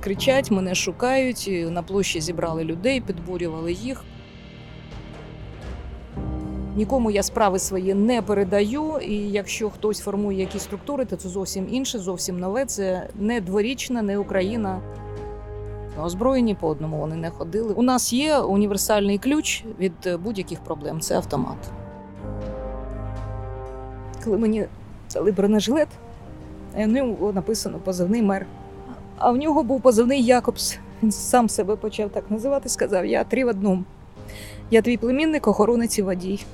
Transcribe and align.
кричать, 0.00 0.50
мене 0.50 0.74
шукають. 0.74 1.50
На 1.70 1.82
площі 1.82 2.20
зібрали 2.20 2.64
людей, 2.64 3.00
підбурювали 3.00 3.72
їх. 3.72 4.04
Нікому 6.76 7.10
я 7.10 7.22
справи 7.22 7.58
свої 7.58 7.94
не 7.94 8.22
передаю. 8.22 8.98
І 8.98 9.14
якщо 9.14 9.70
хтось 9.70 10.00
формує 10.00 10.40
якісь 10.40 10.62
структури, 10.62 11.04
то 11.04 11.16
це 11.16 11.28
зовсім 11.28 11.66
інше, 11.70 11.98
зовсім 11.98 12.38
нове. 12.38 12.64
Це 12.64 13.08
не 13.14 13.40
дворічна, 13.40 14.02
не 14.02 14.18
Україна. 14.18 14.80
Озброєні 16.02 16.54
по 16.54 16.68
одному 16.68 16.98
вони 16.98 17.16
не 17.16 17.30
ходили. 17.30 17.74
У 17.74 17.82
нас 17.82 18.12
є 18.12 18.38
універсальний 18.38 19.18
ключ 19.18 19.64
від 19.78 20.18
будь-яких 20.24 20.60
проблем 20.60 21.00
це 21.00 21.16
автомат. 21.16 21.56
Коли 24.24 24.38
мені 24.38 24.66
дали 25.14 25.32
бронежилет, 25.32 25.88
на 26.76 26.86
ньому 26.86 27.32
написано 27.32 27.78
позивний 27.78 28.22
мер. 28.22 28.46
А 29.18 29.30
в 29.30 29.36
нього 29.36 29.62
був 29.62 29.80
позивний 29.80 30.24
Якобс. 30.24 30.78
Він 31.02 31.12
сам 31.12 31.48
себе 31.48 31.76
почав 31.76 32.10
так 32.10 32.30
називати, 32.30 32.68
сказав: 32.68 33.06
Я 33.06 33.24
три 33.24 33.44
в 33.44 33.48
одному. 33.48 33.84
Я 34.70 34.82
твій 34.82 34.96
племінник, 34.96 35.48
охоронець 35.48 35.98
і 35.98 36.02
водій. 36.02 36.44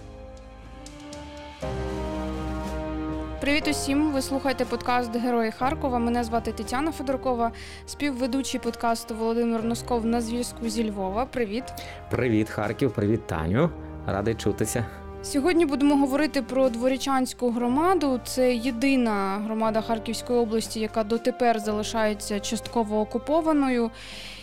Привіт 3.41 3.69
усім! 3.69 4.13
Ви 4.13 4.23
слухаєте 4.23 4.65
подкаст 4.65 5.17
Герої 5.17 5.51
Харкова. 5.51 5.99
Мене 5.99 6.25
звати 6.25 6.53
Тетяна 6.53 6.93
Федоркова, 6.93 7.53
співведучий 7.87 8.61
подкасту 8.61 9.15
Володимир 9.15 9.65
Носков 9.65 10.07
на 10.07 10.21
зв'язку 10.21 10.69
зі 10.69 10.91
Львова. 10.91 11.27
Привіт! 11.27 11.65
Привіт, 12.11 12.51
Харків, 12.51 12.93
привіт, 12.93 13.27
Таню. 13.27 13.71
Радий 14.07 14.35
чутися. 14.35 14.87
Сьогодні 15.25 15.67
будемо 15.67 15.97
говорити 15.97 16.43
про 16.43 16.69
дворічанську 16.69 17.51
громаду. 17.51 18.21
Це 18.25 18.55
єдина 18.55 19.41
громада 19.45 19.81
Харківської 19.81 20.39
області, 20.39 20.81
яка 20.81 21.05
дотепер 21.05 21.61
залишається 21.61 22.41
частково 22.41 23.01
окупованою. 23.01 23.91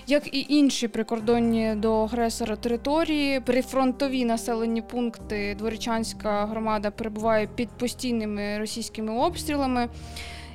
Як 0.07 0.33
і 0.35 0.45
інші 0.49 0.87
прикордонні 0.87 1.73
до 1.75 2.03
агресора 2.03 2.55
території, 2.55 3.39
прифронтові 3.39 4.25
населені 4.25 4.81
пункти 4.81 5.55
Дворічанська 5.57 6.45
громада 6.45 6.91
перебуває 6.91 7.47
під 7.55 7.69
постійними 7.69 8.57
російськими 8.59 9.13
обстрілами. 9.13 9.89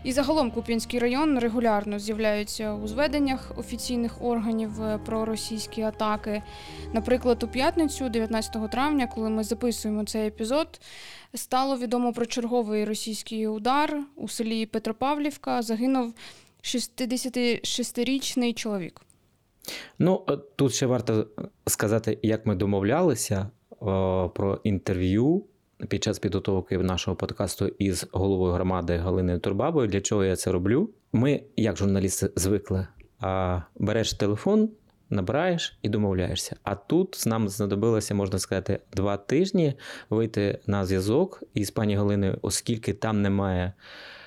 І 0.05 0.13
загалом 0.13 0.51
Куп'янський 0.51 1.01
район 1.01 1.39
регулярно 1.39 1.99
з'являються 1.99 2.75
у 2.75 2.89
зведеннях 2.89 3.53
офіційних 3.57 4.23
органів 4.25 4.71
про 5.07 5.25
російські 5.25 5.83
атаки. 5.83 6.43
Наприклад, 6.93 7.43
у 7.43 7.49
п'ятницю, 7.49 8.09
19 8.09 8.71
травня, 8.71 9.07
коли 9.15 9.31
ми 9.31 9.45
записуємо 9.45 10.05
цей 10.05 10.29
епізод, 10.29 10.81
стало 11.35 11.77
відомо 11.77 12.13
про 12.13 12.27
черговий 12.27 12.85
російський 12.85 13.49
удар 13.49 14.01
у 14.17 14.29
селі 14.29 14.67
Петропавлівка. 14.67 15.63
Загинув 15.63 16.15
66-річний 16.63 18.55
чоловік. 18.55 19.01
Ну 19.99 20.27
тут 20.57 20.75
ще 20.75 20.87
варто 20.87 21.27
сказати, 21.67 22.19
як 22.23 22.47
ми 22.47 22.55
домовлялися 22.55 23.51
о, 23.81 24.31
про 24.35 24.61
інтерв'ю 24.65 25.45
під 25.89 26.05
час 26.05 26.19
підготовки 26.19 26.79
нашого 26.79 27.17
подкасту 27.17 27.67
із 27.67 28.07
головою 28.13 28.53
громади 28.53 28.97
Галиною 28.97 29.39
Турбабою. 29.39 29.89
Для 29.89 30.01
чого 30.01 30.25
я 30.25 30.37
це 30.37 30.53
роблю? 30.53 30.91
Ми, 31.13 31.43
як 31.57 31.77
журналісти, 31.77 32.31
звикли, 32.37 32.87
береш 33.77 34.13
телефон, 34.13 34.71
набираєш 35.11 35.79
і 35.83 35.89
домовляєшся. 35.89 36.57
А 36.63 36.75
тут 36.75 37.23
нам 37.27 37.49
знадобилося, 37.49 38.15
можна 38.15 38.39
сказати, 38.39 38.81
два 38.93 39.17
тижні 39.17 39.75
вийти 40.11 40.59
на 40.67 40.85
зв'язок 40.85 41.43
із 41.55 41.71
пані 41.71 41.97
Галиною, 41.97 42.39
оскільки 42.43 42.93
там 42.93 43.23
немає 43.23 43.73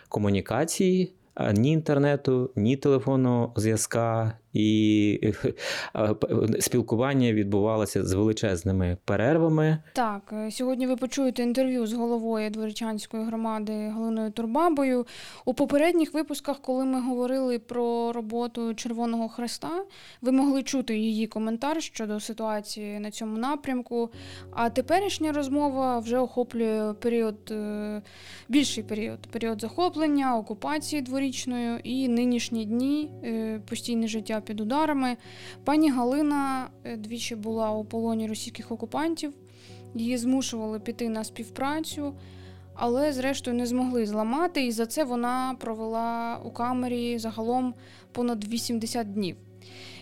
комунікації. 0.09 1.13
Ні 1.53 1.71
інтернету, 1.71 2.51
ні 2.55 2.77
телефонного 2.77 3.53
зв'язка, 3.55 4.33
і 4.53 5.33
спілкування 6.59 7.33
відбувалося 7.33 8.03
з 8.03 8.13
величезними 8.13 8.97
перервами. 9.05 9.77
Так, 9.93 10.33
е, 10.33 10.51
сьогодні 10.51 10.87
ви 10.87 10.95
почуєте 10.95 11.43
інтерв'ю 11.43 11.87
з 11.87 11.93
головою 11.93 12.49
Дворічанської 12.49 13.23
громади 13.23 13.73
Галиною 13.73 14.31
Турбабою. 14.31 15.05
У 15.45 15.53
попередніх 15.53 16.13
випусках, 16.13 16.59
коли 16.61 16.85
ми 16.85 17.01
говорили 17.01 17.59
про 17.59 18.11
роботу 18.13 18.73
Червоного 18.73 19.29
Хреста, 19.29 19.83
ви 20.21 20.31
могли 20.31 20.63
чути 20.63 20.97
її 20.97 21.27
коментар 21.27 21.83
щодо 21.83 22.19
ситуації 22.19 22.99
на 22.99 23.11
цьому 23.11 23.37
напрямку. 23.37 24.09
А 24.51 24.69
теперішня 24.69 25.31
розмова 25.31 25.99
вже 25.99 26.17
охоплює 26.17 26.93
період, 26.93 27.51
е, 27.51 28.01
більший 28.49 28.83
період 28.83 29.19
період 29.27 29.61
захоплення, 29.61 30.37
окупації 30.37 31.01
дворічною 31.01 31.79
і 31.83 32.07
нинішні 32.07 32.65
дні 32.65 33.11
е, 33.23 33.61
постійне 33.69 34.07
життя 34.07 34.36
під 34.41 34.61
ударами. 34.61 35.17
Пані 35.63 35.91
Галина 35.91 36.69
е, 36.83 36.97
двічі 36.97 37.35
була 37.35 37.71
у 37.71 37.85
полоні 37.85 38.27
російських 38.27 38.71
окупантів, 38.71 39.33
її 39.95 40.17
змушували 40.17 40.79
піти 40.79 41.09
на 41.09 41.23
співпрацю, 41.23 42.13
але, 42.73 43.13
зрештою, 43.13 43.57
не 43.57 43.65
змогли 43.65 44.05
зламати, 44.05 44.65
і 44.65 44.71
за 44.71 44.85
це 44.85 45.03
вона 45.03 45.55
провела 45.59 46.39
у 46.43 46.51
камері 46.51 47.17
загалом 47.19 47.73
понад 48.11 48.47
80 48.47 49.13
днів. 49.13 49.35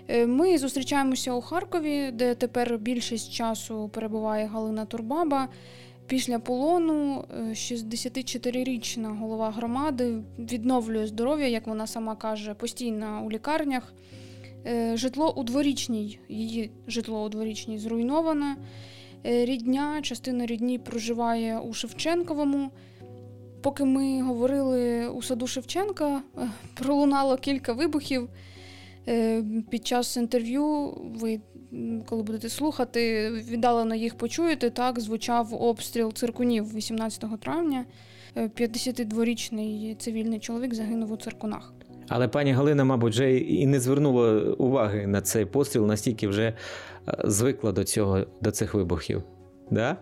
Е, 0.08 0.28
ми 0.28 0.58
зустрічаємося 0.58 1.34
у 1.34 1.42
Харкові, 1.42 2.12
де 2.12 2.36
тепер 2.36 2.78
більшість 2.78 3.34
часу 3.34 3.90
перебуває 3.94 4.46
Галина 4.46 4.86
Турбаба. 4.86 5.48
Після 6.08 6.40
полону 6.40 7.26
64-річна 7.52 9.12
е, 9.12 9.18
голова 9.20 9.52
громади 9.52 10.18
відновлює 10.40 11.08
здоров'я, 11.08 11.48
як 11.48 11.68
вона 11.68 11.88
сама 11.88 12.16
каже, 12.16 12.54
постійно 12.54 13.24
у 13.26 13.32
лікарнях. 13.32 13.94
Е, 14.68 14.98
житло 14.98 15.34
у 15.36 15.44
дворічній, 15.44 16.20
її 16.30 16.72
житло 16.88 17.24
у 17.24 17.30
дворічній 17.30 17.80
зруйноване. 17.80 18.56
Е, 19.26 19.46
рідня, 19.46 20.02
частина 20.02 20.46
рідні 20.46 20.80
проживає 20.80 21.60
у 21.60 21.74
Шевченковому. 21.74 22.72
Поки 23.62 23.86
ми 23.86 24.22
говорили 24.22 25.08
у 25.08 25.22
саду 25.22 25.48
Шевченка, 25.48 26.22
е, 26.38 26.50
пролунало 26.74 27.38
кілька 27.38 27.74
вибухів. 27.74 28.30
Під 29.70 29.88
час 29.88 30.18
інтерв'ю, 30.18 30.94
ви, 31.16 31.40
коли 32.06 32.24
будете 32.24 32.50
слухати, 32.50 33.32
віддалено 33.32 33.96
їх 33.96 34.16
почуєте, 34.16 34.70
так 34.70 35.00
звучав 35.00 35.64
обстріл 35.64 36.14
циркунів 36.14 36.76
18 36.76 37.38
травня. 37.38 37.86
52-річний 38.36 39.96
цивільний 39.96 40.40
чоловік 40.40 40.74
загинув 40.74 41.12
у 41.12 41.18
циркунах. 41.18 41.74
Але 42.10 42.28
пані 42.28 42.52
Галина, 42.52 42.84
мабуть, 42.84 43.14
вже 43.14 43.38
і 43.38 43.68
не 43.68 43.80
звернула 43.80 44.42
уваги 44.42 45.08
на 45.08 45.22
цей 45.22 45.46
постріл, 45.46 45.86
настільки 45.86 46.28
вже 46.28 46.44
е, 46.44 46.54
звикла 47.24 47.72
до 47.72 47.84
цього, 47.84 48.20
до 48.42 48.52
цих 48.52 48.74
вибухів. 48.74 49.24
Да? 49.72 49.98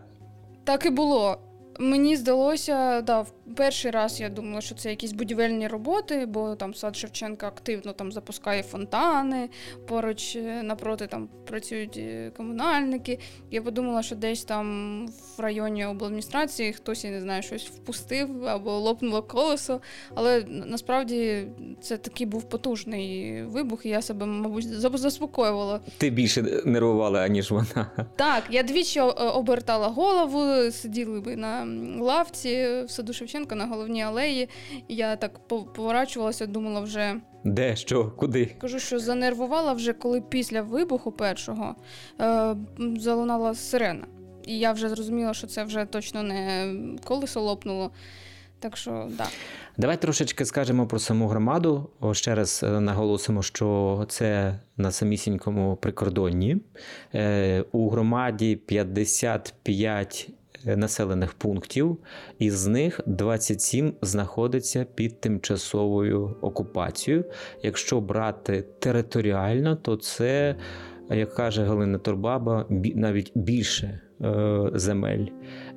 Так 0.63 0.85
і 0.85 0.89
було. 0.89 1.37
Мені 1.79 2.15
здалося, 2.15 3.01
да, 3.01 3.25
перший 3.55 3.91
раз 3.91 4.21
я 4.21 4.29
думала, 4.29 4.61
що 4.61 4.75
це 4.75 4.89
якісь 4.89 5.11
будівельні 5.11 5.67
роботи, 5.67 6.25
бо 6.25 6.55
там 6.55 6.73
сад 6.73 6.95
Шевченка 6.95 7.47
активно 7.47 7.93
там 7.93 8.11
запускає 8.11 8.63
фонтани, 8.63 9.49
поруч 9.87 10.35
е, 10.35 10.63
напроти 10.63 11.07
там 11.07 11.29
працюють 11.45 11.97
е, 11.97 12.31
комунальники. 12.37 13.19
Я 13.51 13.61
подумала, 13.61 14.03
що 14.03 14.15
десь 14.15 14.43
там 14.43 15.07
в 15.37 15.41
районі 15.41 15.85
обладміністрації 15.85 16.73
хтось 16.73 17.03
я 17.03 17.11
не 17.11 17.21
знаю, 17.21 17.43
щось 17.43 17.63
впустив 17.63 18.47
або 18.47 18.79
лопнуло 18.79 19.21
колесо. 19.21 19.81
Але 20.15 20.43
насправді 20.47 21.47
це 21.81 21.97
такий 21.97 22.27
був 22.27 22.49
потужний 22.49 23.43
вибух, 23.43 23.85
і 23.85 23.89
я 23.89 24.01
себе, 24.01 24.25
мабуть, 24.25 24.67
заспокоювала. 24.99 25.79
Ти 25.97 26.09
більше 26.09 26.41
нервувала, 26.65 27.19
аніж 27.19 27.51
вона. 27.51 27.91
Так, 28.15 28.43
я 28.49 28.63
двічі 28.63 28.99
обертала 28.99 29.87
голову, 29.87 30.71
сиділи 30.71 31.19
би 31.19 31.35
на 31.35 31.62
лавці 31.99 32.83
в 32.85 32.89
саду 32.89 33.13
Шевченка. 33.13 33.55
На 33.55 33.65
головній 33.65 34.03
алеї. 34.03 34.49
Я 34.89 35.15
так 35.15 35.47
поворачувалася, 35.47 36.45
думала 36.45 36.81
вже. 36.81 37.15
Де, 37.43 37.75
що, 37.75 38.11
куди? 38.11 38.45
Кажу, 38.45 38.79
що 38.79 38.99
занервувала 38.99 39.73
вже, 39.73 39.93
коли 39.93 40.21
після 40.21 40.61
вибуху 40.61 41.11
першого 41.11 41.75
е, 42.21 42.55
залунала 42.97 43.55
сирена. 43.55 44.05
І 44.45 44.59
я 44.59 44.71
вже 44.71 44.89
зрозуміла, 44.89 45.33
що 45.33 45.47
це 45.47 45.63
вже 45.63 45.85
точно 45.85 46.23
не 46.23 46.75
колесо 47.03 47.41
лопнуло. 47.41 47.91
Так 48.59 48.77
що, 48.77 49.07
да. 49.17 49.25
Давай 49.77 50.01
трошечки 50.01 50.45
скажемо 50.45 50.87
про 50.87 50.99
саму 50.99 51.27
громаду. 51.27 51.89
О, 51.99 52.13
ще 52.13 52.35
раз 52.35 52.61
е, 52.63 52.79
наголосимо, 52.79 53.41
що 53.43 54.05
це 54.09 54.59
на 54.77 54.91
самісінькому 54.91 55.75
прикордонні. 55.75 56.57
Е, 57.15 57.63
У 57.71 57.89
громаді 57.89 58.55
55 58.55 60.29
населених 60.65 61.33
пунктів, 61.33 61.97
із 62.39 62.67
них 62.67 63.01
27 63.05 63.93
знаходиться 64.01 64.85
під 64.95 65.21
тимчасовою 65.21 66.35
окупацією. 66.41 67.25
Якщо 67.63 68.01
брати 68.01 68.65
територіально, 68.79 69.75
то 69.75 69.95
це, 69.95 70.55
як 71.09 71.33
каже 71.33 71.63
Галина 71.63 71.97
Турбаба, 71.97 72.65
навіть 72.95 73.31
більше 73.35 73.99
е, 74.21 74.71
земель. 74.73 75.25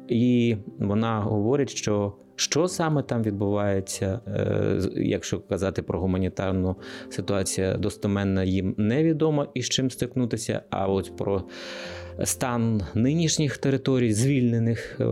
І 0.09 0.57
вона 0.79 1.21
говорить, 1.21 1.71
що 1.71 2.15
Що 2.39 2.69
саме 2.69 3.03
там 3.03 3.23
відбувається, 3.23 4.21
е, 4.27 4.81
якщо 4.97 5.41
казати 5.41 5.83
про 5.83 6.01
гуманітарну 6.01 6.77
ситуацію, 7.11 7.77
достоменно 7.79 8.43
їм 8.43 8.75
невідомо 8.79 9.47
і 9.55 9.63
з 9.63 9.69
чим 9.69 9.91
стикнутися. 9.91 10.63
А 10.71 10.87
от 10.87 11.17
про 11.17 11.45
стан 12.25 12.83
нинішніх 12.95 13.59
територій, 13.59 14.13
звільнених 14.13 15.01
е, 15.01 15.07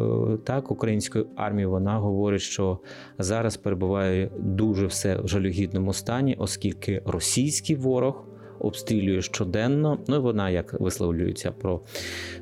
так 0.44 0.70
українською 0.70 1.26
армією, 1.36 1.70
вона 1.70 1.98
говорить, 1.98 2.40
що 2.40 2.78
зараз 3.18 3.56
перебуває 3.56 4.30
дуже 4.38 4.86
все 4.86 5.16
в 5.16 5.28
жалюгідному 5.28 5.92
стані, 5.92 6.36
оскільки 6.38 7.02
російський 7.04 7.76
ворог 7.76 8.24
обстрілює 8.58 9.22
щоденно. 9.22 9.98
Ну 10.08 10.22
вона 10.22 10.50
як 10.50 10.80
висловлюється 10.80 11.52
про 11.52 11.80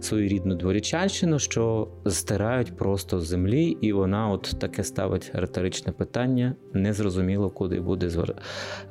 свою 0.01 0.29
рідну 0.29 0.55
дворічанщину, 0.55 1.39
що 1.39 1.89
стирають 2.07 2.77
просто 2.77 3.21
з 3.21 3.27
землі, 3.27 3.77
і 3.81 3.93
вона 3.93 4.29
от 4.29 4.55
таке 4.59 4.85
ставить 4.85 5.31
риторичне 5.35 5.93
питання. 5.93 6.55
Незрозуміло, 6.73 7.51
куди 7.51 7.81
буде. 7.81 8.03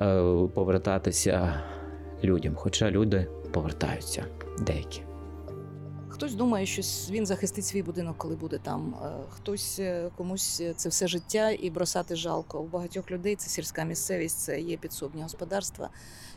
Е, 0.02 0.22
повертатися 0.54 1.62
людям. 2.24 2.56
Хоча 2.56 2.92
люди 2.92 3.28
повертаються 3.52 4.26
деякі. 4.66 5.11
Хтось 6.22 6.34
думає, 6.34 6.66
що 6.66 6.82
він 7.12 7.26
захистить 7.26 7.66
свій 7.66 7.84
будинок, 7.84 8.18
коли 8.18 8.36
буде 8.36 8.58
там. 8.58 8.96
Е, 9.04 9.10
хтось 9.30 9.80
е, 9.80 10.10
комусь 10.18 10.62
це 10.76 10.90
все 10.90 11.08
життя 11.08 11.50
і 11.50 11.70
бросати 11.70 12.16
жалко. 12.16 12.60
У 12.60 12.68
багатьох 12.68 13.12
людей 13.12 13.36
це 13.36 13.50
сільська 13.50 13.84
місцевість, 13.84 14.40
це 14.40 14.62
є 14.62 14.78
підсобні 14.78 15.24
господарства, 15.24 15.90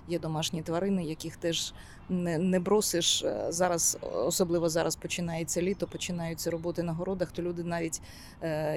є 0.09 0.19
домашні 0.19 0.63
тварини, 0.63 1.05
яких 1.05 1.37
теж 1.37 1.75
не 2.09 2.39
не 2.39 2.61
бросиш 2.61 3.23
е, 3.23 3.47
зараз. 3.49 3.99
Особливо 4.13 4.69
зараз 4.69 4.97
починається 4.97 5.63
літо, 5.63 5.87
починаються 5.87 6.51
роботи 6.51 6.83
на 6.83 6.93
городах. 6.93 7.33
То 7.33 7.43
люди, 7.43 7.65
навіть 7.65 8.01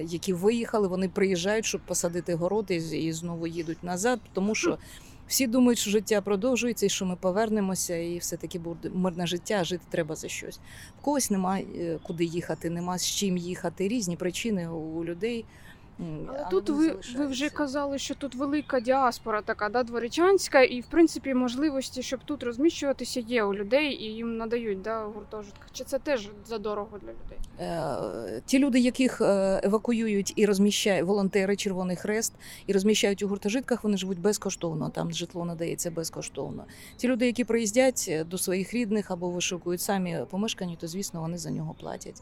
які 0.01 0.33
виїхали, 0.33 0.87
вони 0.87 1.09
приїжджають, 1.09 1.65
щоб 1.65 1.81
посадити 1.81 2.35
городи 2.35 2.75
і 2.75 3.13
знову 3.13 3.47
їдуть 3.47 3.83
назад, 3.83 4.19
тому 4.33 4.55
що. 4.55 4.77
Всі 5.27 5.47
думають, 5.47 5.79
що 5.79 5.91
життя 5.91 6.21
продовжується 6.21 6.85
і 6.85 6.89
що 6.89 7.05
ми 7.05 7.15
повернемося, 7.15 7.95
і 7.95 8.17
все 8.17 8.37
таки 8.37 8.59
буде 8.59 8.89
мирне 8.93 9.27
життя, 9.27 9.63
жити 9.63 9.83
треба 9.89 10.15
за 10.15 10.27
щось. 10.27 10.59
В 10.99 11.01
когось 11.01 11.31
немає 11.31 11.65
е, 11.79 11.99
куди 12.03 12.25
їхати, 12.25 12.69
нема 12.69 12.97
з 12.97 13.05
чим 13.05 13.37
їхати. 13.37 13.87
Різні 13.87 14.15
причини 14.15 14.67
у 14.67 15.05
людей. 15.05 15.45
Але 15.99 16.43
а 16.45 16.49
тут 16.49 16.69
ви 16.69 16.95
ви 17.17 17.27
вже 17.27 17.49
казали, 17.49 17.97
що 17.97 18.15
тут 18.15 18.35
велика 18.35 18.79
діаспора, 18.79 19.41
така 19.41 19.69
да, 19.69 19.83
дворічанська, 19.83 20.61
і 20.61 20.81
в 20.81 20.85
принципі 20.85 21.33
можливості, 21.33 22.01
щоб 22.03 22.19
тут 22.25 22.43
розміщуватися, 22.43 23.19
є 23.19 23.43
у 23.43 23.53
людей 23.53 23.93
і 23.93 24.03
їм 24.03 24.37
надають 24.37 24.81
да, 24.81 25.03
гуртожитка. 25.03 25.67
Чи 25.71 25.83
це 25.83 25.99
теж 25.99 26.29
задорого 26.45 26.97
для 27.01 27.09
людей? 27.09 27.37
Е, 27.59 28.41
Ті 28.45 28.59
люди, 28.59 28.79
яких 28.79 29.21
е, 29.21 29.61
евакуюють 29.63 30.33
і 30.35 30.45
розміщають 30.45 31.07
волонтери 31.07 31.55
Червоний 31.55 31.95
Хрест 31.95 32.33
і 32.67 32.73
розміщають 32.73 33.23
у 33.23 33.27
гуртожитках, 33.27 33.83
вони 33.83 33.97
живуть 33.97 34.19
безкоштовно. 34.19 34.89
Там 34.89 35.11
житло 35.11 35.45
надається 35.45 35.91
безкоштовно. 35.91 36.65
Ті 36.97 37.07
люди, 37.07 37.25
які 37.25 37.43
приїздять 37.43 38.05
е, 38.09 38.23
до 38.23 38.37
своїх 38.37 38.73
рідних 38.73 39.11
або 39.11 39.29
вишукують 39.29 39.81
самі 39.81 40.19
помешкання, 40.29 40.75
то 40.79 40.87
звісно 40.87 41.21
вони 41.21 41.37
за 41.37 41.51
нього 41.51 41.75
платять. 41.79 42.21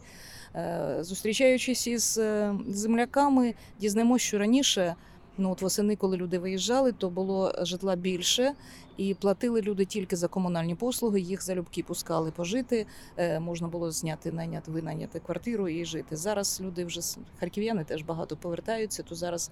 Е, 0.56 0.98
зустрічаючись 1.00 1.88
із 1.88 2.18
е, 2.18 2.56
земляками, 2.68 3.54
дізнаємося, 3.80 4.26
що 4.26 4.38
раніше, 4.38 4.96
ну 5.38 5.52
от 5.52 5.62
восени, 5.62 5.96
коли 5.96 6.18
люди 6.18 6.40
виїжджали, 6.40 6.92
то 6.92 7.10
було 7.10 7.54
житла 7.62 7.96
більше, 7.96 8.54
і 8.98 9.14
платили 9.14 9.62
люди 9.62 9.86
тільки 9.86 10.16
за 10.16 10.28
комунальні 10.28 10.76
послуги. 10.76 11.20
Їх 11.20 11.44
залюбки 11.44 11.84
пускали 11.84 12.32
пожити. 12.32 12.86
Е, 13.18 13.40
можна 13.40 13.68
було 13.68 13.92
зняти, 13.92 14.32
найняти, 14.32 14.72
винайняти 14.72 15.20
квартиру 15.20 15.68
і 15.68 15.86
жити. 15.86 16.16
Зараз 16.16 16.62
люди 16.62 16.86
вже 16.86 17.02
харків'яни 17.40 17.84
теж 17.84 18.02
багато 18.02 18.38
повертаються, 18.38 19.04
то 19.04 19.16
зараз 19.16 19.52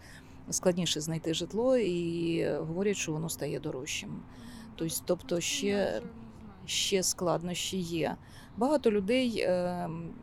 складніше 0.50 1.01
знайти 1.01 1.33
житло 1.33 1.77
і 1.77 2.47
говорять, 2.55 2.97
що 2.97 3.11
воно 3.11 3.29
стає 3.29 3.59
дорожчим. 3.59 4.21
Тобто, 5.05 5.39
ще, 5.39 6.01
ще 6.65 7.03
складнощі 7.03 7.77
є. 7.77 8.15
Багато 8.57 8.91
людей 8.91 9.45
ем, 9.47 10.13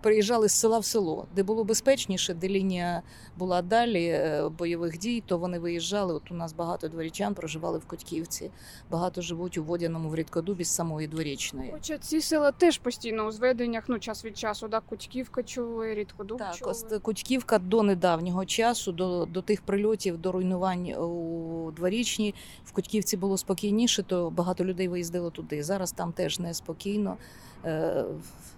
приїжджали 0.00 0.48
з 0.48 0.52
села 0.52 0.78
в 0.78 0.84
село, 0.84 1.26
де 1.36 1.42
було 1.42 1.64
безпечніше, 1.64 2.34
де 2.34 2.48
лінія 2.48 3.02
була 3.36 3.62
далі 3.62 4.04
е, 4.04 4.48
бойових 4.58 4.98
дій, 4.98 5.22
то 5.26 5.38
вони 5.38 5.58
виїжджали. 5.58 6.14
От 6.14 6.30
у 6.30 6.34
нас 6.34 6.52
багато 6.52 6.88
дворічан 6.88 7.34
проживали 7.34 7.78
в 7.78 7.84
Котьківці, 7.84 8.50
багато 8.90 9.22
живуть 9.22 9.58
у 9.58 9.64
Водяному 9.64 10.08
в 10.08 10.14
Рідкодубі 10.14 10.64
з 10.64 10.68
самої 10.68 11.08
дворічної. 11.08 11.70
Хоча 11.72 11.98
ці 11.98 12.20
села 12.20 12.52
теж 12.52 12.78
постійно 12.78 13.26
у 13.26 13.30
зведеннях, 13.30 13.84
ну 13.88 13.98
час 13.98 14.24
від 14.24 14.38
часу, 14.38 14.68
да, 14.68 14.80
Котьківка 14.80 15.42
чули, 15.42 15.94
Рідкодуб 15.94 16.38
Так, 16.38 16.54
чули. 16.56 16.98
Котьківка 16.98 17.58
до 17.58 17.82
недавнього 17.82 18.44
часу, 18.44 18.92
до 18.92 19.26
до 19.26 19.42
тих 19.42 19.62
прильотів, 19.62 20.18
до 20.18 20.32
руйнувань 20.32 20.88
у 20.88 21.70
дворічній. 21.76 22.34
В 22.64 22.72
Котьківці 22.72 23.16
було 23.16 23.38
спокійніше, 23.38 24.02
то 24.02 24.30
багато 24.30 24.64
людей 24.64 24.88
виїздило 24.88 25.30
туди. 25.30 25.62
Зараз 25.62 25.92
там 25.92 26.12
теж 26.12 26.38
неспокійно. 26.38 27.16
Е, 27.64 28.04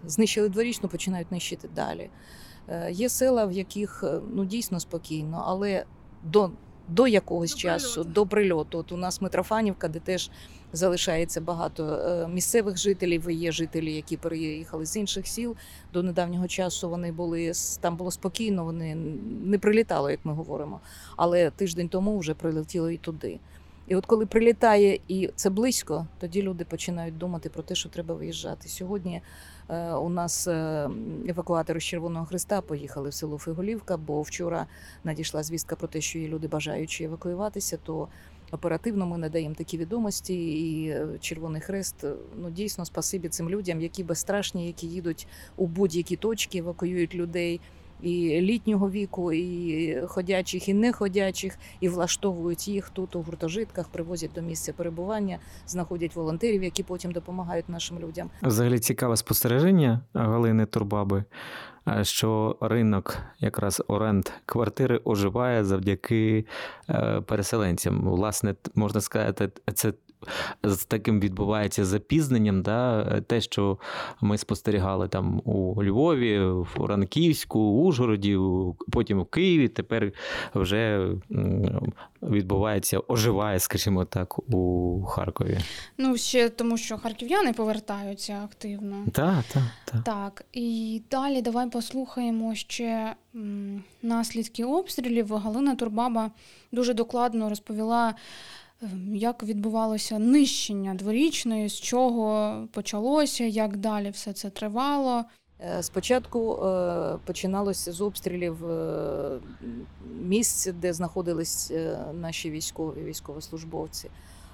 знищили 0.06 0.48
дворічну, 0.48 0.88
починають 0.88 1.32
нищити 1.32 1.68
далі. 1.74 2.10
Е, 2.68 2.92
є 2.92 3.08
села, 3.08 3.44
в 3.44 3.52
яких 3.52 4.04
е, 4.06 4.20
ну 4.34 4.44
дійсно 4.44 4.80
спокійно, 4.80 5.44
але 5.46 5.84
до 6.24 6.50
до 6.88 7.06
якогось 7.06 7.52
до 7.52 7.58
часу, 7.58 7.94
прильоту. 7.94 8.10
до 8.10 8.26
прильоту. 8.26 8.78
От 8.78 8.92
у 8.92 8.96
нас 8.96 9.20
Митрофанівка, 9.20 9.88
де 9.88 9.98
теж 9.98 10.30
залишається 10.72 11.40
багато 11.40 12.28
місцевих 12.32 12.78
жителів. 12.78 13.30
Є 13.30 13.52
жителі, 13.52 13.94
які 13.94 14.16
переїхали 14.16 14.86
з 14.86 14.96
інших 14.96 15.26
сіл. 15.26 15.56
До 15.92 16.02
недавнього 16.02 16.48
часу 16.48 16.90
вони 16.90 17.12
були 17.12 17.52
там 17.80 17.96
було 17.96 18.10
спокійно, 18.10 18.64
вони 18.64 18.94
не 19.44 19.58
прилітали, 19.58 20.10
як 20.10 20.20
ми 20.24 20.32
говоримо. 20.32 20.80
Але 21.16 21.50
тиждень 21.50 21.88
тому 21.88 22.18
вже 22.18 22.34
прилетіло 22.34 22.90
і 22.90 22.96
туди. 22.96 23.40
І 23.90 23.96
от 23.96 24.06
коли 24.06 24.26
прилітає 24.26 24.98
і 25.08 25.30
це 25.36 25.50
близько, 25.50 26.06
тоді 26.18 26.42
люди 26.42 26.64
починають 26.64 27.18
думати 27.18 27.48
про 27.48 27.62
те, 27.62 27.74
що 27.74 27.88
треба 27.88 28.14
виїжджати. 28.14 28.68
Сьогодні 28.68 29.22
е, 29.68 29.92
у 29.92 30.08
нас 30.08 30.48
е, 30.48 30.90
евакуатори 31.28 31.80
з 31.80 31.84
Червоного 31.84 32.26
Христа 32.26 32.60
поїхали 32.60 33.08
в 33.08 33.14
село 33.14 33.38
Фиголівка, 33.38 33.96
бо 33.96 34.22
вчора 34.22 34.66
надійшла 35.04 35.42
звістка 35.42 35.76
про 35.76 35.88
те, 35.88 36.00
що 36.00 36.18
є 36.18 36.28
люди 36.28 36.48
бажаючі 36.48 37.04
евакуюватися, 37.04 37.76
то 37.76 38.08
оперативно 38.50 39.06
ми 39.06 39.18
надаємо 39.18 39.54
такі 39.54 39.78
відомості. 39.78 40.34
І 40.34 40.88
е, 40.88 41.08
Червоний 41.20 41.60
Хрест 41.60 42.04
ну 42.36 42.50
дійсно 42.50 42.84
спасибі 42.84 43.28
цим 43.28 43.50
людям, 43.50 43.80
які 43.80 44.04
безстрашні, 44.04 44.66
які 44.66 44.86
їдуть 44.86 45.26
у 45.56 45.66
будь-які 45.66 46.16
точки, 46.16 46.58
евакуюють 46.58 47.14
людей 47.14 47.60
і 48.02 48.40
літнього 48.40 48.90
віку, 48.90 49.32
і 49.32 49.96
ходячих, 50.06 50.68
і 50.68 50.74
неходячих, 50.74 51.58
і 51.80 51.88
влаштовують 51.88 52.68
їх 52.68 52.90
тут 52.90 53.16
у 53.16 53.22
гуртожитках, 53.22 53.88
привозять 53.88 54.30
до 54.34 54.40
місця 54.42 54.72
перебування, 54.72 55.38
знаходять 55.66 56.16
волонтерів, 56.16 56.62
які 56.62 56.82
потім 56.82 57.12
допомагають 57.12 57.68
нашим 57.68 57.98
людям. 57.98 58.30
Взагалі 58.42 58.78
цікаве 58.78 59.16
спостереження 59.16 60.00
Галини 60.14 60.66
Турбаби. 60.66 61.24
Що 62.02 62.56
ринок 62.60 63.16
якраз 63.38 63.82
оренд 63.88 64.28
квартири 64.46 65.00
оживає 65.04 65.64
завдяки 65.64 66.46
е, 66.90 67.20
переселенцям. 67.20 68.08
Власне, 68.08 68.54
можна 68.74 69.00
сказати, 69.00 69.50
це 69.74 69.92
з 70.62 70.84
таким 70.84 71.20
відбувається 71.20 71.84
запізненням, 71.84 72.62
да, 72.62 73.04
те, 73.20 73.40
що 73.40 73.78
ми 74.20 74.38
спостерігали 74.38 75.08
там 75.08 75.42
у 75.44 75.84
Львові, 75.84 76.38
в 76.40 76.64
Франківську, 76.64 77.60
Ужгороді, 77.60 78.38
потім 78.90 79.20
в 79.20 79.24
Києві. 79.24 79.68
Тепер 79.68 80.12
вже 80.54 81.08
відбувається, 82.22 83.00
оживає, 83.08 83.58
скажімо 83.58 84.04
так, 84.04 84.54
у 84.54 85.02
Харкові. 85.08 85.58
Ну, 85.98 86.16
ще 86.16 86.48
тому, 86.48 86.76
що 86.76 86.98
харків'яни 86.98 87.52
повертаються 87.52 88.40
активно. 88.44 89.04
Так, 89.12 89.44
так, 89.52 89.62
так. 89.84 90.02
Так. 90.04 90.44
І 90.52 91.02
далі 91.10 91.42
давай 91.42 91.70
послухаємо 91.70 92.54
ще 92.54 93.14
наслідки 94.02 94.64
обстрілів. 94.64 95.34
Галина 95.34 95.74
Турбаба 95.74 96.30
дуже 96.72 96.94
докладно 96.94 97.48
розповіла. 97.48 98.14
Ем, 98.82 99.16
як 99.16 99.42
відбувалося 99.42 100.18
нищення 100.18 100.94
дворічної, 100.94 101.68
з 101.68 101.80
чого 101.80 102.54
почалося, 102.72 103.44
як 103.44 103.76
далі 103.76 104.10
все 104.10 104.32
це 104.32 104.50
тривало? 104.50 105.24
Е, 105.60 105.82
спочатку 105.82 106.66
е, 106.66 107.18
починалося 107.24 107.92
з 107.92 108.00
обстрілів 108.00 108.70
е, 108.70 109.38
місць, 110.22 110.66
де 110.66 110.92
знаходились 110.92 111.72
наші 112.14 112.50
військові, 112.50 113.04
військовослужбовці, 113.04 114.10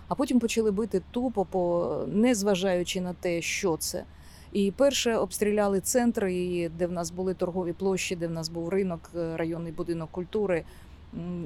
а 0.09 0.15
потім 0.15 0.41
почали 0.41 0.71
бити 0.71 1.03
тупо, 1.11 1.45
по 1.45 1.97
незважаючи 2.07 3.01
на 3.01 3.13
те, 3.13 3.43
що 3.43 3.77
це. 3.77 4.05
І 4.53 4.71
перше 4.71 5.17
обстріляли 5.17 5.81
центри, 5.81 6.69
де 6.79 6.87
в 6.87 6.93
нас 6.93 7.11
були 7.11 7.35
торгові 7.35 7.73
площі, 7.73 8.17
де 8.17 8.27
в 8.27 8.31
нас 8.31 8.49
був 8.49 8.69
ринок, 8.69 9.11
районний 9.15 9.73
будинок 9.73 10.11
культури 10.11 10.65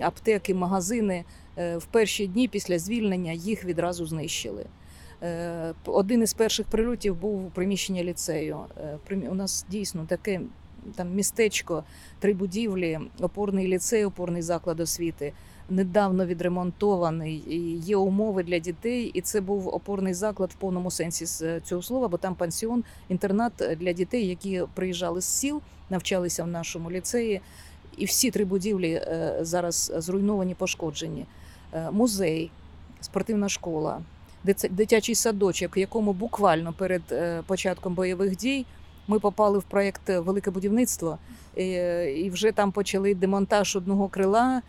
аптеки, 0.01 0.55
магазини 0.55 1.25
е, 1.59 1.77
в 1.77 1.85
перші 1.85 2.27
дні 2.27 2.49
після 2.49 2.79
звільнення 2.79 3.33
їх 3.33 3.65
відразу 3.65 4.07
знищили. 4.07 4.67
Е, 5.23 5.75
один 5.85 6.23
із 6.23 6.35
перших 6.35 6.67
прильотів 6.67 7.17
був 7.17 7.47
у 7.47 7.51
приміщення 7.51 8.05
ліцею. 8.05 8.59
Е, 9.11 9.29
у 9.31 9.35
нас 9.35 9.67
дійсно 9.71 10.07
таке 10.09 10.41
там 10.95 11.15
містечко, 11.15 11.85
три 12.19 12.35
будівлі, 12.35 13.01
опорний 13.21 13.69
ліцей, 13.69 14.05
опорний 14.05 14.43
заклад 14.43 14.81
освіти. 14.81 15.33
Недавно 15.71 16.27
відремонтований, 16.27 17.45
і 17.49 17.77
є 17.77 17.97
умови 17.97 18.43
для 18.43 18.59
дітей, 18.59 19.11
і 19.15 19.21
це 19.21 19.41
був 19.41 19.69
опорний 19.69 20.15
заклад 20.15 20.51
в 20.51 20.55
повному 20.55 20.91
сенсі 20.91 21.27
цього 21.63 21.83
слова, 21.83 22.09
бо 22.09 22.17
там 22.17 22.35
пансіон, 22.35 22.85
інтернат 23.09 23.53
для 23.81 23.93
дітей, 23.93 24.27
які 24.27 24.63
приїжджали 24.75 25.21
з 25.21 25.25
сіл, 25.25 25.61
навчалися 25.91 26.45
в 26.45 26.47
нашому 26.47 26.91
ліцеї. 26.91 27.41
І 27.97 28.05
всі 28.05 28.31
три 28.31 28.45
будівлі 28.45 28.91
е, 28.93 29.39
зараз 29.41 29.93
зруйновані, 29.97 30.55
пошкоджені. 30.55 31.27
Е, 31.73 31.91
музей, 31.91 32.51
спортивна 33.01 33.49
школа, 33.49 34.01
дитячий 34.71 35.15
садочок, 35.15 35.77
в 35.77 35.79
якому 35.79 36.13
буквально 36.13 36.73
перед 36.73 37.03
е, 37.13 37.43
початком 37.47 37.95
бойових 37.95 38.37
дій 38.37 38.67
ми 39.09 39.19
попали 39.19 39.59
в 39.59 39.63
проєкт 39.63 40.09
Велике 40.09 40.51
будівництво, 40.51 41.19
і 42.17 42.31
вже 42.33 42.53
там 42.53 42.73
почали 42.73 43.15
демонтаж 43.15 43.77
одного 43.77 44.09
крила, 44.09 44.63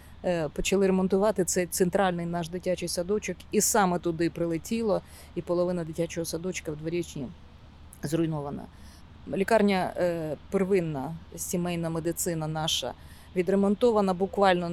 почали 0.54 0.88
ремонтувати 0.88 1.46
цей 1.46 1.66
центральний 1.66 2.26
наш 2.26 2.50
дитячий 2.50 2.88
садочок, 2.88 3.38
і 3.52 3.62
саме 3.62 4.00
туди 4.00 4.30
прилетіло, 4.30 5.02
і 5.36 5.42
половина 5.42 5.84
дитячого 5.84 6.26
садочка 6.26 6.72
в 6.72 6.78
дворічні 6.78 7.28
зруйнована. 8.04 8.64
Лікарня 9.34 9.94
первинна, 10.50 11.16
сімейна 11.36 11.90
медицина 11.90 12.48
наша 12.48 12.94
відремонтована 13.36 14.14
буквально 14.14 14.72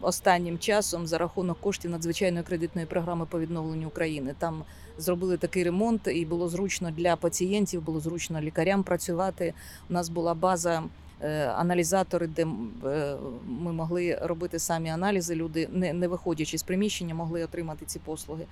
останнім 0.00 0.58
часом 0.58 1.06
за 1.06 1.18
рахунок 1.18 1.60
коштів 1.60 1.90
надзвичайної 1.90 2.44
кредитної 2.44 2.86
програми 2.86 3.26
по 3.26 3.40
відновленню 3.40 3.86
України. 3.86 4.34
Там 4.38 4.64
зробили 4.98 5.36
такий 5.36 5.64
ремонт, 5.64 6.08
і 6.14 6.24
було 6.24 6.48
зручно 6.48 6.90
для 6.90 7.16
пацієнтів, 7.16 7.82
було 7.82 8.00
зручно 8.00 8.40
лікарям 8.40 8.82
працювати. 8.82 9.54
У 9.90 9.92
нас 9.92 10.08
була 10.08 10.34
база. 10.34 10.82
Е, 11.22 11.46
аналізатори, 11.46 12.26
де 12.26 12.46
е, 12.84 13.16
ми 13.46 13.72
могли 13.72 14.18
робити 14.22 14.58
самі 14.58 14.88
аналізи, 14.88 15.34
люди, 15.34 15.68
не 15.72 15.92
не 15.92 16.08
виходячи 16.08 16.58
з 16.58 16.62
приміщення, 16.62 17.14
могли 17.14 17.44
отримати 17.44 17.86
ці 17.86 17.98
послуги. 17.98 18.44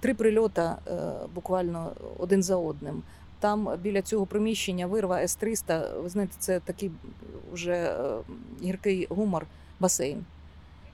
Три 0.00 0.14
прильота 0.14 0.78
е, 0.86 1.12
буквально 1.34 1.92
один 2.18 2.42
за 2.42 2.56
одним. 2.56 3.02
Там 3.40 3.68
біля 3.82 4.02
цього 4.02 4.26
приміщення 4.26 4.86
вирва 4.86 5.20
С-300, 5.20 6.02
ви 6.02 6.08
знаєте, 6.08 6.34
це 6.38 6.60
такий 6.60 6.90
вже 7.52 7.72
е, 7.72 8.18
гіркий 8.62 9.06
гумор, 9.10 9.46
басейн. 9.80 10.24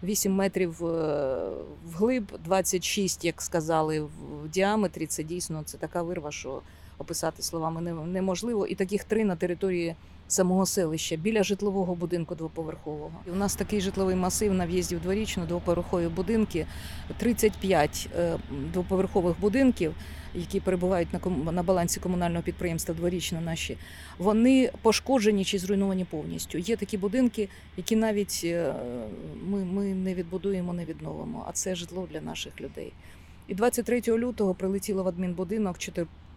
8 0.03 0.35
метрів 0.35 0.87
е, 0.87 1.51
вглиб, 1.87 2.33
26, 2.45 3.25
як 3.25 3.43
сказали, 3.43 4.01
в 4.01 4.49
діаметрі. 4.49 5.07
Це 5.07 5.23
дійсно 5.23 5.63
це 5.65 5.79
така 5.79 6.03
вирва, 6.03 6.33
що 6.33 6.61
описати 6.99 7.43
словами 7.43 7.93
неможливо. 8.07 8.67
І 8.67 8.75
таких 8.75 9.05
три 9.05 9.25
на 9.25 9.37
території 9.37 9.97
самого 10.29 10.67
селища 10.67 11.17
біля 11.17 11.43
житлового 11.43 11.95
будинку 11.95 12.35
двоповерхового. 12.35 13.13
І 13.27 13.31
У 13.31 13.35
нас 13.35 13.55
такий 13.55 13.81
житловий 13.81 14.17
масив 14.17 14.55
на 14.55 14.67
в'їзді 14.67 14.97
в 14.97 15.01
дворічну 15.01 15.47
двоповерхові 15.47 16.09
будинки, 16.09 16.67
35 17.17 18.09
е, 18.19 18.37
двоповерхових 18.73 19.41
будинків 19.41 19.95
які 20.35 20.61
перебувають 20.61 21.09
на 21.13 21.53
на 21.53 21.63
балансі 21.63 22.01
комунального 22.01 22.43
підприємства 22.43 22.95
дворічно 22.95 23.41
наші, 23.41 23.77
вони 24.19 24.71
пошкоджені 24.83 25.45
чи 25.45 25.59
зруйновані 25.59 26.05
повністю. 26.05 26.59
Є 26.59 26.77
такі 26.77 26.99
будинки, 26.99 27.49
які 27.77 27.97
навіть 27.97 28.41
е, 28.45 28.75
ми, 29.47 29.65
ми 29.65 29.85
не 29.85 30.15
відбудуємо, 30.15 30.73
не 30.73 30.85
відновимо. 30.85 31.45
А 31.49 31.53
це 31.53 31.75
житло 31.75 32.09
для 32.13 32.21
наших 32.21 32.61
людей. 32.61 32.93
І 33.49 33.55
23 33.55 34.03
лютого 34.09 34.55
прилетіло 34.55 35.03
в 35.03 35.09
адмінбудинок 35.09 35.77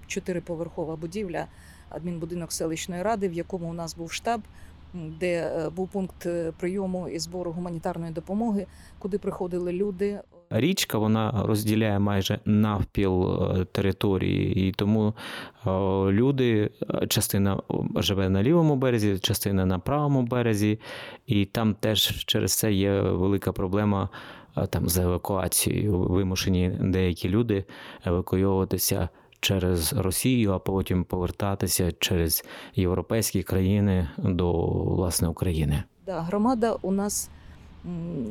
чотириповерхова 0.08 0.96
будівля, 0.96 1.46
адмінбудинок 1.90 2.52
селищної 2.52 3.04
ради, 3.04 3.30
в 3.30 3.34
якому 3.34 3.70
у 3.70 3.74
нас 3.74 3.96
був 3.96 4.12
штаб. 4.12 4.42
Де 4.94 5.34
е, 5.36 5.70
був 5.70 5.88
пункт 5.88 6.26
е, 6.26 6.54
прийому 6.60 7.10
і 7.10 7.20
збору 7.20 7.52
гуманітарної 7.52 8.14
допомоги, 8.14 8.66
куди 9.00 9.18
приходили 9.18 9.72
люди. 9.72 10.20
Річка 10.50 10.98
вона 10.98 11.44
розділяє 11.46 12.00
майже 12.00 12.40
навпіл 12.46 13.24
е, 13.24 13.66
території, 13.66 14.68
і 14.68 14.72
тому 14.72 15.14
е, 15.66 15.70
люди, 16.12 16.70
е, 16.82 17.08
частина 17.08 17.62
живе 17.96 18.30
на 18.30 18.44
лівому 18.44 18.76
березі, 18.76 19.20
частина 19.20 19.66
на 19.66 19.80
правому 19.80 20.22
березі, 20.22 20.80
і 21.26 21.46
там 21.46 21.74
теж 21.74 22.26
через 22.26 22.54
це 22.54 22.74
є 22.74 23.02
велика 23.02 23.52
проблема 23.52 24.10
там 24.70 24.90
з 24.90 24.98
евакуацією. 24.98 26.00
Вимушені 26.00 26.72
деякі 26.82 27.30
люди 27.30 27.66
евакуйовуватися. 28.06 29.10
Через 29.40 29.94
Росію, 29.94 30.52
а 30.52 30.60
потім 30.60 31.04
повертатися 31.04 31.92
через 32.00 32.46
європейські 32.76 33.44
країни 33.44 34.10
до 34.18 34.54
власне 34.68 35.28
України. 35.28 35.84
Да, 36.06 36.22
громада 36.22 36.78
у 36.82 36.92
нас 36.92 37.30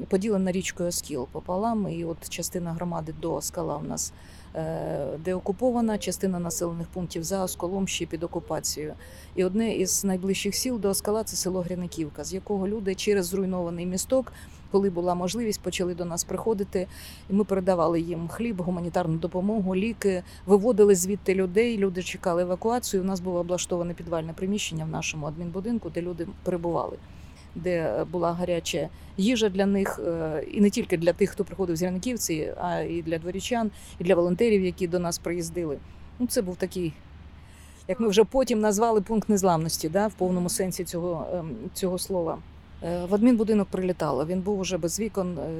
поділена 0.08 0.52
річкою 0.52 0.88
Оскіл 0.88 1.28
пополам. 1.32 1.88
І 1.88 2.04
от 2.04 2.28
частина 2.28 2.72
громади 2.72 3.14
до 3.20 3.34
Оскала 3.34 3.76
у 3.76 3.82
нас 3.82 4.12
е, 4.54 5.06
деокупована, 5.24 5.98
частина 5.98 6.38
населених 6.38 6.86
пунктів 6.86 7.24
за 7.24 7.44
Осколом 7.44 7.88
ще 7.88 8.06
під 8.06 8.22
окупацією. 8.22 8.94
І 9.34 9.44
одне 9.44 9.74
із 9.74 10.04
найближчих 10.04 10.54
сіл 10.54 10.80
до 10.80 10.88
Оскала 10.88 11.24
це 11.24 11.36
село 11.36 11.60
Гряниківка, 11.60 12.24
з 12.24 12.34
якого 12.34 12.68
люди 12.68 12.94
через 12.94 13.26
зруйнований 13.26 13.86
місток. 13.86 14.32
Коли 14.70 14.90
була 14.90 15.14
можливість, 15.14 15.60
почали 15.60 15.94
до 15.94 16.04
нас 16.04 16.24
приходити, 16.24 16.86
і 17.30 17.32
ми 17.32 17.44
передавали 17.44 18.00
їм 18.00 18.28
хліб, 18.28 18.62
гуманітарну 18.62 19.16
допомогу, 19.16 19.76
ліки, 19.76 20.22
виводили 20.46 20.94
звідти 20.94 21.34
людей. 21.34 21.78
Люди 21.78 22.02
чекали 22.02 22.42
евакуацію. 22.42 23.02
У 23.02 23.06
нас 23.06 23.20
було 23.20 23.40
облаштоване 23.40 23.94
підвальне 23.94 24.32
приміщення 24.32 24.84
в 24.84 24.88
нашому 24.88 25.26
адмінбудинку, 25.26 25.90
де 25.90 26.02
люди 26.02 26.26
перебували 26.42 26.96
де 27.56 28.04
була 28.12 28.32
гаряча 28.32 28.88
їжа 29.16 29.48
для 29.48 29.66
них, 29.66 30.00
е, 30.06 30.44
і 30.50 30.60
не 30.60 30.70
тільки 30.70 30.96
для 30.96 31.12
тих, 31.12 31.30
хто 31.30 31.44
приходив 31.44 31.76
з 31.76 31.82
Янківці, 31.82 32.52
а 32.60 32.80
і 32.80 33.02
для 33.02 33.18
дворічан, 33.18 33.70
і 33.98 34.04
для 34.04 34.14
волонтерів, 34.14 34.64
які 34.64 34.86
до 34.86 34.98
нас 34.98 35.18
приїздили. 35.18 35.78
Ну, 36.18 36.26
Це 36.26 36.42
був 36.42 36.56
такий, 36.56 36.92
як 37.88 38.00
ми 38.00 38.08
вже 38.08 38.24
потім 38.24 38.60
назвали 38.60 39.00
пункт 39.00 39.28
незламності, 39.28 39.88
да, 39.88 40.06
в 40.06 40.14
повному 40.14 40.48
сенсі 40.48 40.84
цього, 40.84 41.26
ем, 41.34 41.50
цього 41.74 41.98
слова. 41.98 42.38
Е, 42.82 43.04
в 43.04 43.14
адмінбудинок 43.14 43.68
прилітало. 43.68 44.26
Він 44.26 44.40
був 44.40 44.58
уже 44.58 44.78
без 44.78 45.00
вікон, 45.00 45.38
е, 45.38 45.50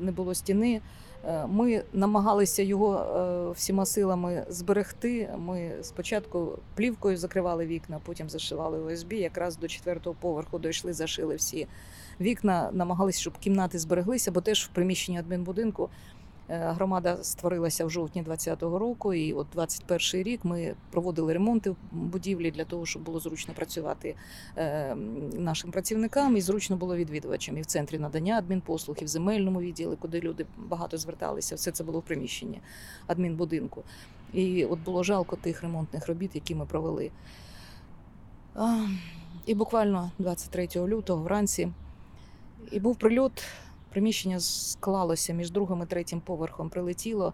не 0.00 0.12
було 0.12 0.34
стіни. 0.34 0.80
Е, 1.28 1.46
ми 1.46 1.82
намагалися 1.92 2.62
його 2.62 2.94
е, 2.98 3.52
всіма 3.52 3.86
силами 3.86 4.46
зберегти. 4.48 5.30
Ми 5.38 5.72
спочатку 5.82 6.58
плівкою 6.74 7.16
закривали 7.16 7.66
вікна, 7.66 8.00
потім 8.04 8.30
зашивали 8.30 8.78
ОСБ. 8.78 9.12
Якраз 9.12 9.56
до 9.56 9.68
четвертого 9.68 10.16
поверху 10.20 10.58
дійшли, 10.58 10.92
зашили 10.92 11.36
всі 11.36 11.66
вікна, 12.20 12.70
намагалися, 12.72 13.20
щоб 13.20 13.38
кімнати 13.38 13.78
збереглися, 13.78 14.30
бо 14.30 14.40
теж 14.40 14.64
в 14.64 14.68
приміщенні 14.68 15.18
адмінбудинку 15.18 15.88
громада 16.50 17.18
створилася 17.22 17.84
в 17.84 17.90
жовтні 17.90 18.22
2020 18.22 18.80
року, 18.80 19.14
і 19.14 19.32
от 19.32 19.46
21 19.52 20.22
рік 20.22 20.44
ми 20.44 20.74
проводили 20.90 21.32
ремонти 21.32 21.70
в 21.70 21.76
будівлі 21.92 22.50
для 22.50 22.64
того, 22.64 22.86
щоб 22.86 23.02
було 23.02 23.20
зручно 23.20 23.54
працювати 23.54 24.14
е, 24.56 24.94
нашим 25.38 25.70
працівникам 25.70 26.36
і 26.36 26.40
зручно 26.40 26.76
було 26.76 26.96
відвідувачам 26.96 27.58
і 27.58 27.60
в 27.60 27.66
центрі 27.66 27.98
надання 27.98 28.38
адмінпослуг, 28.38 28.96
і 29.00 29.04
в 29.04 29.08
земельному 29.08 29.60
відділі, 29.60 29.96
куди 30.00 30.20
люди 30.20 30.46
багато 30.58 30.98
зверталися. 30.98 31.54
Все 31.54 31.70
це 31.70 31.84
було 31.84 31.98
в 31.98 32.02
приміщенні 32.02 32.60
адмінбудинку. 33.06 33.82
І 34.32 34.64
от 34.64 34.78
було 34.80 35.02
жалко 35.02 35.36
тих 35.36 35.62
ремонтних 35.62 36.08
робіт, 36.08 36.34
які 36.34 36.54
ми 36.54 36.66
провели. 36.66 37.10
І 39.46 39.54
буквально 39.54 40.10
23 40.18 40.68
лютого 40.76 41.22
вранці 41.22 41.72
і 42.70 42.80
був 42.80 42.96
прильот. 42.96 43.44
Приміщення 43.90 44.40
склалося 44.40 45.32
між 45.32 45.50
другим 45.50 45.82
і 45.82 45.86
третім 45.86 46.20
поверхом. 46.20 46.68
Прилетіло 46.68 47.32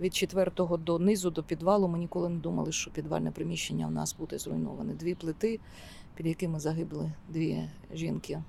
від 0.00 0.14
четвертого 0.14 0.76
до 0.76 0.98
низу, 0.98 1.30
до 1.30 1.42
підвалу. 1.42 1.88
Ми 1.88 1.98
ніколи 1.98 2.28
не 2.28 2.38
думали, 2.38 2.72
що 2.72 2.90
підвальне 2.90 3.30
приміщення 3.30 3.86
в 3.86 3.90
нас 3.90 4.16
буде 4.18 4.38
зруйноване. 4.38 4.94
Дві 4.94 5.14
плити, 5.14 5.60
під 6.14 6.26
якими 6.26 6.60
загибли 6.60 7.12
дві 7.28 7.68
жінки. 7.94 8.42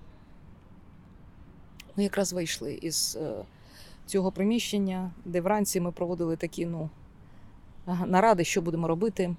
Ми 1.95 2.03
якраз 2.03 2.33
вийшли 2.33 2.73
із 2.73 3.17
е, 3.21 3.45
цього 4.05 4.31
приміщення, 4.31 5.11
де 5.25 5.41
вранці 5.41 5.79
ми 5.79 5.91
проводили 5.91 6.35
такі 6.35 6.65
ну, 6.65 6.89
наради, 8.05 8.43
що 8.43 8.61
будемо 8.61 8.87
робити. 8.87 9.35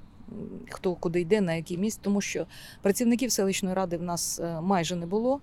Хто 0.71 0.95
куди 0.95 1.21
йде, 1.21 1.41
на 1.41 1.55
який 1.55 1.79
місць, 1.79 2.00
тому 2.03 2.21
що 2.21 2.47
працівників 2.83 3.33
селищної 3.33 3.75
ради 3.75 3.97
в 3.97 4.03
нас 4.03 4.41
е, 4.41 4.61
майже 4.61 4.97
не 4.97 5.07
було. 5.07 5.41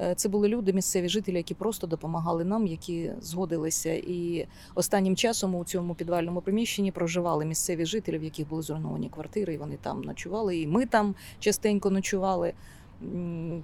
Е, 0.00 0.14
це 0.14 0.28
були 0.28 0.48
люди, 0.48 0.72
місцеві 0.72 1.08
жителі, 1.08 1.36
які 1.36 1.54
просто 1.54 1.86
допомагали 1.86 2.44
нам, 2.44 2.66
які 2.66 3.12
згодилися. 3.20 3.92
І 3.92 4.46
останнім 4.74 5.16
часом 5.16 5.54
у 5.54 5.64
цьому 5.64 5.94
підвальному 5.94 6.40
приміщенні 6.40 6.92
проживали 6.92 7.44
місцеві 7.44 7.86
жителі, 7.86 8.18
в 8.18 8.24
яких 8.24 8.48
були 8.48 8.62
зруйновані 8.62 9.08
квартири. 9.08 9.54
і 9.54 9.58
Вони 9.58 9.76
там 9.82 10.00
ночували. 10.00 10.58
І 10.58 10.66
ми 10.66 10.86
там 10.86 11.14
частенько 11.38 11.90
ночували, 11.90 12.52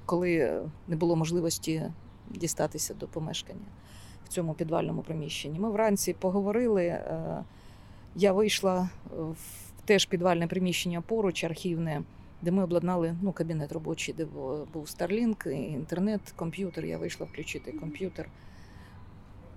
коли 0.06 0.62
не 0.88 0.96
було 0.96 1.16
можливості 1.16 1.82
дістатися 2.30 2.94
до 2.94 3.06
помешкання 3.06 3.66
в 4.24 4.28
цьому 4.28 4.54
підвальному 4.54 5.02
приміщенні. 5.02 5.58
Ми 5.58 5.70
вранці 5.70 6.12
поговорили. 6.12 6.84
Е, 6.84 7.44
я 8.16 8.32
вийшла 8.32 8.88
в 9.10 9.36
теж 9.84 10.06
підвальне 10.06 10.46
приміщення 10.46 11.00
поруч, 11.00 11.44
архівне. 11.44 12.02
Де 12.42 12.50
ми 12.50 12.64
обладнали 12.64 13.16
ну, 13.22 13.32
кабінет 13.32 13.72
робочий, 13.72 14.14
де 14.14 14.25
був 14.72 14.87
Starlink, 14.87 15.49
інтернет, 15.50 16.20
комп'ютер. 16.37 16.84
Я 16.84 16.99
вийшла 16.99 17.26
включити 17.26 17.72
комп'ютер, 17.72 18.28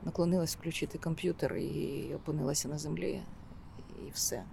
наклонилась 0.04 0.56
включити 0.56 0.98
комп'ютер 0.98 1.56
і 1.56 2.12
опинилася 2.16 2.68
на 2.68 2.78
землі, 2.78 3.22
і 4.08 4.12
все. 4.14 4.44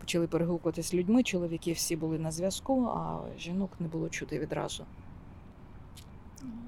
Почали 0.00 0.26
перегукуватися 0.26 0.88
з 0.88 0.94
людьми, 0.94 1.22
чоловіки 1.22 1.72
всі 1.72 1.96
були 1.96 2.18
на 2.18 2.30
зв'язку, 2.30 2.86
а 2.86 3.20
жінок 3.38 3.70
не 3.80 3.88
було 3.88 4.08
чути 4.08 4.38
відразу. 4.38 4.84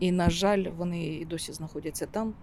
І, 0.01 0.13
на 0.13 0.31
жаль, 0.31 0.67
вони 0.77 1.07
і 1.07 1.25
досі 1.25 1.53
знаходяться 1.53 2.07
там, 2.07 2.35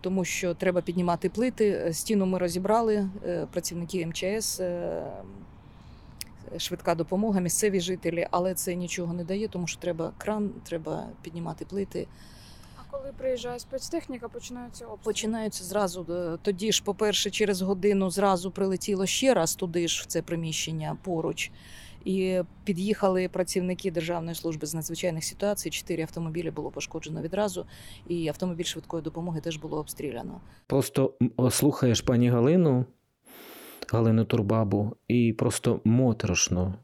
тому 0.00 0.24
що 0.24 0.54
треба 0.54 0.80
піднімати 0.80 1.28
плити. 1.28 1.92
Стіну 1.92 2.26
ми 2.26 2.38
розібрали, 2.38 3.10
е, 3.24 3.46
працівники 3.52 4.06
МЧС, 4.06 4.60
е, 4.60 5.12
швидка 6.58 6.94
допомога, 6.94 7.40
місцеві 7.40 7.80
жителі, 7.80 8.26
але 8.30 8.54
це 8.54 8.74
нічого 8.74 9.12
не 9.14 9.24
дає, 9.24 9.48
тому 9.48 9.66
що 9.66 9.80
треба 9.80 10.12
кран, 10.18 10.50
треба 10.64 11.06
піднімати 11.22 11.64
плити. 11.64 12.06
А 12.76 12.90
коли 12.90 13.12
приїжджає 13.18 13.58
спецтехніка, 13.58 14.28
починаються 14.28 14.84
обстріли. 14.84 15.04
Починаються 15.04 15.64
зразу. 15.64 16.06
е, 16.10 16.38
Тоді 16.42 16.72
ж, 16.72 16.82
по-перше, 16.84 17.30
через 17.30 17.62
годину 17.62 18.10
зразу 18.10 18.50
прилетіло 18.50 19.06
ще 19.06 19.34
раз 19.34 19.54
туди 19.54 19.88
ж 19.88 20.02
в 20.02 20.06
це 20.06 20.22
приміщення 20.22 20.96
поруч. 21.02 21.50
І 22.04 22.40
під'їхали 22.64 23.28
працівники 23.28 23.90
Державної 23.90 24.34
служби 24.34 24.66
з 24.66 24.74
надзвичайних 24.74 25.24
ситуацій. 25.24 25.70
Чотири 25.70 26.02
автомобілі 26.02 26.50
було 26.50 26.70
пошкоджено 26.70 27.22
відразу, 27.22 27.66
і 28.08 28.28
автомобіль 28.28 28.64
швидкої 28.64 29.02
допомоги 29.02 29.40
теж 29.40 29.56
було 29.56 29.78
обстріляно. 29.78 30.40
Просто 30.66 31.14
слухаєш 31.50 32.00
пані 32.00 32.30
Галину, 32.30 32.84
Галину 33.92 34.24
Турбабу, 34.24 34.96
і 35.08 35.32
просто 35.32 35.80
моторошно, 35.84 36.74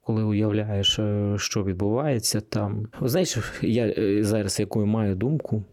коли 0.00 0.22
уявляєш, 0.22 0.98
е, 0.98 1.34
що 1.38 1.64
відбувається 1.64 2.40
там. 2.40 2.86
Знаєш, 3.02 3.38
я 3.62 3.86
е, 3.86 4.24
зараз 4.24 4.60
яку 4.60 4.86
маю 4.86 5.14
думку. 5.14 5.64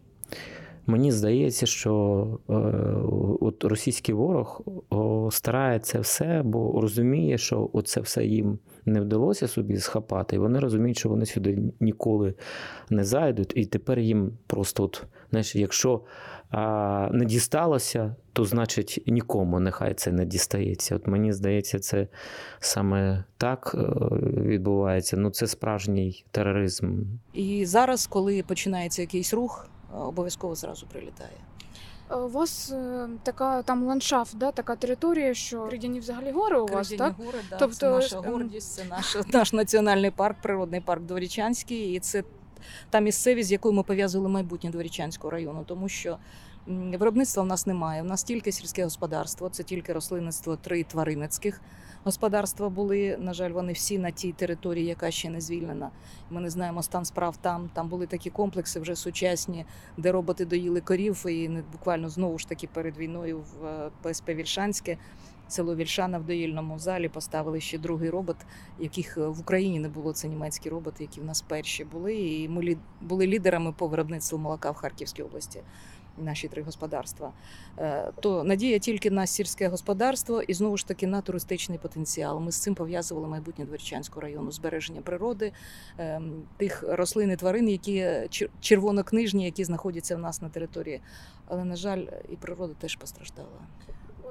Мені 0.87 1.11
здається, 1.11 1.65
що 1.65 2.27
е, 2.49 2.53
от 3.41 3.63
російський 3.63 4.15
ворог 4.15 4.61
о, 4.89 5.29
старається 5.31 5.99
все, 5.99 6.41
бо 6.45 6.81
розуміє, 6.81 7.37
що 7.37 7.69
це 7.85 8.01
все 8.01 8.25
їм 8.25 8.59
не 8.85 9.01
вдалося 9.01 9.47
собі 9.47 9.77
схапати, 9.77 10.35
і 10.35 10.39
вони 10.39 10.59
розуміють, 10.59 10.97
що 10.97 11.09
вони 11.09 11.25
сюди 11.25 11.59
ніколи 11.79 12.33
не 12.89 13.03
зайдуть. 13.03 13.53
І 13.55 13.65
тепер 13.65 13.99
їм 13.99 14.31
просто, 14.47 14.83
от, 14.83 15.03
знаєш, 15.29 15.55
якщо 15.55 16.01
а, 16.57 17.09
не 17.11 17.25
дісталося, 17.25 18.15
то 18.33 18.45
значить 18.45 19.03
нікому 19.07 19.59
нехай 19.59 19.93
це 19.93 20.11
не 20.11 20.25
дістається. 20.25 20.95
От 20.95 21.07
мені 21.07 21.33
здається, 21.33 21.79
це 21.79 22.07
саме 22.59 23.23
так 23.37 23.75
е, 23.75 23.79
відбувається. 24.41 25.17
Ну, 25.17 25.29
це 25.29 25.47
справжній 25.47 26.25
тероризм. 26.31 27.01
І 27.33 27.65
зараз, 27.65 28.07
коли 28.07 28.43
починається 28.43 29.01
якийсь 29.01 29.33
рух, 29.33 29.67
е, 29.93 29.97
обов'язково 29.97 30.55
зразу 30.55 30.87
прилітає. 30.87 31.37
Е, 32.11 32.15
У 32.15 32.29
вас 32.29 32.73
така 33.23 33.61
там 33.61 33.83
ландшафт, 33.83 34.37
да, 34.37 34.51
така 34.51 34.75
територія, 34.75 35.33
що 35.33 35.67
Кридяні 35.67 35.99
взагалі 35.99 36.31
гори 36.31 36.59
у 36.59 36.65
вас, 36.65 36.87
Кридяні 36.87 37.13
так? 37.17 37.25
гори, 37.25 37.39
да, 37.49 37.57
Тобто, 37.57 37.75
це 37.75 37.89
наша 37.89 38.17
ем, 38.17 38.23
гордість, 38.25 38.73
це 38.73 38.83
наш, 38.85 39.17
наш 39.33 39.53
національний 39.53 40.11
парк, 40.11 40.41
природний 40.41 40.81
парк 40.81 41.03
Дворічанський, 41.03 41.93
і 41.93 41.99
це 41.99 42.23
та 42.89 42.99
місцевість, 42.99 43.49
з 43.49 43.51
якою 43.51 43.73
ми 43.73 43.83
пов'язували 43.83 44.29
майбутнє 44.29 44.69
Дворічанського 44.69 45.31
району, 45.31 45.63
тому 45.67 45.89
що 45.89 46.17
виробництва 46.67 47.43
в 47.43 47.45
нас 47.45 47.67
немає. 47.67 48.01
У 48.01 48.05
нас 48.05 48.23
тільки 48.23 48.51
сільське 48.51 48.83
господарство, 48.83 49.49
це 49.49 49.63
тільки 49.63 49.93
рослинництво, 49.93 50.55
три 50.55 50.83
тваринницьких 50.83 51.61
господарства 52.03 52.69
були. 52.69 53.17
На 53.19 53.33
жаль, 53.33 53.51
вони 53.51 53.73
всі 53.73 53.97
на 53.99 54.11
тій 54.11 54.31
території, 54.31 54.85
яка 54.85 55.11
ще 55.11 55.29
не 55.29 55.41
звільнена. 55.41 55.91
Ми 56.29 56.41
не 56.41 56.49
знаємо 56.49 56.83
стан 56.83 57.05
справ 57.05 57.37
там. 57.37 57.69
Там 57.73 57.89
були 57.89 58.07
такі 58.07 58.29
комплекси 58.29 58.79
вже 58.79 58.95
сучасні, 58.95 59.65
де 59.97 60.11
роботи 60.11 60.45
доїли 60.45 60.81
корів, 60.81 61.25
і 61.27 61.63
буквально 61.71 62.09
знову 62.09 62.39
ж 62.39 62.47
таки 62.49 62.67
перед 62.67 62.97
війною 62.97 63.39
в 63.39 63.65
е, 63.65 63.91
ПСП 64.01 64.29
Вільшанське. 64.29 64.97
Село 65.47 65.75
Вільшана 65.75 66.17
в 66.17 66.25
доїльному 66.25 66.79
залі 66.79 67.09
поставили 67.09 67.61
ще 67.61 67.77
другий 67.77 68.09
робот, 68.09 68.37
яких 68.79 69.17
е, 69.17 69.27
в 69.27 69.39
Україні 69.39 69.79
не 69.79 69.89
було. 69.89 70.13
Це 70.13 70.27
німецькі 70.27 70.69
роботи, 70.69 71.03
які 71.03 71.21
в 71.21 71.25
нас 71.25 71.41
перші 71.41 71.85
були. 71.85 72.15
І 72.15 72.49
ми 72.49 72.77
були 73.01 73.27
лідерами 73.27 73.71
по 73.71 73.87
виробництву 73.87 74.37
молока 74.37 74.71
в 74.71 74.75
Харківській 74.75 75.23
області. 75.23 75.61
Наші 76.17 76.47
три 76.47 76.63
господарства. 76.63 77.33
Е, 77.77 78.11
То 78.21 78.43
надія 78.43 78.79
тільки 78.79 79.11
на 79.11 79.27
сільське 79.27 79.67
господарство 79.67 80.41
і 80.41 80.53
знову 80.53 80.77
ж 80.77 80.87
таки 80.87 81.07
на 81.07 81.21
туристичний 81.21 81.77
потенціал. 81.77 82.39
Ми 82.39 82.51
з 82.51 82.57
цим 82.57 82.75
пов'язували 82.75 83.27
майбутнє 83.27 83.65
Дворічанського 83.65 84.21
району, 84.21 84.51
збереження 84.51 85.01
природи, 85.01 85.51
ем, 85.97 86.43
тих 86.57 86.83
рослин 86.87 87.31
і 87.31 87.35
тварин, 87.35 87.69
які 87.69 87.97
е, 87.97 88.27
червонокнижні, 88.59 89.45
які 89.45 89.63
знаходяться 89.63 90.15
в 90.15 90.19
нас 90.19 90.41
на 90.41 90.49
території. 90.49 91.01
Але 91.47 91.65
на 91.65 91.75
жаль, 91.75 92.05
і 92.29 92.35
природа 92.35 92.73
теж 92.79 92.95
постраждала. 92.95 93.59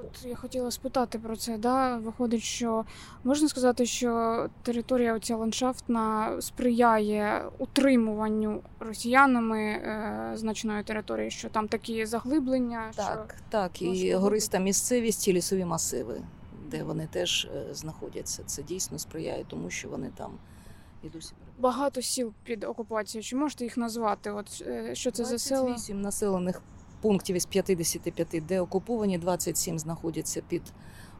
От 0.05 0.25
я 0.25 0.35
хотіла 0.35 0.71
спитати 0.71 1.19
про 1.19 1.35
це. 1.35 1.57
Да? 1.57 1.97
Виходить, 1.97 2.43
що 2.43 2.85
можна 3.23 3.47
сказати, 3.47 3.85
що 3.85 4.49
територія 4.63 5.15
оця 5.15 5.35
ландшафтна 5.35 6.35
сприяє 6.41 7.45
утримуванню 7.57 8.61
росіянами 8.79 9.61
е, 9.61 10.31
значної 10.35 10.83
території, 10.83 11.31
що 11.31 11.49
там 11.49 11.67
такі 11.67 12.05
заглиблення, 12.05 12.91
Так, 12.95 13.35
так, 13.49 13.81
і 13.81 13.87
можливо, 13.87 14.19
гориста 14.19 14.59
місцевість, 14.59 15.27
і 15.27 15.33
лісові 15.33 15.65
масиви, 15.65 16.21
де 16.71 16.83
вони 16.83 17.07
теж 17.11 17.47
е, 17.55 17.73
знаходяться. 17.73 18.43
Це 18.45 18.63
дійсно 18.63 18.99
сприяє 18.99 19.45
тому, 19.47 19.69
що 19.69 19.89
вони 19.89 20.11
там 20.17 20.31
і 21.03 21.09
досі 21.09 21.33
багато 21.59 22.01
сіл 22.01 22.33
під 22.43 22.63
окупацією. 22.63 23.23
Чи 23.23 23.35
можете 23.35 23.63
їх 23.63 23.77
назвати? 23.77 24.31
От 24.31 24.63
е, 24.67 24.95
що 24.95 25.11
це 25.11 25.25
за 25.25 25.39
села? 25.39 25.61
28 25.61 26.01
населених 26.01 26.61
пунктів 27.05 27.35
із 27.35 27.45
55, 27.45 28.43
де 28.47 28.61
окуповані, 28.61 29.17
27 29.17 29.79
знаходяться 29.79 30.41
під 30.47 30.61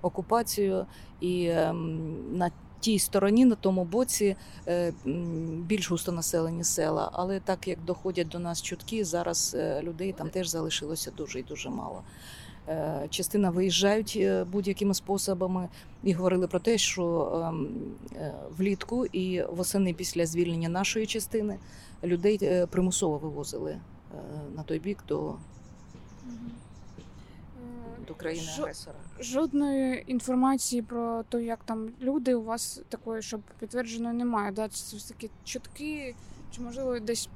окупацією. 0.01 0.85
І 1.21 1.47
ем, 1.47 2.37
на 2.37 2.51
тій 2.79 2.99
стороні, 2.99 3.45
на 3.45 3.55
тому 3.55 3.83
боці, 3.83 4.35
е, 4.67 4.93
більш 5.65 5.91
густонаселені 5.91 6.63
села. 6.63 7.09
Але 7.13 7.39
так 7.39 7.67
як 7.67 7.83
доходять 7.85 8.27
до 8.27 8.39
нас 8.39 8.61
чутки, 8.61 9.05
зараз 9.05 9.55
е, 9.59 9.81
людей 9.83 10.13
там 10.13 10.29
теж 10.29 10.47
залишилося 10.47 11.11
дуже 11.11 11.39
і 11.39 11.43
дуже 11.43 11.69
мало. 11.69 12.03
Е, 12.69 13.07
Частина 13.09 13.49
виїжджають 13.49 14.19
будь-якими 14.51 14.93
способами 14.93 15.69
і 16.03 16.13
говорили 16.13 16.47
про 16.47 16.59
те, 16.59 16.77
що 16.77 17.31
ем, 17.47 17.67
влітку 18.57 19.05
і 19.05 19.43
восени 19.43 19.93
після 19.93 20.25
звільнення 20.25 20.69
нашої 20.69 21.05
частини 21.05 21.57
людей 22.03 22.65
примусово 22.69 23.17
вивозили 23.17 23.79
на 24.55 24.63
той 24.63 24.79
бік 24.79 25.03
до, 25.07 25.35
до 28.07 28.15
країни 28.15 28.47
агресора. 28.59 28.95
Жодної 29.19 30.03
інформації 30.07 30.81
про 30.81 31.23
те, 31.23 31.43
як 31.43 31.63
там 31.63 31.89
люди 32.01 32.35
у 32.35 32.43
вас 32.43 32.81
такої, 32.89 33.21
щоб 33.21 33.41
підтвердженої 33.59 34.15
немає. 34.15 34.51
Да? 34.51 34.67
Це 34.67 34.97
все 34.97 35.13
таки 35.13 35.29
чутки, 35.43 36.15
чи 36.51 36.61
можливо 36.61 36.99
десь 36.99 37.29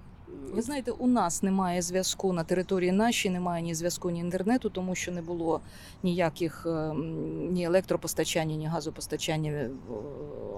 Ви 0.54 0.62
знаєте, 0.62 0.92
у 0.92 1.08
нас 1.08 1.44
немає 1.44 1.82
зв'язку 1.82 2.34
на 2.34 2.44
території 2.44 2.92
нашій, 2.92 3.30
немає 3.30 3.64
ні 3.64 3.76
зв'язку, 3.76 4.10
ні 4.10 4.20
інтернету, 4.20 4.70
тому 4.70 4.96
що 4.96 5.12
не 5.12 5.22
було 5.22 5.62
ніяких 6.04 6.66
е, 6.66 6.94
ні 7.52 7.64
електропостачання, 7.64 8.56
ні 8.56 8.68
газопостачання. 8.68 9.52
Е, 9.52 9.70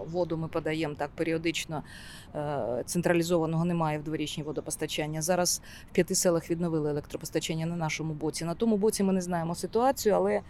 Воду 0.06 0.38
ми 0.38 0.48
подаємо 0.48 0.96
так 0.96 1.10
періодично. 1.10 1.84
Е, 2.36 2.84
Централізованого 2.86 3.66
немає 3.66 4.00
в 4.00 4.04
дворічній 4.04 4.44
водопостачання. 4.44 5.22
Зараз 5.22 5.62
в 5.92 5.94
п'яти 5.94 6.16
селах 6.16 6.50
відновили 6.50 6.90
електропостачання 6.90 7.66
на 7.66 7.76
нашому 7.76 8.14
боці. 8.14 8.46
На 8.46 8.56
тому 8.56 8.78
боці 8.78 9.04
ми 9.04 9.14
не 9.14 9.22
знаємо 9.22 9.56
ситуацію, 9.56 10.16
але 10.16 10.42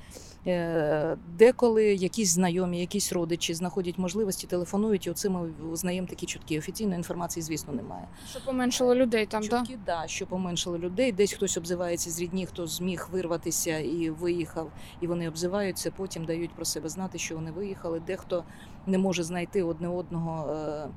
деколи 1.38 1.86
якісь 1.86 2.30
знайомі, 2.30 2.80
якісь 2.80 3.14
родичі 3.14 3.54
знаходять 3.54 3.98
можливості, 3.98 4.48
телефонують, 4.48 5.08
і 5.08 5.10
оце 5.10 5.30
ми 5.30 5.50
узнаємо 5.72 6.08
такі 6.08 6.26
чутки. 6.26 6.60
Офіційної 6.60 6.98
інформації, 6.98 7.44
звісно, 7.44 7.74
немає. 7.74 8.08
що 8.30 8.40
поменшало 8.46 8.96
людей 8.96 9.11
там, 9.12 9.44
да? 9.44 9.60
Чутки, 9.60 9.80
да, 9.86 10.08
що 10.08 10.28
поменшили 10.28 10.78
людей. 10.78 11.12
Десь 11.12 11.34
хтось 11.34 11.58
обзивається 11.58 12.10
з 12.10 12.20
рідні, 12.22 12.46
хто 12.46 12.68
зміг 12.68 13.08
вирватися 13.12 13.78
і 13.80 14.10
виїхав, 14.10 14.72
і 15.02 15.08
вони 15.08 15.28
обзиваються. 15.28 15.92
Потім 15.92 16.26
дають 16.26 16.52
про 16.52 16.66
себе 16.66 16.90
знати, 16.90 17.18
що 17.18 17.36
вони 17.36 17.52
виїхали. 17.52 18.00
Дехто 18.08 18.44
не 18.88 18.98
може 18.98 19.24
знайти 19.24 19.64
одне 19.64 19.88
одного. 19.88 20.54
е, 20.54 20.88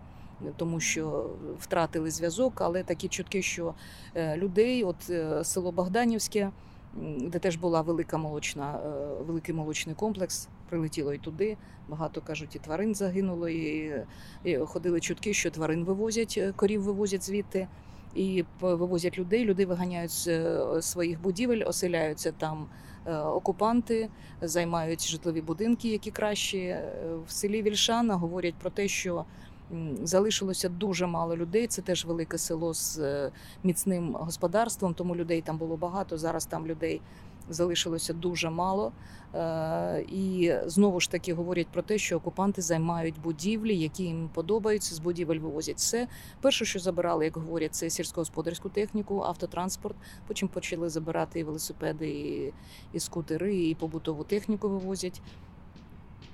Тому 0.56 0.80
що 0.80 1.30
втратили 1.60 2.10
зв'язок, 2.10 2.60
але 2.60 2.82
такі 2.82 3.08
чутки, 3.08 3.42
що 3.42 3.74
е, 4.14 4.36
людей, 4.36 4.84
от 4.84 5.10
е, 5.10 5.44
село 5.44 5.72
Богданівське, 5.72 6.50
де 7.20 7.38
теж 7.38 7.56
була 7.56 7.80
велика 7.80 8.18
молочна, 8.18 8.78
великий 9.26 9.54
молочний 9.54 9.94
комплекс, 9.94 10.48
прилетіло 10.68 11.14
і 11.14 11.18
туди. 11.18 11.56
Багато 11.88 12.20
кажуть, 12.20 12.56
і 12.56 12.58
тварин 12.58 12.94
загинуло, 12.94 13.48
і, 13.48 13.94
і 14.44 14.56
ходили 14.56 15.00
чутки, 15.00 15.34
що 15.34 15.50
тварин 15.50 15.84
вивозять, 15.84 16.40
корів 16.56 16.82
вивозять 16.82 17.22
звідти. 17.22 17.68
І 18.14 18.44
вивозять 18.60 19.18
людей. 19.18 19.44
Люди 19.44 19.66
виганяють 19.66 20.10
з 20.10 20.28
е, 20.28 20.82
своїх 20.82 21.20
будівель, 21.20 21.62
оселяються 21.66 22.32
там 22.32 22.66
е, 23.06 23.16
окупанти, 23.16 24.08
займають 24.42 25.08
житлові 25.08 25.40
будинки, 25.40 25.88
які 25.88 26.10
кращі. 26.10 26.58
Е, 26.58 26.92
В 27.26 27.30
селі 27.30 27.62
Вільшана 27.62 28.14
говорять 28.14 28.54
про 28.54 28.70
те, 28.70 28.88
що 28.88 29.24
залишилося 30.02 30.68
дуже 30.68 31.06
мало 31.06 31.36
людей. 31.36 31.66
Це 31.66 31.82
теж 31.82 32.04
велике 32.04 32.38
село 32.38 32.74
з 32.74 33.00
міцним 33.64 34.14
господарством, 34.14 34.94
тому 34.94 35.16
людей 35.16 35.40
там 35.40 35.58
було 35.58 35.76
багато. 35.76 36.18
Зараз 36.18 36.46
там 36.46 36.66
людей 36.66 37.00
залишилося 37.48 38.12
дуже 38.12 38.50
мало. 38.50 38.92
Е, 39.34 40.04
І 40.08 40.52
знову 40.66 41.00
ж 41.00 41.10
таки 41.10 41.34
говорять 41.34 41.66
про 41.66 41.82
те, 41.82 41.98
що 41.98 42.16
окупанти 42.16 42.62
займають 42.62 43.20
будівлі, 43.20 43.76
які 43.76 44.02
їм 44.04 44.30
подобаються. 44.34 44.94
З 44.94 44.98
будівель 44.98 45.38
вивозять 45.38 45.76
все. 45.76 46.08
Перше, 46.40 46.64
що 46.64 46.78
забирали, 46.78 47.24
як 47.24 47.36
говорять, 47.36 47.74
це 47.74 47.90
сільськогосподарську 47.90 48.68
техніку, 48.68 49.22
автотранспорт. 49.22 49.96
Потім 50.26 50.48
почали 50.48 50.88
забирати 50.88 51.40
і 51.40 51.44
велосипеди, 51.44 52.08
і, 52.10 52.52
і 52.92 53.00
скутери, 53.00 53.56
і 53.56 53.74
побутову 53.74 54.24
техніку 54.24 54.68
вивозять. 54.68 55.22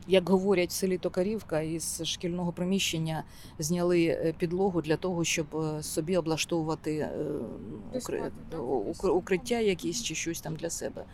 Як 0.09 0.29
говорять 0.29 0.71
в 0.71 0.73
селі 0.73 0.99
Токарівка, 0.99 1.61
із 1.61 2.03
шкільного 2.05 2.53
приміщення 2.53 3.25
зняли 3.59 4.05
е, 4.05 4.35
підлогу 4.39 4.83
для 4.83 4.97
того, 4.97 5.25
щоб 5.25 5.47
е, 5.57 5.83
собі 5.83 6.17
облаштовувати 6.17 6.97
е, 6.97 7.11
укриття 9.09 9.59
якісь 9.59 10.03
чи 10.03 10.15
щось 10.15 10.41
там 10.41 10.57
для 10.57 10.71
себе. 10.71 11.05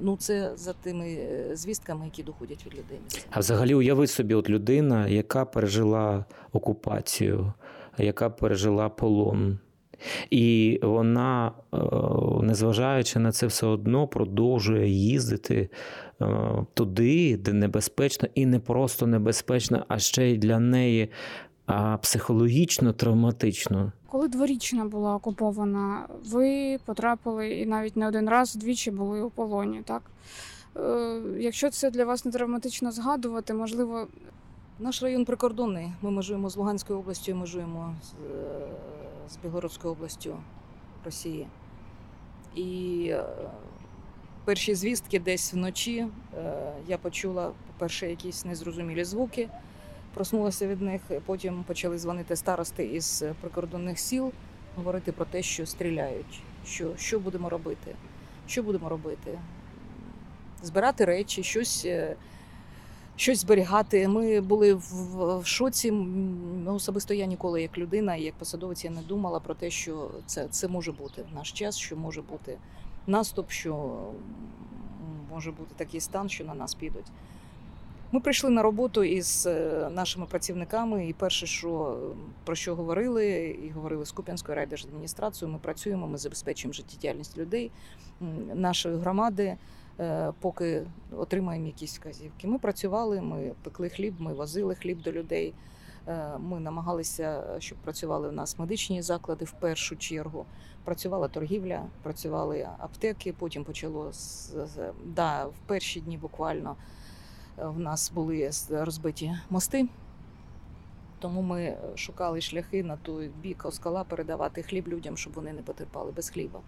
Ну 0.00 0.16
це 0.16 0.52
за 0.56 0.72
тими 0.72 1.18
звістками, 1.52 2.04
які 2.04 2.22
доходять 2.22 2.66
від 2.66 2.72
людей. 2.72 2.98
А 3.30 3.40
взагалі 3.40 3.74
уяви 3.74 4.06
собі, 4.06 4.34
от 4.34 4.50
людина, 4.50 5.08
яка 5.08 5.44
пережила 5.44 6.24
окупацію, 6.52 7.52
яка 7.98 8.30
пережила 8.30 8.88
полон. 8.88 9.58
І 10.30 10.80
вона, 10.82 11.52
е, 11.74 11.78
незважаючи 12.42 13.18
на 13.18 13.32
це, 13.32 13.46
все 13.46 13.66
одно 13.66 14.06
продовжує 14.06 14.88
їздити 14.88 15.68
е, 16.20 16.26
туди, 16.74 17.36
де 17.36 17.52
небезпечно, 17.52 18.28
і 18.34 18.46
не 18.46 18.58
просто 18.58 19.06
небезпечно, 19.06 19.84
а 19.88 19.98
ще 19.98 20.30
й 20.30 20.38
для 20.38 20.58
неї 20.58 21.08
психологічно 22.02 22.92
травматично. 22.92 23.92
Коли 24.06 24.28
дворічна 24.28 24.84
була 24.84 25.14
окупована, 25.14 26.06
ви 26.24 26.78
потрапили 26.84 27.48
і 27.50 27.66
навіть 27.66 27.96
не 27.96 28.08
один 28.08 28.28
раз 28.28 28.54
двічі 28.54 28.90
були 28.90 29.22
у 29.22 29.30
полоні, 29.30 29.82
так? 29.84 30.02
Е, 30.76 31.20
якщо 31.38 31.70
це 31.70 31.90
для 31.90 32.04
вас 32.04 32.24
не 32.24 32.32
травматично 32.32 32.92
згадувати, 32.92 33.54
можливо, 33.54 34.06
Наш 34.80 35.02
район 35.02 35.24
прикордонний. 35.24 35.92
Ми 36.02 36.10
межуємо 36.10 36.50
з 36.50 36.56
Луганською 36.56 36.98
областю, 36.98 37.34
межуємо 37.34 37.94
з, 38.02 38.12
з 39.28 39.36
Білгородською 39.36 39.92
областю 39.92 40.36
Росії. 41.04 41.46
І 42.54 43.06
е, 43.10 43.24
перші 44.44 44.74
звістки 44.74 45.18
десь 45.18 45.54
вночі 45.54 46.06
е, 46.36 46.72
я 46.88 46.98
почула, 46.98 47.52
по-перше, 47.66 48.10
якісь 48.10 48.44
незрозумілі 48.44 49.04
звуки, 49.04 49.48
проснулася 50.14 50.66
від 50.66 50.82
них. 50.82 51.00
Потім 51.26 51.64
почали 51.64 51.98
дзвонити 51.98 52.36
старости 52.36 52.84
із 52.84 53.24
прикордонних 53.40 53.98
сіл, 53.98 54.32
говорити 54.76 55.12
про 55.12 55.24
те, 55.24 55.42
що 55.42 55.66
стріляють. 55.66 56.42
Що, 56.66 56.96
що 56.96 57.20
будемо 57.20 57.48
робити? 57.48 57.94
Що 58.46 58.62
будемо 58.62 58.88
робити? 58.88 59.38
Збирати 60.62 61.04
речі, 61.04 61.42
щось. 61.42 61.86
Щось 63.18 63.38
зберігати. 63.38 64.08
Ми 64.08 64.40
були 64.40 64.74
в, 64.74 65.40
шоці. 65.44 65.90
Ну, 65.90 66.74
особисто 66.74 67.14
я 67.14 67.26
ніколи, 67.26 67.62
як 67.62 67.78
людина, 67.78 68.16
як 68.16 68.34
посадовець, 68.34 68.84
я 68.84 68.90
не 68.90 69.00
думала 69.02 69.40
про 69.40 69.54
те, 69.54 69.70
що 69.70 70.10
це, 70.26 70.48
це 70.48 70.68
може 70.68 70.92
бути 70.92 71.24
в 71.32 71.34
наш 71.34 71.52
час, 71.52 71.78
що 71.78 71.96
може 71.96 72.22
бути 72.22 72.58
наступ, 73.06 73.50
що 73.50 73.96
може 75.30 75.50
бути 75.50 75.74
такий 75.76 76.00
стан, 76.00 76.28
що 76.28 76.44
на 76.44 76.54
нас 76.54 76.74
підуть. 76.74 77.06
Ми 78.12 78.20
прийшли 78.20 78.50
на 78.50 78.62
роботу 78.62 79.04
із 79.04 79.46
е, 79.46 79.88
нашими 79.94 80.26
працівниками, 80.26 81.08
і 81.08 81.12
перше, 81.12 81.46
що 81.46 81.98
про 82.44 82.54
що 82.54 82.74
говорили, 82.74 83.56
і 83.64 83.70
говорили 83.70 84.06
з 84.06 84.12
Куп'янською 84.12 84.56
райдержадміністрацією, 84.56 85.52
ми 85.52 85.58
працюємо, 85.58 86.06
ми 86.06 86.18
забезпечуємо 86.18 86.72
життєдіяльність 86.72 87.38
людей, 87.38 87.70
нашої 88.54 88.96
громади 88.96 89.56
поки 90.40 90.86
отримаємо 91.16 91.66
якісь 91.66 91.98
вказівки. 91.98 92.46
Ми 92.46 92.58
працювали, 92.58 93.20
ми 93.20 93.52
пекли 93.62 93.88
хліб, 93.88 94.14
ми 94.18 94.32
возили 94.32 94.74
хліб 94.74 95.02
до 95.02 95.12
людей. 95.12 95.54
Е, 96.08 96.38
Ми 96.38 96.60
намагалися, 96.60 97.44
щоб 97.58 97.78
працювали 97.78 98.28
в 98.28 98.32
нас 98.32 98.58
медичні 98.58 99.02
заклади 99.02 99.44
в 99.44 99.52
першу 99.52 99.96
чергу. 99.96 100.46
Працювала 100.84 101.28
торгівля, 101.28 101.82
працювали 102.02 102.68
аптеки. 102.78 103.32
Потім 103.32 103.64
почало 103.64 104.12
да, 105.04 105.44
в 105.44 105.54
перші 105.66 106.00
дні 106.00 106.18
буквально 106.18 106.76
е, 107.58 107.66
в 107.66 107.78
нас 107.78 108.12
були 108.14 108.50
розбиті 108.70 109.38
мости. 109.50 109.88
Тому 111.18 111.42
ми 111.42 111.76
шукали 111.94 112.40
шляхи 112.40 112.82
на 112.82 112.96
той 112.96 113.28
бік 113.28 113.64
Оскала 113.64 114.04
передавати 114.04 114.62
хліб 114.62 114.88
людям, 114.88 115.16
щоб 115.16 115.32
вони 115.32 115.52
не 115.52 115.62
потерпали 115.62 116.12
без 116.12 116.30
хліба. 116.30 116.60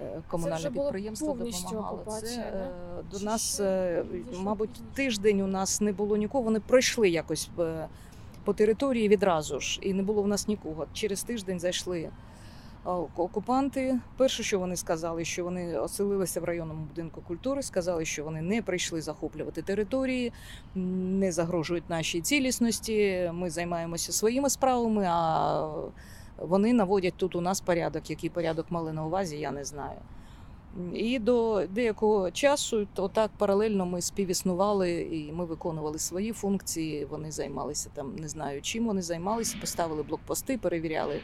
Е, 0.00 0.22
Комунальне 0.28 0.56
вже 0.56 0.70
підприємство 0.70 1.34
допомагало. 1.34 2.04
Це 2.20 2.40
е, 2.40 2.70
до 3.10 3.18
нас, 3.18 3.60
е, 3.60 4.04
мабуть, 4.38 4.82
тиждень 4.94 5.40
у 5.40 5.46
нас 5.46 5.80
не 5.80 5.92
було 5.92 6.16
нікого. 6.16 6.44
Вони 6.44 6.60
пройшли 6.60 7.08
якось 7.08 7.50
по 8.44 8.52
території 8.52 9.08
відразу 9.08 9.60
ж, 9.60 9.80
і 9.82 9.94
не 9.94 10.02
було 10.02 10.22
в 10.22 10.28
нас 10.28 10.48
нікого. 10.48 10.86
Через 10.92 11.22
тиждень 11.22 11.60
зайшли 11.60 12.10
окупанти. 13.16 13.98
Перше, 14.16 14.42
що 14.42 14.58
вони 14.58 14.76
сказали, 14.76 15.24
що 15.24 15.44
вони 15.44 15.78
оселилися 15.78 16.40
в 16.40 16.44
районному 16.44 16.84
будинку 16.84 17.20
культури, 17.20 17.62
сказали, 17.62 18.04
що 18.04 18.24
вони 18.24 18.42
не 18.42 18.62
прийшли 18.62 19.00
захоплювати 19.00 19.62
території, 19.62 20.32
не 20.74 21.32
загрожують 21.32 21.90
нашій 21.90 22.20
цілісності. 22.20 23.30
Ми 23.34 23.50
займаємося 23.50 24.12
своїми 24.12 24.50
справами. 24.50 25.06
А 25.08 25.70
вони 26.38 26.72
наводять 26.72 27.14
тут 27.16 27.36
у 27.36 27.40
нас 27.40 27.60
порядок. 27.60 28.10
Який 28.10 28.30
порядок 28.30 28.66
мали 28.70 28.92
на 28.92 29.06
увазі, 29.06 29.36
я 29.36 29.50
не 29.50 29.64
знаю. 29.64 29.98
І 30.94 31.18
до 31.18 31.66
деякого 31.70 32.30
часу, 32.30 32.86
то 32.94 33.08
так 33.08 33.30
паралельно 33.38 33.86
ми 33.86 34.02
співіснували 34.02 35.00
і 35.00 35.32
ми 35.32 35.44
виконували 35.44 35.98
свої 35.98 36.32
функції. 36.32 37.04
Вони 37.04 37.30
займалися 37.30 37.90
там, 37.94 38.16
не 38.16 38.28
знаю 38.28 38.62
чим 38.62 38.86
вони 38.86 39.02
займалися, 39.02 39.56
поставили 39.60 40.02
блокпости, 40.02 40.58
перевіряли 40.58 41.20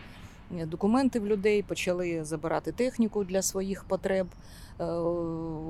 е, 0.58 0.66
документи 0.66 1.20
в 1.20 1.26
людей, 1.26 1.62
почали 1.62 2.24
забирати 2.24 2.72
техніку 2.72 3.24
для 3.24 3.42
своїх 3.42 3.84
потреб 3.84 4.26
е, 4.80 4.84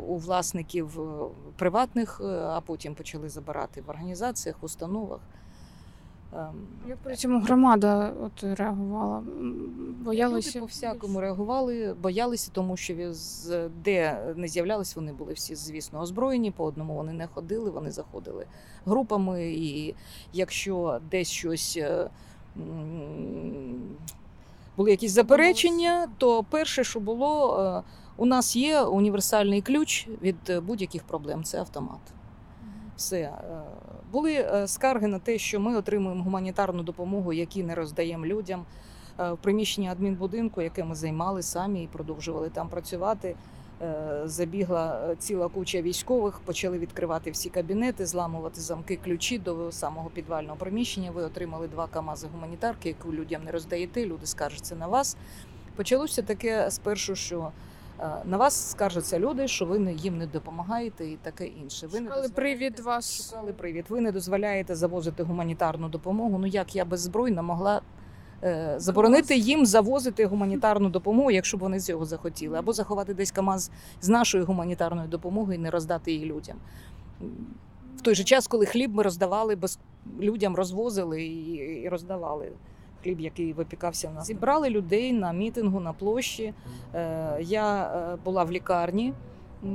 у 0.08 0.16
власників 0.16 1.00
е, 1.00 1.28
приватних, 1.58 2.20
а 2.24 2.60
потім 2.66 2.94
почали 2.94 3.28
забирати 3.28 3.82
в 3.86 3.90
організаціях, 3.90 4.56
в 4.62 4.64
установах. 4.64 5.20
Ем, 6.36 6.66
як 6.88 6.98
при 6.98 7.16
цьому 7.16 7.40
громада 7.40 8.12
от 8.22 8.44
реагувала? 8.58 9.22
Боялися 10.04 10.48
Люди 10.48 10.60
по 10.60 10.66
всякому 10.66 11.20
реагували, 11.20 11.96
боялися, 12.02 12.50
тому 12.52 12.76
що 12.76 12.94
де 13.84 14.26
не 14.36 14.48
з'являлись, 14.48 14.96
вони 14.96 15.12
були 15.12 15.32
всі, 15.32 15.54
звісно, 15.54 16.00
озброєні. 16.00 16.50
По 16.50 16.64
одному 16.64 16.94
вони 16.94 17.12
не 17.12 17.26
ходили, 17.26 17.70
вони 17.70 17.90
заходили 17.90 18.46
групами. 18.86 19.52
І 19.52 19.94
якщо 20.32 21.00
десь 21.10 21.28
щось 21.28 21.78
е, 21.80 22.10
були 24.76 24.90
якісь 24.90 25.12
заперечення, 25.12 26.08
то 26.18 26.44
перше, 26.50 26.84
що 26.84 27.00
було, 27.00 27.60
е, 27.60 27.82
у 28.16 28.26
нас 28.26 28.56
є 28.56 28.80
універсальний 28.80 29.62
ключ 29.62 30.08
від 30.22 30.36
е, 30.48 30.60
будь-яких 30.60 31.02
проблем 31.02 31.44
це 31.44 31.58
автомат. 31.58 32.00
Все 32.96 33.32
були 34.12 34.32
е, 34.34 34.68
скарги 34.68 35.06
на 35.06 35.18
те, 35.18 35.38
що 35.38 35.60
ми 35.60 35.76
отримуємо 35.76 36.22
гуманітарну 36.22 36.82
допомогу, 36.82 37.32
які 37.32 37.62
не 37.62 37.74
роздаємо 37.74 38.26
людям. 38.26 38.64
Е, 39.20 39.32
В 39.32 39.36
приміщенні 39.38 39.88
адмінбудинку, 39.88 40.62
яке 40.62 40.84
ми 40.84 40.94
займали 40.94 41.42
самі 41.42 41.84
і 41.84 41.86
продовжували 41.86 42.48
там 42.50 42.68
працювати. 42.68 43.34
е, 43.82 44.22
Забігла 44.24 45.14
ціла 45.18 45.48
куча 45.48 45.82
військових, 45.82 46.40
почали 46.40 46.78
відкривати 46.78 47.30
всі 47.30 47.50
кабінети, 47.50 48.06
зламувати 48.06 48.60
замки, 48.60 48.96
ключі 49.04 49.38
до 49.38 49.72
самого 49.72 50.10
підвального 50.10 50.56
приміщення. 50.56 51.10
Ви 51.10 51.22
отримали 51.22 51.68
два 51.68 51.86
камази 51.86 52.26
гуманітарки, 52.34 52.88
яку 52.88 53.12
людям 53.12 53.44
не 53.44 53.50
роздаєте. 53.52 54.06
Люди 54.06 54.26
скаржаться 54.26 54.76
на 54.76 54.86
вас. 54.86 55.16
Почалося 55.76 56.22
таке 56.22 56.70
спершу, 56.70 57.16
що 57.16 57.50
на 58.24 58.36
вас 58.36 58.70
скаржаться 58.70 59.18
люди, 59.18 59.48
що 59.48 59.66
ви 59.66 59.92
їм 59.92 60.18
не 60.18 60.26
допомагаєте, 60.26 61.06
і 61.06 61.16
таке 61.16 61.46
інше. 61.46 61.86
Ви 61.86 62.00
не 62.00 62.06
Шукали 62.06 62.22
дозволяєте- 62.28 62.34
привід 62.58 62.80
вас. 62.80 63.24
Шукали 63.30 63.52
привід. 63.52 63.84
Ви 63.88 64.00
не 64.00 64.12
дозволяєте 64.12 64.74
завозити 64.74 65.22
гуманітарну 65.22 65.88
допомогу. 65.88 66.38
Ну 66.38 66.46
як 66.46 66.76
я 66.76 66.84
беззбройна 66.84 67.42
могла 67.42 67.80
е, 68.44 68.74
заборонити 68.76 69.36
їм 69.36 69.66
завозити 69.66 70.26
гуманітарну 70.26 70.88
допомогу, 70.88 71.30
якщо 71.30 71.56
б 71.56 71.60
вони 71.60 71.80
цього 71.80 72.04
захотіли, 72.04 72.58
або 72.58 72.72
заховати 72.72 73.14
десь 73.14 73.30
КАМАЗ 73.30 73.70
з 74.00 74.08
нашою 74.08 74.44
гуманітарною 74.44 75.08
допомогою 75.08 75.58
і 75.58 75.62
не 75.62 75.70
роздати 75.70 76.12
її 76.12 76.24
людям. 76.26 76.56
В 77.96 78.00
той 78.02 78.14
же 78.14 78.24
час, 78.24 78.46
коли 78.46 78.66
хліб 78.66 78.94
ми 78.94 79.02
роздавали 79.02 79.56
без 79.56 79.78
людям, 80.20 80.56
розвозили 80.56 81.22
і, 81.22 81.52
і 81.82 81.88
роздавали 81.88 82.52
хліб, 83.02 83.20
який 83.20 83.52
випікався 83.52 84.08
в 84.08 84.14
нас. 84.14 84.26
Зібрали 84.26 84.70
людей 84.70 85.12
на 85.12 85.32
мітингу 85.32 85.80
на 85.80 85.92
площі. 85.92 86.54
Е, 86.94 87.36
Я 87.40 87.84
е, 87.84 88.16
була 88.24 88.44
в 88.44 88.52
лікарні. 88.52 89.12
Е, 89.64 89.66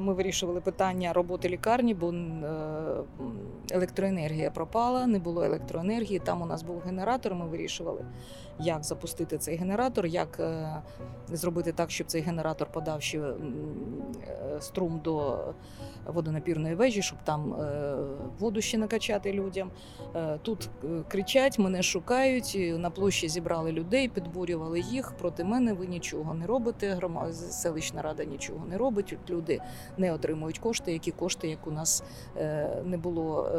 Ми 0.00 0.12
вирішували 0.14 0.60
питання 0.60 1.12
роботи 1.12 1.48
лікарні, 1.48 1.94
бо 1.94 2.14
електроенергія 3.70 4.50
пропала, 4.50 5.06
не 5.06 5.18
було 5.18 5.44
електроенергії. 5.44 6.18
Там 6.18 6.42
у 6.42 6.46
нас 6.46 6.62
був 6.62 6.80
генератор. 6.86 7.34
Ми 7.34 7.46
вирішували, 7.46 8.04
як 8.60 8.84
запустити 8.84 9.38
цей 9.38 9.56
генератор, 9.56 10.06
як 10.06 10.40
е, 10.40 10.82
зробити 11.28 11.72
так, 11.72 11.90
щоб 11.90 12.06
цей 12.06 12.22
генератор 12.22 12.68
подав 12.72 13.02
ще 13.02 13.18
е, 13.18 13.34
струм 14.60 15.00
до 15.04 15.38
водонапірної 16.06 16.74
вежі, 16.74 17.02
щоб 17.02 17.18
там 17.24 17.54
е, 17.54 17.96
воду 18.38 18.60
ще 18.60 18.78
накачати 18.78 19.32
людям. 19.32 19.70
Тут 20.42 20.70
кричать, 21.08 21.58
мене 21.58 21.82
шукають. 21.82 22.58
На 22.78 22.90
площі 22.90 23.28
зібрали 23.28 23.72
людей, 23.72 24.08
підбурювали 24.08 24.80
їх. 24.80 25.12
Проти 25.12 25.44
мене 25.44 25.72
ви 25.72 25.86
нічого 25.86 26.34
не 26.34 26.46
робите. 26.46 26.98
Селищна 27.32 28.02
рада 28.02 28.24
нічого 28.24 28.66
не 28.66 28.78
робить. 28.78 29.16
Люди 29.30 29.60
не 29.98 30.12
отримують 30.12 30.58
кошти, 30.58 30.92
які 30.92 31.10
кошти, 31.10 31.48
як 31.48 31.66
у 31.66 31.70
нас 31.70 32.02
не 32.84 32.96
було. 32.96 33.50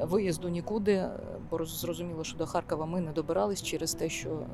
Е, 0.00 0.04
Виїзду 0.04 0.48
нікуди, 0.48 1.08
бо 1.50 1.64
зрозуміло, 1.64 2.24
що 2.24 2.38
до 2.38 2.46
Харкова 2.46 2.86
ми 2.86 3.00
не 3.00 3.12
добирались 3.12 3.62
через 3.62 3.94
те, 3.94 4.08
що 4.08 4.30
е, 4.30 4.44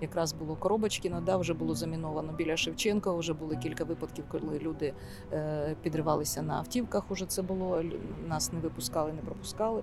якраз 0.00 0.32
було 0.32 0.56
Коробочкіно, 0.56 1.22
да, 1.26 1.36
вже 1.36 1.54
було 1.54 1.74
заміновано 1.74 2.32
біля 2.32 2.56
Шевченка. 2.56 3.12
Вже 3.12 3.32
були 3.32 3.56
кілька 3.56 3.84
випадків, 3.84 4.24
коли 4.28 4.58
люди 4.58 4.92
е, 5.32 5.76
підривалися 5.82 6.42
на 6.42 6.54
автівках. 6.54 7.10
Уже 7.10 7.26
це 7.26 7.42
було 7.42 7.82
нас 8.28 8.52
не 8.52 8.60
випускали, 8.60 9.12
не 9.12 9.20
пропускали. 9.22 9.82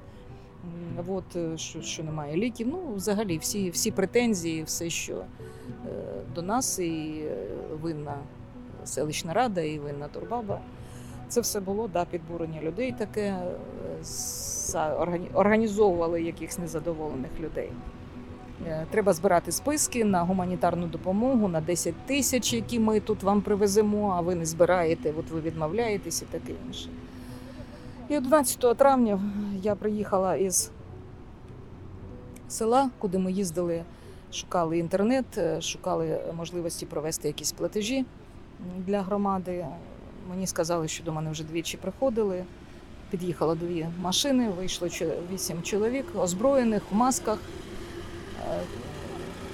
От 1.07 1.35
е, 1.35 1.57
що, 1.57 1.81
що 1.81 2.03
немає 2.03 2.37
ліків. 2.37 2.67
Ну, 2.67 2.93
взагалі, 2.95 3.37
всі, 3.37 3.69
всі 3.69 3.91
претензії, 3.91 4.63
все, 4.63 4.89
що 4.89 5.13
е, 5.15 5.25
до 6.35 6.41
нас, 6.41 6.79
і 6.79 7.21
е, 7.25 7.47
винна 7.81 8.17
селищна 8.83 9.33
рада, 9.33 9.61
і 9.61 9.79
винна 9.79 10.07
Турбаба. 10.07 10.61
Це 11.27 11.41
все 11.41 11.59
було 11.59 11.87
да, 11.87 12.05
підбурення 12.05 12.61
людей 12.61 12.91
таке. 12.91 13.21
е, 13.21 13.47
Організовували 15.33 16.21
якихось 16.23 16.57
незадоволених 16.57 17.39
людей. 17.39 17.71
Е, 18.67 18.85
Треба 18.91 19.13
збирати 19.13 19.51
списки 19.51 20.05
на 20.05 20.23
гуманітарну 20.23 20.87
допомогу 20.87 21.47
на 21.47 21.61
10 21.61 21.95
тисяч, 22.05 22.53
які 22.53 22.79
ми 22.79 22.99
тут 22.99 23.23
вам 23.23 23.41
привеземо, 23.41 24.13
а 24.17 24.21
ви 24.21 24.35
не 24.35 24.45
збираєте, 24.45 25.13
от 25.19 25.29
ви 25.31 25.41
відмовляєтесь 25.41 26.21
і 26.21 26.25
таке 26.25 26.53
інше. 26.67 26.89
І 28.09 28.17
11 28.17 28.77
травня 28.77 29.19
я 29.61 29.75
приїхала 29.75 30.35
із 30.35 30.71
села, 32.47 32.89
куди 32.99 33.17
ми 33.17 33.31
їздили, 33.31 33.83
шукали 34.31 34.77
інтернет, 34.77 35.25
е, 35.37 35.61
шукали 35.61 36.19
можливості 36.37 36.85
провести 36.85 37.27
якісь 37.27 37.51
платежі 37.51 38.05
для 38.77 39.01
громади. 39.01 39.65
Мені 40.29 40.47
сказали, 40.47 40.87
що 40.87 41.03
до 41.03 41.11
мене 41.11 41.31
вже 41.31 41.43
двічі 41.43 41.77
приходили. 41.77 42.45
Під'їхало 43.09 43.55
дві 43.55 43.87
машини, 44.01 44.49
вийшло 44.49 44.87
вісім 45.33 45.61
чоловік, 45.63 46.05
озброєних 46.15 46.83
в 46.91 46.95
масках. 46.95 47.39
Е, 48.49 48.59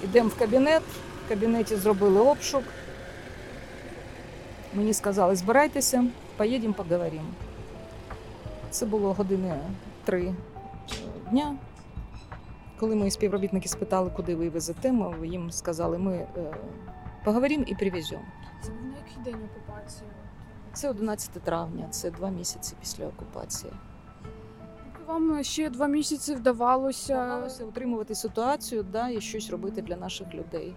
Йдемо 0.04 0.30
в 0.30 0.36
кабінет. 0.40 0.82
В 1.26 1.30
кабінеті 1.30 1.76
зробили 1.76 2.20
обшук. 2.20 2.64
Мені 4.74 4.94
сказали, 4.94 5.36
збирайтеся, 5.36 6.06
поїдемо, 6.38 6.74
поговоримо. 6.74 7.28
Це 8.70 8.86
було 8.86 9.14
години 9.14 9.60
три 10.04 10.34
дня. 11.32 11.56
Коли 12.80 12.96
мої 12.96 13.12
співробітники 13.12 13.68
спитали, 13.70 14.12
куди 14.16 14.36
ви 14.36 14.50
везете, 14.50 14.92
ми 14.92 15.28
їм 15.28 15.52
сказали, 15.52 15.98
ми 15.98 16.14
е, 16.16 16.28
поговоримо 17.24 17.64
і 17.68 17.76
привеземо. 17.76 18.22
Це 18.62 18.70
був 18.70 18.82
на 18.84 18.98
який 18.98 19.24
день 19.34 19.42
окупації? 19.52 20.10
Це 20.74 20.90
11 20.90 21.32
травня, 21.32 21.88
це 21.90 22.12
два 22.12 22.30
місяці 22.30 22.76
після 22.80 23.08
окупації. 23.08 23.74
Вам 25.08 25.44
ще 25.44 25.70
два 25.70 25.88
місяці 25.88 26.36
вдавалося. 26.36 27.16
Намагалися 27.16 27.66
утримувати 27.66 28.16
ситуацію 28.16 28.84
да, 28.92 29.10
і 29.10 29.22
щось 29.22 29.50
робити 29.50 29.82
для 29.82 29.96
наших 29.96 30.34
людей. 30.34 30.76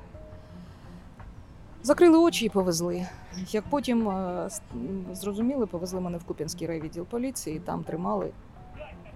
Закрили 1.83 2.19
очі 2.19 2.47
і 2.47 2.49
повезли. 2.49 3.07
Як 3.51 3.65
потім 3.71 4.09
е, 4.09 4.45
с- 4.47 4.63
м, 4.75 5.07
зрозуміли, 5.13 5.67
повезли 5.67 6.01
мене 6.01 6.19
в 6.19 6.25
Куп'янський 6.25 6.69
райвідділ 6.69 7.05
поліції, 7.05 7.61
там 7.61 7.85
тримали 7.85 8.31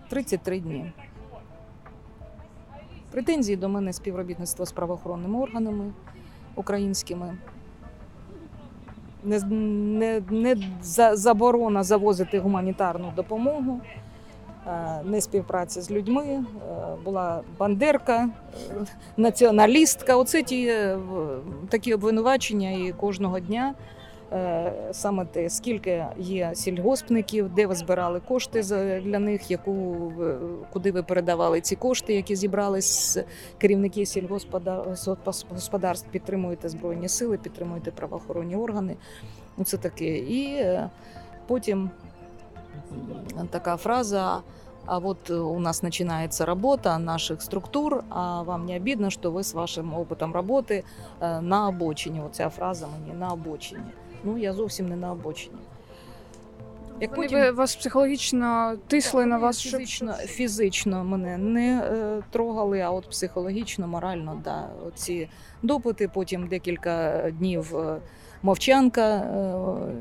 33 0.09 0.61
дні. 0.61 0.93
Претензії 3.11 3.57
до 3.57 3.69
мене 3.69 3.93
співробітництво 3.93 4.67
з 4.67 4.73
правоохоронними 4.73 5.39
органами 5.39 5.93
українськими. 6.55 7.37
Не, 9.25 9.41
не, 9.99 10.23
не 10.31 10.57
за, 10.83 11.17
заборона 11.17 11.83
завозити 11.83 12.39
гуманітарну 12.39 13.13
допомогу 13.17 13.81
е, 14.67 14.71
не 15.05 15.21
співпраця 15.21 15.83
з 15.83 15.91
людьми, 15.91 16.25
е, 16.25 16.43
була 17.05 17.41
бандерка, 17.59 18.19
е, 18.23 18.29
націоналістка. 19.17 20.17
Оце 20.17 20.43
ті 20.43 20.73
такі 21.69 21.95
обвинувачення 21.95 22.71
і 22.71 22.93
кожного 22.93 23.41
дня. 23.41 23.75
е, 24.34 24.74
Саме 24.92 25.26
те, 25.26 25.50
скільки 25.50 26.06
є 26.18 26.52
сільгоспників, 26.56 27.50
де 27.50 27.68
ви 27.68 27.76
збирали 27.76 28.20
кошти 28.20 28.64
за- 28.64 29.00
для 29.00 29.20
них, 29.20 29.52
яку 29.52 29.74
ви- 30.18 30.38
куди 30.74 30.92
ви 30.92 31.04
передавали 31.04 31.62
ці 31.62 31.76
кошти, 31.76 32.14
які 32.14 32.36
зібрали 32.36 32.82
з 32.82 33.24
керівники 33.58 34.06
сільгосподарств, 34.06 36.08
підтримуєте 36.12 36.70
збройні 36.70 37.10
сили, 37.10 37.38
підтримуєте 37.38 37.92
правоохоронні 37.92 38.56
органи. 38.56 38.96
Оце 39.58 39.78
таке. 39.78 40.18
І 40.18 40.56
е, 40.56 40.90
потім 41.48 41.90
м, 43.40 43.48
така 43.48 43.78
фраза. 43.78 44.42
А 44.88 44.98
вот 45.00 45.30
э, 45.32 45.40
у 45.40 45.60
нас 45.60 45.84
начинается 45.84 46.46
работа 46.46 47.00
наших 47.00 47.42
структур, 47.42 48.04
а 48.10 48.42
вам 48.42 48.66
не 48.66 48.76
обидно, 48.78 49.10
что 49.10 49.32
вы 49.32 49.40
с 49.40 49.54
вашим 49.54 49.94
опытом 49.96 50.32
роботи 50.34 50.84
э, 51.22 51.42
на 51.42 51.68
обочині. 51.68 52.22
Оця 52.22 52.50
фраза 52.50 52.88
мені 52.88 53.20
на 53.20 53.32
обочині. 53.34 53.82
Ну, 54.25 54.39
я 54.39 54.53
зовсім 54.53 54.89
не 54.89 54.97
на 54.97 55.13
обочині. 55.13 55.57
Як 57.01 57.17
Вони 57.17 57.29
потім- 57.29 57.55
вас 57.55 57.77
психологічно 57.77 58.77
тисли 58.87 59.27
на 59.27 59.35
Вони 59.37 59.47
вас, 59.47 59.59
щоб 59.59 59.81
фізично, 59.81 60.13
фізично 60.13 61.05
мене 61.05 61.39
не 61.39 61.79
е, 61.79 62.23
трогали, 62.31 62.81
а 62.81 62.91
от 62.91 63.11
психологічно, 63.11 63.89
морально, 63.89 64.41
да. 64.45 64.69
Оці 64.89 65.29
допити, 65.63 66.09
потім 66.09 66.47
декілька 66.47 67.25
днів 67.39 67.77
е, 67.77 68.01
мовчанка, 68.43 69.17
е, 69.17 69.55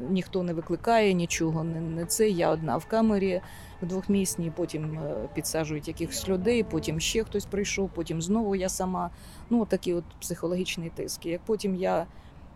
ніхто 0.09 0.43
не 0.43 0.53
викликає 0.53 1.13
нічого, 1.13 1.63
не, 1.63 1.81
не 1.81 2.05
це. 2.05 2.29
Я 2.29 2.49
одна 2.49 2.77
в 2.77 2.85
камері 2.85 3.41
в 3.81 3.85
двохмісній, 3.85 4.51
потім 4.55 4.99
е, 4.99 5.15
підсаджують 5.33 5.87
якихось 5.87 6.29
людей, 6.29 6.63
потім 6.63 6.99
ще 6.99 7.23
хтось 7.23 7.45
прийшов, 7.45 7.89
потім 7.95 8.21
знову 8.21 8.55
я 8.55 8.69
сама. 8.69 9.09
Ну, 9.49 9.65
такий 9.65 9.93
от 9.93 10.03
психологічний 10.19 10.89
тиск. 10.89 11.25
Як 11.25 11.41
потім 11.45 11.75
я 11.75 12.05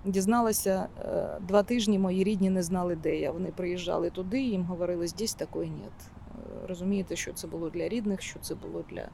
дізналася, 0.06 0.88
е, 1.06 1.38
два 1.48 1.64
тижні 1.64 2.00
мої 2.00 2.24
рідні 2.24 2.50
не 2.50 2.64
знали, 2.64 2.96
де 2.96 3.16
я. 3.16 3.32
Вони 3.32 3.52
приїжджали 3.56 4.10
туди, 4.10 4.42
їм 4.42 4.64
говорили, 4.64 5.08
здесь 5.08 5.34
такої 5.34 5.70
нет. 5.70 5.94
Е, 6.02 6.68
Розумієте, 6.68 7.16
що 7.16 7.34
це 7.34 7.48
було 7.48 7.70
для 7.70 7.88
рідних, 7.88 8.22
що 8.22 8.40
це 8.40 8.56
було 8.56 8.84
для, 8.90 9.10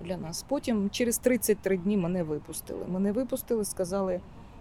для 0.00 0.16
нас. 0.16 0.44
Потім 0.48 0.90
через 0.90 1.18
33 1.18 1.76
дні 1.76 1.96
мене 1.96 2.22
випустили. 2.22 2.84
Мене 2.88 3.12
випустили, 3.12 3.64
сказали 3.64 4.20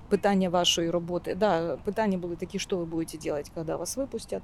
питання 0.10 0.50
вашої 0.50 0.90
роботи. 0.90 1.36
Да, 1.36 1.78
питання 1.78 2.18
були 2.18 2.36
такі, 2.36 2.60
що 2.60 2.78
ви 2.78 2.86
будете 2.86 3.30
робити, 3.30 3.52
коли 3.56 3.76
вас 3.76 3.98
випустять. 3.98 4.44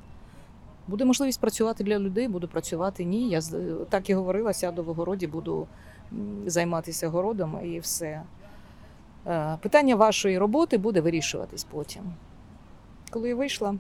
Буде 0.87 1.05
можливість 1.05 1.41
працювати 1.41 1.83
для 1.83 1.99
людей, 1.99 2.27
буду 2.27 2.47
працювати. 2.47 3.05
Ні, 3.05 3.29
я 3.29 3.41
так 3.89 4.09
і 4.09 4.13
говорила, 4.13 4.53
сяду 4.53 4.83
в 4.83 4.89
огороді, 4.89 5.27
буду 5.27 5.67
займатися 6.45 7.09
городом 7.09 7.59
і 7.63 7.79
все. 7.79 8.23
Е, 9.27 9.57
Питання 9.61 9.95
вашої 9.95 10.37
роботи 10.37 10.77
буде 10.77 11.01
вирішуватись 11.01 11.63
потім. 11.63 12.03
Коли 13.09 13.29
я 13.29 13.35
вийшла, 13.35 13.75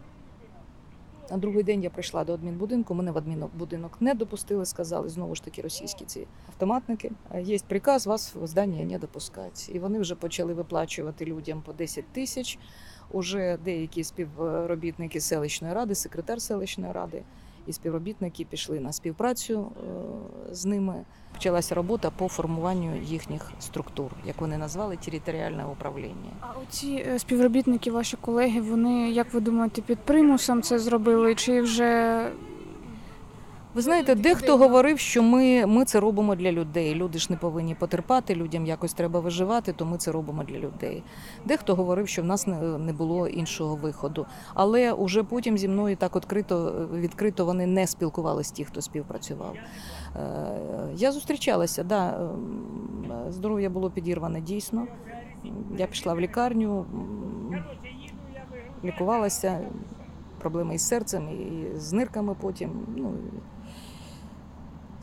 на 1.31 1.37
другий 1.37 1.63
день 1.63 1.83
я 1.83 1.89
прийшла 1.89 2.23
до 2.23 2.33
адмінбудинку, 2.33 2.93
мене 2.93 3.11
в 3.11 3.17
адмінбудинок 3.17 3.97
не 4.01 4.13
допустили, 4.13 4.65
сказали 4.65 5.09
знову 5.09 5.35
ж 5.35 5.43
таки 5.43 5.61
російські 5.61 6.05
ці 6.05 6.27
автоматники. 6.47 7.11
Е, 7.31 7.41
Є 7.41 7.59
приказ 7.67 8.07
вас 8.07 8.35
в 8.35 8.47
здання 8.47 8.83
не 8.83 8.99
допускати. 8.99 9.71
І 9.71 9.79
вони 9.79 9.99
вже 9.99 10.15
почали 10.15 10.53
виплачувати 10.53 11.25
людям 11.25 11.61
по 11.61 11.73
10 11.73 12.05
тисяч. 12.07 12.59
Уже 13.11 13.57
деякі 13.65 14.03
співробітники 14.03 15.21
селищної 15.21 15.73
ради, 15.73 15.95
секретар 15.95 16.41
селищної 16.41 16.91
ради 16.93 17.23
і 17.67 17.73
співробітники 17.73 18.45
пішли 18.45 18.79
на 18.79 18.91
співпрацю 18.91 19.71
е, 20.51 20.55
з 20.55 20.65
ними. 20.65 21.05
Почалася 21.33 21.75
робота 21.75 22.11
по 22.17 22.27
формуванню 22.27 22.97
їхніх 23.03 23.51
структур, 23.59 24.11
як 24.25 24.41
вони 24.41 24.57
назвали 24.57 24.97
територіальне 24.97 25.65
управління. 25.65 26.31
А 26.41 26.47
оці 26.59 27.05
е, 27.07 27.19
співробітники, 27.19 27.91
ваші 27.91 28.17
колеги, 28.17 28.61
вони, 28.61 29.11
як 29.11 29.33
ви 29.33 29.39
думаєте, 29.39 29.81
під 29.81 29.99
примусом 29.99 30.61
це 30.61 30.79
зробили, 30.79 31.35
чи 31.35 31.61
вже 31.61 32.21
Ви 33.75 33.81
знаєте, 33.81 34.15
дехто 34.15 34.57
говорив, 34.57 34.99
що 34.99 35.23
ми, 35.23 35.65
ми 35.65 35.85
це 35.85 35.99
робимо 35.99 36.35
для 36.35 36.51
людей. 36.51 36.95
Люди 36.95 37.19
ж 37.19 37.27
не 37.29 37.37
повинні 37.37 37.75
потерпати, 37.75 38.35
людям 38.35 38.65
якось 38.65 38.93
треба 38.93 39.19
виживати, 39.19 39.73
то 39.73 39.85
ми 39.85 39.97
це 39.97 40.11
робимо 40.11 40.43
для 40.43 40.59
людей. 40.59 41.03
Дехто 41.45 41.75
говорив, 41.75 42.07
що 42.07 42.21
в 42.21 42.25
нас 42.25 42.47
не, 42.47 42.93
було 42.93 43.27
іншого 43.27 43.75
виходу. 43.75 44.25
Але 44.53 44.93
уже 44.93 45.23
потім 45.23 45.57
зі 45.57 45.67
мною 45.67 45.95
так 45.95 46.15
відкрито, 46.15 46.87
відкрито 46.93 47.45
вони 47.45 47.67
не 47.67 47.87
спілкувалися 47.87 48.53
ті, 48.53 48.65
хто 48.65 48.81
співпрацював. 48.81 49.55
Е, 50.15 50.19
Я 50.95 51.11
зустрічалася, 51.11 51.83
да, 51.83 52.29
здоров'я 53.29 53.69
було 53.69 53.89
підірване 53.91 54.41
дійсно. 54.41 54.87
Я 55.77 55.87
пішла 55.87 56.13
в 56.13 56.19
лікарню, 56.19 56.85
лікувалася, 58.83 59.59
проблеми 60.39 60.75
із 60.75 60.87
серцем 60.87 61.29
і 61.29 61.77
з 61.79 61.93
нирками 61.93 62.35
потім. 62.41 62.71
Ну, 62.95 63.13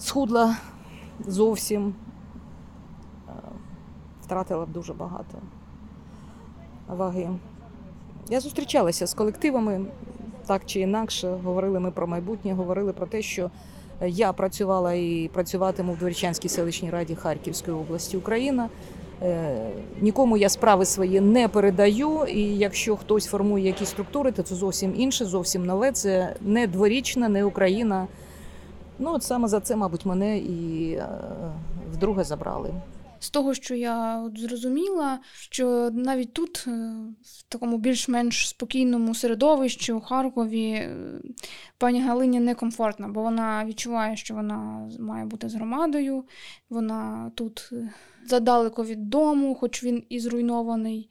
схудла 0.02 0.56
зовсім, 1.26 1.94
Е, 3.28 3.32
втратила 4.22 4.66
дуже 4.66 4.92
багато 4.94 5.38
ваги. 6.88 7.28
Я 8.30 8.40
зустрічалася 8.40 9.06
з 9.06 9.14
колективами 9.14 9.84
так 10.46 10.62
чи 10.66 10.80
інакше. 10.80 11.38
Говорили 11.44 11.80
ми 11.80 11.90
про 11.90 12.06
майбутнє, 12.06 12.52
говорили 12.52 12.92
про 12.92 13.06
те, 13.06 13.22
що 13.22 13.50
я 14.06 14.32
працювала 14.32 14.94
і 14.94 15.30
працюватиму 15.32 15.92
в 15.92 15.98
Дворічанській 15.98 16.48
селищній 16.48 16.90
раді 16.90 17.14
Харківської 17.14 17.76
області 17.76 18.16
Україна. 18.16 18.68
Е, 19.22 19.70
Нікому 20.00 20.36
я 20.36 20.48
справи 20.48 20.84
свої 20.84 21.20
не 21.20 21.48
передаю, 21.48 22.24
і 22.24 22.40
якщо 22.40 22.96
хтось 22.96 23.26
формує 23.26 23.66
якісь 23.66 23.88
структури, 23.88 24.32
то 24.32 24.42
це 24.42 24.54
зовсім 24.54 24.94
інше, 24.96 25.24
зовсім 25.24 25.66
нове. 25.66 25.92
Це 25.92 26.36
не 26.40 26.66
дворічна, 26.66 27.28
не 27.28 27.44
Україна. 27.44 28.06
Ну, 28.98 29.12
от 29.12 29.22
саме 29.22 29.48
за 29.48 29.60
це, 29.60 29.76
мабуть, 29.76 30.06
мене 30.06 30.38
і 30.38 30.92
е, 30.92 31.08
вдруге 31.92 32.24
забрали. 32.24 32.74
З 33.18 33.30
того, 33.30 33.54
що 33.54 33.74
я 33.74 34.18
от 34.18 34.38
зрозуміла, 34.38 35.18
що 35.34 35.90
навіть 35.92 36.32
тут, 36.32 36.64
е, 36.66 36.70
в 37.22 37.42
такому 37.48 37.78
більш-менш 37.78 38.48
спокійному 38.48 39.14
середовищі 39.14 39.92
у 39.92 40.00
Харкові, 40.00 40.70
е, 40.70 40.96
пані 41.78 42.02
Галині 42.02 42.40
некомфортно, 42.40 43.08
бо 43.08 43.22
вона 43.22 43.64
відчуває, 43.64 44.16
що 44.16 44.34
вона 44.34 44.88
має 44.98 45.24
бути 45.24 45.48
з 45.48 45.54
громадою, 45.54 46.24
вона 46.70 47.32
тут 47.34 47.70
задалеко 48.26 48.84
від 48.84 49.08
дому, 49.08 49.54
хоч 49.54 49.84
він 49.84 50.02
і 50.08 50.20
зруйнований. 50.20 51.10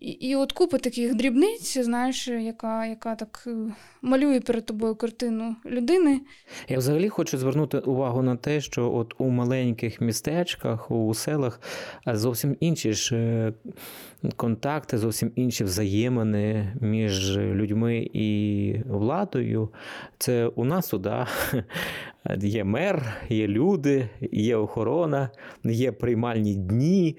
І, 0.00 0.36
от 0.36 0.52
купа 0.52 0.78
таких 0.78 1.14
дрібниць, 1.14 1.78
знаєш, 1.78 2.28
яка, 2.28 2.86
яка 2.86 3.14
так 3.14 3.44
е, 3.46 3.56
малює 4.02 4.40
перед 4.40 4.66
тобою 4.66 4.94
картину 4.94 5.56
людини. 5.66 6.20
Я 6.68 6.78
взагалі 6.78 7.08
хочу 7.08 7.38
звернути 7.38 7.78
увагу 7.78 8.22
на 8.22 8.36
те, 8.36 8.60
що 8.60 8.94
от 8.94 9.14
у 9.18 9.28
маленьких 9.28 10.00
містечках, 10.00 10.90
у 10.90 11.14
селах 11.14 11.60
зовсім 12.06 12.56
інші 12.60 12.92
ж 12.92 13.16
е, 13.16 13.52
контакти, 14.36 14.98
зовсім 14.98 15.32
інші 15.34 15.64
взаємини 15.64 16.72
між 16.80 17.38
людьми 17.38 18.10
і 18.12 18.76
владою. 18.86 19.68
Це 20.18 20.46
у 20.46 20.64
нас 20.64 20.88
тут 20.88 21.06
є 22.38 22.64
мер, 22.64 23.16
є 23.28 23.48
люди, 23.48 24.08
є 24.32 24.56
охорона, 24.56 25.30
є 25.64 25.92
приймальні 25.92 26.54
дні. 26.54 27.16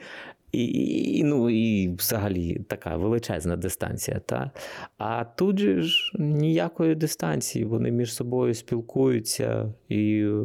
І, 0.58 1.24
ну, 1.24 1.50
і 1.50 1.90
взагалі 1.90 2.62
така 2.68 2.98
величезна 2.98 3.56
дистанція. 3.56 4.20
Та? 4.20 4.52
А 4.98 5.24
тут 5.24 5.60
же 5.60 5.82
ж 5.82 6.12
ніякої 6.20 6.96
дистанції, 6.96 7.66
вони 7.66 7.92
між 7.92 8.14
собою 8.14 8.54
спілкуються, 8.54 9.74
і 9.90 10.20
е, 10.20 10.44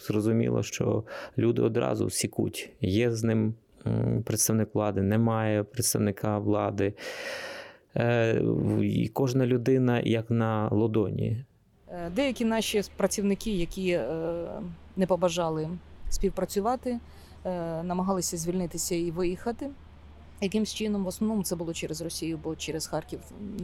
зрозуміло, 0.00 0.62
що 0.62 1.04
люди 1.38 1.62
одразу 1.62 2.10
сікуть. 2.10 2.70
Є 2.80 3.10
з 3.10 3.24
ним 3.24 3.54
представник 4.24 4.74
влади, 4.74 5.02
немає 5.02 5.62
представника 5.62 6.38
влади. 6.38 6.94
Е, 7.96 8.42
І 8.82 9.08
кожна 9.08 9.46
людина 9.46 10.00
як 10.00 10.30
на 10.30 10.68
ладоні. 10.68 11.44
Е, 11.88 12.10
Деякі 12.16 12.44
наші 12.44 12.82
працівники, 12.96 13.50
які 13.50 14.00
не 14.96 15.06
побажали 15.06 15.68
співпрацювати, 16.10 16.98
намагалися 17.84 18.36
звільнитися 18.36 18.94
і 18.94 19.10
виїхати. 19.10 19.70
Якимсь 20.40 20.74
чином, 20.74 21.04
в 21.04 21.06
основному 21.06 21.42
це 21.42 21.56
було 21.56 21.74
через 21.74 22.00
Росію, 22.00 22.38
бо 22.44 22.56
через 22.56 22.86
Харків 22.86 23.20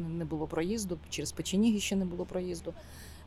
не 0.08 0.24
було 0.24 0.46
проїзду, 0.46 0.98
через 1.08 1.32
Печеніги 1.32 1.80
ще 1.80 1.96
не 1.96 2.04
було 2.04 2.24
проїзду. 2.24 2.74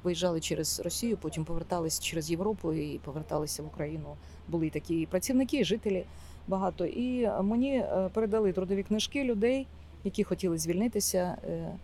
Виїжджали 0.04 0.42
через 0.42 0.80
Росію, 0.80 1.18
потім 1.18 1.46
поверталися 1.46 2.02
через 2.02 2.32
Європу 2.32 2.74
і 2.74 2.98
поверталися 2.98 3.64
в 3.64 3.66
Україну. 3.66 4.16
Були 4.48 4.70
такі 4.70 5.06
працівники, 5.06 5.64
жителі 5.64 6.06
багато. 6.48 6.86
І 6.86 7.30
мені 7.42 7.76
е, 7.78 8.10
передали 8.14 8.54
трудові 8.54 8.84
книжки 8.84 9.24
людей, 9.24 9.68
які 10.04 10.24
хотіли 10.24 10.58
звільнитися. 10.58 11.38
Е, 11.44 11.76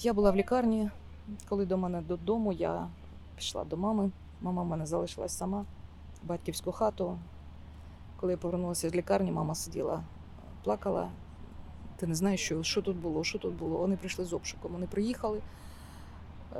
Я 0.00 0.12
була 0.12 0.30
в 0.30 0.36
лікарні, 0.36 0.90
коли 1.48 1.66
до 1.66 1.78
мене 1.78 2.02
додому, 2.02 2.52
я 2.52 2.88
пішла 3.36 3.64
до 3.64 3.76
мами. 3.76 4.10
Мама 4.40 4.62
в 4.62 4.66
мене 4.66 4.86
залишилась 4.86 5.36
сама 5.36 5.64
батьківську 6.22 6.72
хату. 6.72 7.18
Коли 8.16 8.32
я 8.32 8.36
повернулася 8.36 8.90
з 8.90 8.94
лікарні, 8.94 9.32
мама 9.32 9.54
сиділа, 9.54 10.02
плакала. 10.64 11.10
Ти 11.96 12.06
не 12.06 12.14
знаєш, 12.14 12.40
що, 12.40 12.62
що 12.62 12.82
тут 12.82 12.96
було, 12.96 13.24
що 13.24 13.38
тут 13.38 13.54
було. 13.54 13.78
Вони 13.78 13.96
прийшли 13.96 14.24
з 14.24 14.32
обшуком. 14.32 14.72
Вони 14.72 14.86
приїхали, 14.86 15.40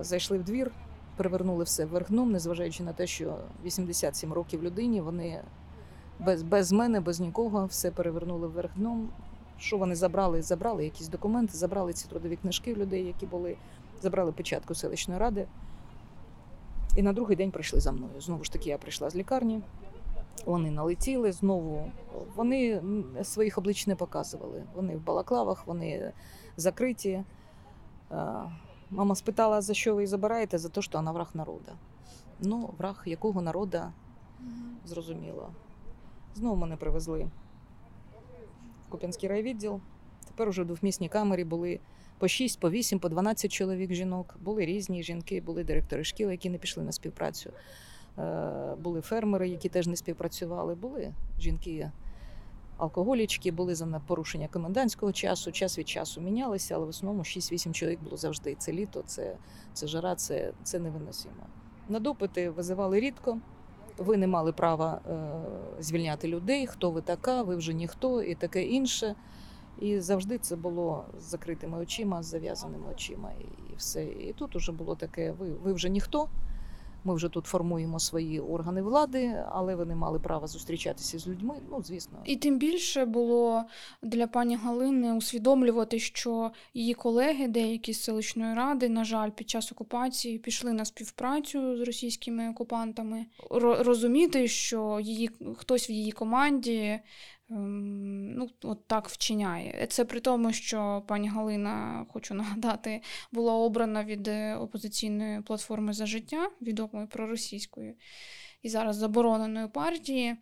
зайшли 0.00 0.38
в 0.38 0.44
двір, 0.44 0.70
перевернули 1.16 1.64
все 1.64 1.84
вверх 1.84 2.08
дном, 2.08 2.32
незважаючи 2.32 2.82
на 2.82 2.92
те, 2.92 3.06
що 3.06 3.36
87 3.64 4.32
років 4.32 4.62
людині, 4.62 5.00
вони 5.00 5.40
без, 6.18 6.42
без 6.42 6.72
мене, 6.72 7.00
без 7.00 7.20
нікого, 7.20 7.66
все 7.66 7.90
перевернули 7.90 8.48
вверх 8.48 8.70
дном. 8.76 9.08
Що 9.58 9.78
вони 9.78 9.94
забрали? 9.94 10.42
Забрали 10.42 10.84
якісь 10.84 11.08
документи, 11.08 11.56
забрали 11.56 11.92
ці 11.92 12.08
трудові 12.08 12.36
книжки 12.36 12.74
в 12.74 12.78
людей, 12.78 13.04
які 13.04 13.26
були, 13.26 13.56
забрали 14.02 14.32
печатку 14.32 14.74
селищної 14.74 15.20
ради. 15.20 15.46
І 17.00 17.02
на 17.02 17.12
другий 17.12 17.36
день 17.36 17.50
прийшли 17.50 17.80
за 17.80 17.92
мною. 17.92 18.20
Знову 18.20 18.44
ж 18.44 18.52
таки, 18.52 18.68
я 18.68 18.78
прийшла 18.78 19.10
з 19.10 19.16
лікарні. 19.16 19.62
Вони 20.46 20.70
налетіли 20.70 21.32
знову. 21.32 21.90
Вони 22.36 22.82
своїх 23.22 23.58
облич 23.58 23.86
не 23.86 23.96
показували. 23.96 24.64
Вони 24.74 24.96
в 24.96 25.04
балаклавах, 25.04 25.66
вони 25.66 26.12
закриті. 26.56 27.24
Е, 28.12 28.42
Мама 28.90 29.14
спитала, 29.14 29.60
за 29.60 29.74
що 29.74 29.94
ви 29.94 30.02
її 30.02 30.06
забираєте? 30.06 30.58
За 30.58 30.68
те, 30.68 30.82
що 30.82 30.98
вона 30.98 31.12
враг 31.12 31.30
народу. 31.34 31.72
Ну, 32.40 32.70
враг 32.78 33.02
якого 33.06 33.42
народу, 33.42 33.80
зрозуміло. 34.84 35.50
Знову 36.34 36.56
мене 36.56 36.76
привезли 36.76 37.30
в 38.86 38.90
Куп'янський 38.90 39.28
райвідділ. 39.28 39.80
Тепер 40.26 40.48
уже 40.48 40.62
в 40.62 40.66
двохмісній 40.66 41.08
камері 41.08 41.44
були 41.44 41.80
по 42.20 42.28
6, 42.28 42.61
по 42.61 42.70
8, 42.70 42.98
по 42.98 43.09
12 43.09 43.52
чоловік 43.52 43.92
жінок. 43.92 44.37
Були 44.40 44.64
різні 44.64 45.02
жінки, 45.02 45.40
були 45.40 45.64
директори 45.64 46.04
шкіл, 46.04 46.30
які 46.30 46.50
не 46.50 46.59
пішли 46.59 46.83
на 46.83 46.92
співпрацю. 46.92 47.50
Е, 48.18 48.74
Були 48.80 49.00
фермери, 49.00 49.48
які 49.48 49.68
теж 49.68 49.87
не 49.87 49.96
співпрацювали. 49.96 50.74
Були 50.74 51.14
жінки 51.38 51.90
алкоголічки, 52.76 53.52
були 53.52 53.74
за 53.74 54.02
порушення 54.06 54.48
комендантського 54.48 55.12
часу. 55.12 55.52
Час 55.52 55.78
від 55.78 55.88
часу 55.88 56.20
мінялися, 56.20 56.74
але 56.74 56.87
в 56.87 56.88
основному 56.88 57.22
6-8 57.22 57.72
чоловік 57.72 58.02
було 58.02 58.16
завжди. 58.16 58.54
Це 58.59 58.72
літо, 58.72 59.02
це, 59.06 59.37
це 59.72 59.87
жара, 59.87 60.14
це, 60.14 60.52
це 60.62 60.78
невиносимо. 60.78 61.46
На 61.88 62.00
допити 62.00 62.50
визивали 62.50 63.00
рідко. 63.00 63.38
Ви 63.98 64.16
не 64.16 64.26
мали 64.26 64.52
права 64.52 65.00
е, 65.09 65.83
звільняти 65.83 66.28
людей, 66.28 66.66
хто 66.66 66.90
ви 66.90 67.00
така, 67.00 67.42
ви 67.42 67.56
вже 67.56 67.72
ніхто 67.72 68.22
і 68.22 68.35
таке 68.35 68.62
інше. 68.62 69.14
І 69.80 70.00
завжди 70.00 70.38
це 70.38 70.56
було 70.56 71.04
з 71.18 71.22
закритими 71.22 71.78
очима, 71.78 72.22
з 72.22 72.26
зав'язаними 72.26 72.86
очима, 72.92 73.30
і 73.32 73.76
все. 73.76 74.04
І 74.04 74.34
тут 74.38 74.56
уже 74.56 74.72
було 74.72 74.94
таке: 74.96 75.32
ви, 75.32 75.52
ви 75.52 75.72
вже 75.72 75.88
ніхто. 75.88 76.28
Ми 77.04 77.14
вже 77.14 77.28
тут 77.28 77.46
формуємо 77.46 78.00
свої 78.00 78.40
органи 78.40 78.82
влади, 78.82 79.44
але 79.48 79.74
ви 79.74 79.84
не 79.84 79.94
мали 79.94 80.18
права 80.18 80.46
зустрічатися 80.46 81.18
з 81.18 81.28
людьми. 81.28 81.54
Ну, 81.70 81.82
звісно, 81.82 82.18
І 82.24 82.36
тим 82.36 82.58
більше 82.58 83.04
було 83.04 83.64
для 84.02 84.26
пані 84.26 84.56
Галини 84.56 85.12
усвідомлювати, 85.14 85.98
що 85.98 86.50
її 86.74 86.94
колеги, 86.94 87.48
деякі 87.48 87.92
з 87.92 88.02
селищної 88.02 88.54
ради, 88.54 88.88
на 88.88 89.04
жаль, 89.04 89.30
під 89.30 89.50
час 89.50 89.72
окупації 89.72 90.38
пішли 90.38 90.72
на 90.72 90.84
співпрацю 90.84 91.76
з 91.76 91.80
російськими 91.80 92.50
окупантами. 92.50 93.26
Розуміти, 93.60 94.48
що 94.48 95.00
її 95.02 95.30
хтось 95.57 95.90
в 95.90 95.92
її 95.92 96.12
команді. 96.12 97.00
Ем, 97.51 98.11
Ну, 98.40 98.48
от 98.62 98.86
так 98.86 99.09
вчиняє. 99.09 99.86
Це 99.90 100.05
при 100.05 100.20
тому, 100.20 100.53
що 100.53 101.03
пані 101.07 101.28
Галина, 101.28 102.07
хочу 102.09 102.34
нагадати, 102.40 103.03
була 103.32 103.55
обрана 103.55 104.05
від 104.05 104.28
е, 104.28 104.55
опозиційної 104.57 105.42
платформи 105.42 105.92
за 105.92 106.07
життя, 106.07 106.51
відомої 106.62 107.07
проросійської, 107.07 107.94
і 108.62 108.68
зараз 108.68 108.96
забороненої 108.96 109.68
партії. 109.68 110.36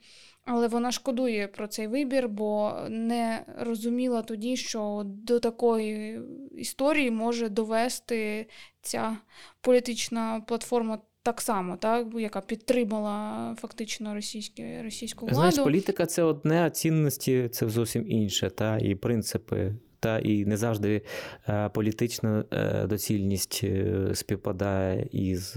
Але 0.44 0.68
вона 0.68 0.92
шкодує 0.92 1.48
про 1.48 1.66
цей 1.66 1.86
вибір, 1.86 2.28
бо 2.28 2.76
не 2.88 3.44
розуміла 3.59 4.22
тоді, 4.22 4.56
що 4.56 5.02
до 5.04 5.40
такої 5.40 6.20
історії 6.56 7.11
може 7.11 7.48
довести 7.48 8.46
ця 8.82 9.16
політична 9.61 10.40
платформа 10.40 10.98
так 11.28 11.40
само, 11.40 11.76
так, 11.76 12.06
яка 12.14 12.40
підтримала 12.40 13.54
фактично 13.60 14.14
російське, 14.14 14.82
російську 14.82 15.26
владу. 15.26 15.34
Знаєш, 15.34 15.58
політика 15.58 16.06
це 16.06 16.22
одне, 16.22 16.66
а 16.66 16.70
цінності 16.70 17.48
це 17.52 17.68
зовсім 17.68 18.10
інше, 18.10 18.50
та 18.50 18.78
і 18.78 18.94
принципи. 18.94 19.74
Та 20.00 20.18
і 20.18 20.44
не 20.44 20.56
завжди 20.56 21.02
е, 21.48 21.68
політична 21.68 22.44
е, 22.52 22.86
доцільність 22.86 23.60
е, 23.64 24.10
співпадає 24.14 25.08
із 25.12 25.56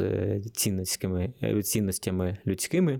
цінностями 1.63 2.38
людськими, 2.47 2.99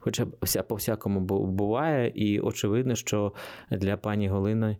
хоча 0.00 0.26
вся 0.42 0.62
по 0.62 0.74
всякому 0.74 1.20
буває, 1.46 2.12
і 2.14 2.40
очевидно, 2.40 2.94
що 2.94 3.32
для 3.70 3.96
пані 3.96 4.28
Галини 4.28 4.76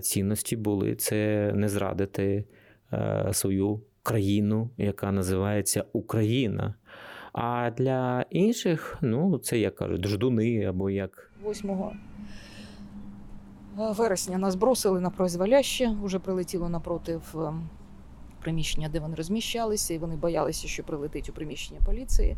цінності 0.00 0.56
були 0.56 0.94
це 0.94 1.52
не 1.54 1.68
зрадити 1.68 2.44
свою 3.32 3.80
країну, 4.08 4.70
яка 4.76 5.12
називається 5.12 5.84
Україна. 5.92 6.74
А 7.32 7.70
для 7.70 8.24
інших, 8.30 8.98
ну, 9.00 9.38
це 9.38 9.58
як 9.58 9.76
кажуть, 9.76 10.06
ждуни 10.06 10.64
або 10.64 10.90
як. 10.90 11.32
8 11.50 11.70
вересня 13.76 14.38
нас 14.38 14.54
бросили 14.54 15.00
на 15.00 15.10
произволяще, 15.10 15.96
вже 16.02 16.18
прилетіло 16.18 16.68
напротив 16.68 17.22
ем, 17.34 17.68
приміщення, 18.42 18.88
де 18.88 19.00
вони 19.00 19.14
розміщалися, 19.14 19.94
і 19.94 19.98
вони 19.98 20.16
боялися, 20.16 20.68
що 20.68 20.84
прилетить 20.84 21.28
у 21.28 21.32
приміщення 21.32 21.80
поліції. 21.86 22.36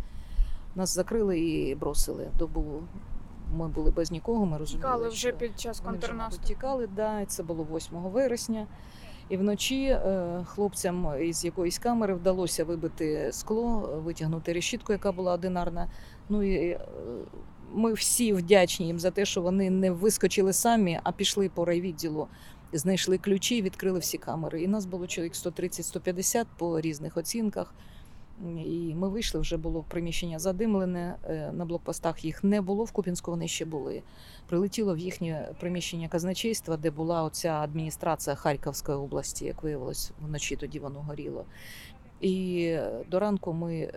Нас 0.74 0.94
закрили 0.94 1.40
і 1.40 1.74
бросили. 1.74 2.28
Добу 2.38 2.82
ми 3.56 3.68
були 3.68 3.90
без 3.90 4.10
нікого. 4.10 4.46
Ми 4.46 4.58
розуміли, 4.58 4.88
Тікали 4.88 5.08
вже 5.08 5.32
під 5.32 5.60
час 5.60 5.80
контрнаступу. 5.80 6.48
Тікали, 6.48 6.88
да, 6.96 7.24
це 7.26 7.42
було 7.42 7.66
8 7.74 7.98
вересня. 7.98 8.66
І 9.30 9.36
вночі 9.36 9.84
е, 9.84 10.44
хлопцям 10.46 11.22
із 11.22 11.44
якоїсь 11.44 11.78
камери 11.78 12.14
вдалося 12.14 12.64
вибити 12.64 13.28
скло, 13.32 13.90
витягнути 14.04 14.52
решітку, 14.52 14.92
яка 14.92 15.12
була 15.12 15.32
одинарна. 15.32 15.90
Ну 16.28 16.42
і 16.42 16.54
е, 16.54 16.80
ми 17.72 17.92
всі 17.92 18.32
вдячні 18.32 18.86
їм 18.86 18.98
за 18.98 19.10
те, 19.10 19.24
що 19.24 19.42
вони 19.42 19.70
не 19.70 19.90
вискочили 19.90 20.52
самі, 20.52 21.00
а 21.02 21.12
пішли 21.12 21.48
по 21.48 21.64
райвідділу, 21.64 22.28
знайшли 22.72 23.18
ключі, 23.18 23.62
відкрили 23.62 23.98
всі 23.98 24.18
камери. 24.18 24.62
І 24.62 24.68
нас 24.68 24.86
було 24.86 25.06
чоловік 25.06 25.32
130-150 25.32 26.44
по 26.58 26.80
різних 26.80 27.16
оцінках. 27.16 27.74
І 28.46 28.94
ми 28.94 29.08
вийшли, 29.08 29.40
вже 29.40 29.56
було 29.56 29.84
приміщення 29.88 30.38
задимлене. 30.38 31.14
Е, 31.24 31.52
на 31.52 31.64
блокпостах 31.64 32.24
їх 32.24 32.44
не 32.44 32.60
було. 32.60 32.84
В 32.84 32.92
Купінську 32.92 33.30
вони 33.30 33.48
ще 33.48 33.64
були. 33.64 34.02
Прилетіло 34.46 34.94
в 34.94 34.98
їхнє 34.98 35.48
приміщення 35.60 36.08
казначейства, 36.08 36.76
де 36.76 36.90
була 36.90 37.22
оця 37.22 37.52
адміністрація 37.52 38.36
Харківської 38.36 38.98
області, 38.98 39.44
як 39.44 39.62
виявилось, 39.62 40.12
вночі 40.20 40.56
тоді 40.56 40.78
воно 40.78 41.00
горіло. 41.00 41.44
І 42.20 42.76
до 43.10 43.20
ранку 43.20 43.52
ми, 43.52 43.74
е, 43.74 43.92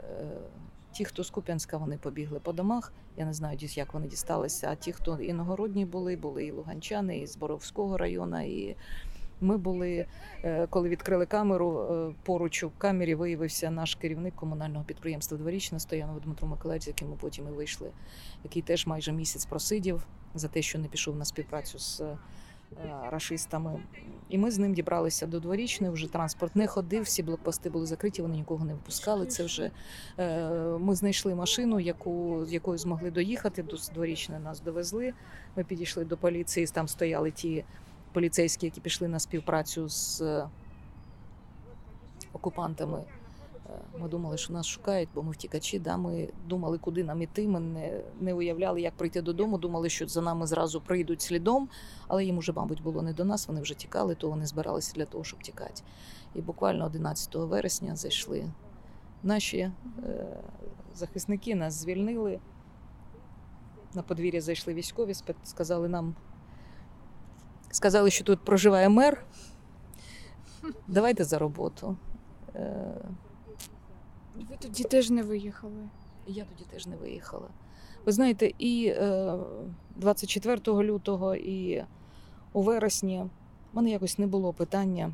ті, 0.92 1.06
хто 1.06 1.24
з 1.24 1.30
Куп'янська, 1.30 1.78
вони 1.78 1.98
побігли 1.98 2.40
по 2.40 2.54
домах. 2.54 2.94
Я 3.18 3.26
не 3.26 3.34
знаю, 3.34 3.58
як 3.62 3.94
вони 3.94 4.08
дісталися. 4.08 4.70
А 4.72 4.76
ті, 4.76 4.92
хто 4.92 5.20
іногородні 5.20 5.86
були, 5.86 6.16
були 6.16 6.46
і 6.46 6.52
Луганчани, 6.52 7.18
і 7.18 7.28
з 7.28 7.38
Боровського 7.38 7.98
району. 7.98 8.46
і 8.46 8.76
ми 9.44 9.58
були, 9.58 10.06
е, 10.44 10.68
коли 10.70 10.90
відкрили 10.90 11.26
камеру, 11.26 11.80
е, 11.80 12.16
поруч 12.24 12.64
у 12.64 12.72
камері 12.78 13.16
виявився 13.16 13.72
наш 13.72 13.96
керівник 13.96 14.36
комунального 14.36 14.86
підприємства 14.86 15.38
дворічне 15.38 15.80
Стоянов 15.80 16.22
Дмитро 16.22 16.48
Миколаївич, 16.48 16.84
з 16.84 16.88
яким 16.88 17.10
ми 17.10 17.16
потім 17.16 17.48
і 17.48 17.52
вийшли, 17.52 17.92
який 18.44 18.62
теж 18.62 18.88
майже 18.88 19.12
місяць 19.12 19.46
просидів 19.46 20.08
за 20.36 20.48
те, 20.48 20.62
що 20.62 20.80
не 20.80 20.88
пішов 20.88 21.16
на 21.16 21.26
співпрацю 21.26 21.80
з 21.80 22.02
е, 22.02 22.18
рашистами. 23.10 23.80
І 24.30 24.38
ми 24.38 24.52
з 24.52 24.58
ним 24.58 24.74
дібралися 24.74 25.28
до 25.28 25.40
дворічної. 25.40 25.94
Вже 25.94 26.12
транспорт 26.12 26.56
не 26.56 26.68
ходив, 26.68 27.04
всі 27.04 27.24
блокпости 27.24 27.70
були 27.70 27.86
закриті, 27.86 28.22
вони 28.22 28.36
нікого 28.36 28.66
не 28.66 28.74
випускали. 28.74 29.26
Це 29.26 29.44
вже 29.44 29.72
ми 30.80 30.96
знайшли 30.96 31.36
машину, 31.36 31.80
яку 31.80 32.46
з 32.46 32.54
якою 32.54 32.78
змогли 32.78 33.12
доїхати. 33.12 33.64
До 33.64 33.78
дворічної 33.94 34.42
нас 34.42 34.62
довезли. 34.62 35.14
Ми 35.56 35.64
підійшли 35.64 36.06
до 36.06 36.18
поліції. 36.18 36.68
Там 36.68 36.88
стояли 36.88 37.32
ті 37.32 37.64
поліцейські, 38.14 38.66
які 38.66 38.82
пішли 38.82 39.08
на 39.08 39.20
співпрацю 39.20 39.90
з 39.90 40.22
е, 40.22 40.50
окупантами. 42.34 42.98
Е, 43.00 44.00
ми 44.00 44.10
думали, 44.10 44.38
що 44.38 44.54
нас 44.54 44.66
шукають, 44.66 45.10
бо 45.16 45.24
ми 45.24 45.32
втікачі. 45.32 45.80
Да? 45.80 45.98
Ми 45.98 46.30
думали, 46.48 46.78
куди 46.78 47.04
нам 47.04 47.22
іти. 47.22 47.48
Ми 47.48 47.60
не 47.60 48.02
не 48.22 48.34
уявляли, 48.34 48.82
як 48.82 48.94
прийти 48.94 49.22
додому. 49.22 49.58
Думали, 49.58 49.90
що 49.90 50.08
за 50.08 50.22
нами 50.22 50.48
зразу 50.48 50.82
прийдуть 50.82 51.22
слідом, 51.22 51.70
але 52.08 52.26
їм 52.26 52.38
уже, 52.38 52.54
мабуть, 52.54 52.84
було 52.84 53.02
не 53.02 53.14
до 53.14 53.26
нас. 53.26 53.48
Вони 53.48 53.62
вже 53.62 53.74
тікали, 53.74 54.16
то 54.16 54.30
вони 54.30 54.46
збиралися 54.46 54.94
для 54.96 55.06
того, 55.06 55.24
щоб 55.24 55.44
тікати. 55.44 55.82
І 56.36 56.42
буквально 56.42 56.86
11 56.86 57.36
вересня 57.36 57.96
зайшли 57.96 58.46
наші 59.24 59.58
е, 59.58 59.72
захисники, 60.96 61.56
нас 61.56 61.74
звільнили. 61.74 62.40
На 63.96 64.02
подвір'я 64.02 64.42
зайшли 64.42 64.74
військові, 64.74 65.14
сказали 65.44 65.90
нам 65.90 66.16
Сказали, 67.74 68.12
що 68.12 68.24
тут 68.24 68.40
проживає 68.40 68.90
мер. 68.90 69.26
Давайте 70.88 71.24
за 71.24 71.40
роботу. 71.40 71.98
Е, 72.56 72.96
Ви 74.36 74.56
тоді 74.60 74.84
теж 74.84 75.10
не 75.10 75.24
виїхали. 75.24 75.90
Я 76.28 76.46
тоді 76.46 76.70
теж 76.72 76.88
не 76.88 76.96
виїхала. 76.96 77.48
Ви 78.06 78.12
знаєте, 78.12 78.52
і 78.60 78.96
24 79.96 80.62
е, 80.68 80.72
лютого, 80.72 81.36
і 81.36 81.84
у 82.54 82.62
вересні 82.62 83.26
в 83.74 83.76
мене 83.76 83.90
якось 83.90 84.20
не 84.20 84.28
було 84.28 84.54
питання. 84.54 85.14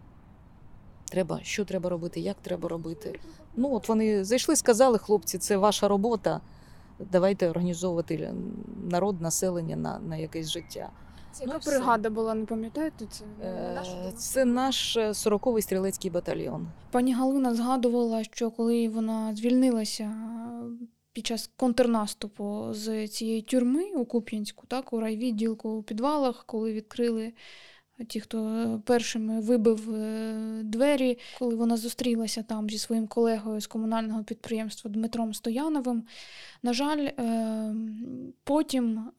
Треба, 1.05 1.39
що 1.43 1.65
треба 1.65 1.89
робити, 1.89 2.19
як 2.19 2.37
треба 2.41 2.69
робити. 2.69 3.19
Ну, 3.55 3.73
от 3.73 3.89
вони 3.89 4.23
зайшли, 4.23 4.55
сказали, 4.55 4.97
хлопці, 4.97 5.37
це 5.37 5.57
ваша 5.57 5.87
робота. 5.87 6.41
Давайте 7.11 7.49
організовувати 7.49 8.33
народ, 8.83 9.21
населення 9.21 9.75
на, 9.75 9.99
на 9.99 10.17
якесь 10.17 10.49
життя. 10.49 10.89
Це 11.31 11.43
яка 11.43 11.59
ну, 11.65 11.71
бригада 11.71 12.09
була, 12.09 12.33
не 12.33 12.45
пам'ятаєте? 12.45 13.05
Це 13.09 13.25
е, 13.43 14.11
це 14.15 14.45
наш 14.45 14.97
40-й 14.97 15.59
е, 15.59 15.61
стрілецький 15.61 16.11
батальйон. 16.11 16.67
Пані 16.91 17.13
Галина 17.13 17.55
згадувала, 17.55 18.23
що 18.23 18.51
коли 18.51 18.89
вона 18.89 19.35
звільнилася 19.35 20.03
е, 20.03 20.87
під 21.13 21.25
час 21.25 21.51
контрнаступу 21.57 22.67
з 22.71 23.07
цієї 23.07 23.41
тюрми 23.41 23.83
у 23.83 24.05
Куп'янську, 24.05 24.67
так, 24.67 24.93
у 24.93 24.99
райвідділку 24.99 25.69
у 25.69 25.83
підвалах, 25.83 26.43
коли 26.45 26.73
відкрили 26.73 27.33
ті, 28.07 28.19
хто 28.19 28.81
першими 28.85 29.41
вибив 29.41 29.87
двері, 30.63 31.17
коли 31.39 31.55
вона 31.55 31.77
зустрілася 31.77 32.43
там 32.43 32.69
зі 32.69 32.77
своїм 32.77 33.07
колегою 33.07 33.61
з 33.61 33.67
комунального 33.67 34.23
підприємства 34.23 34.91
Дмитром 34.91 35.33
Стояновим. 35.33 36.03
На 36.63 36.73
жаль, 36.73 37.07
потім 38.43 39.11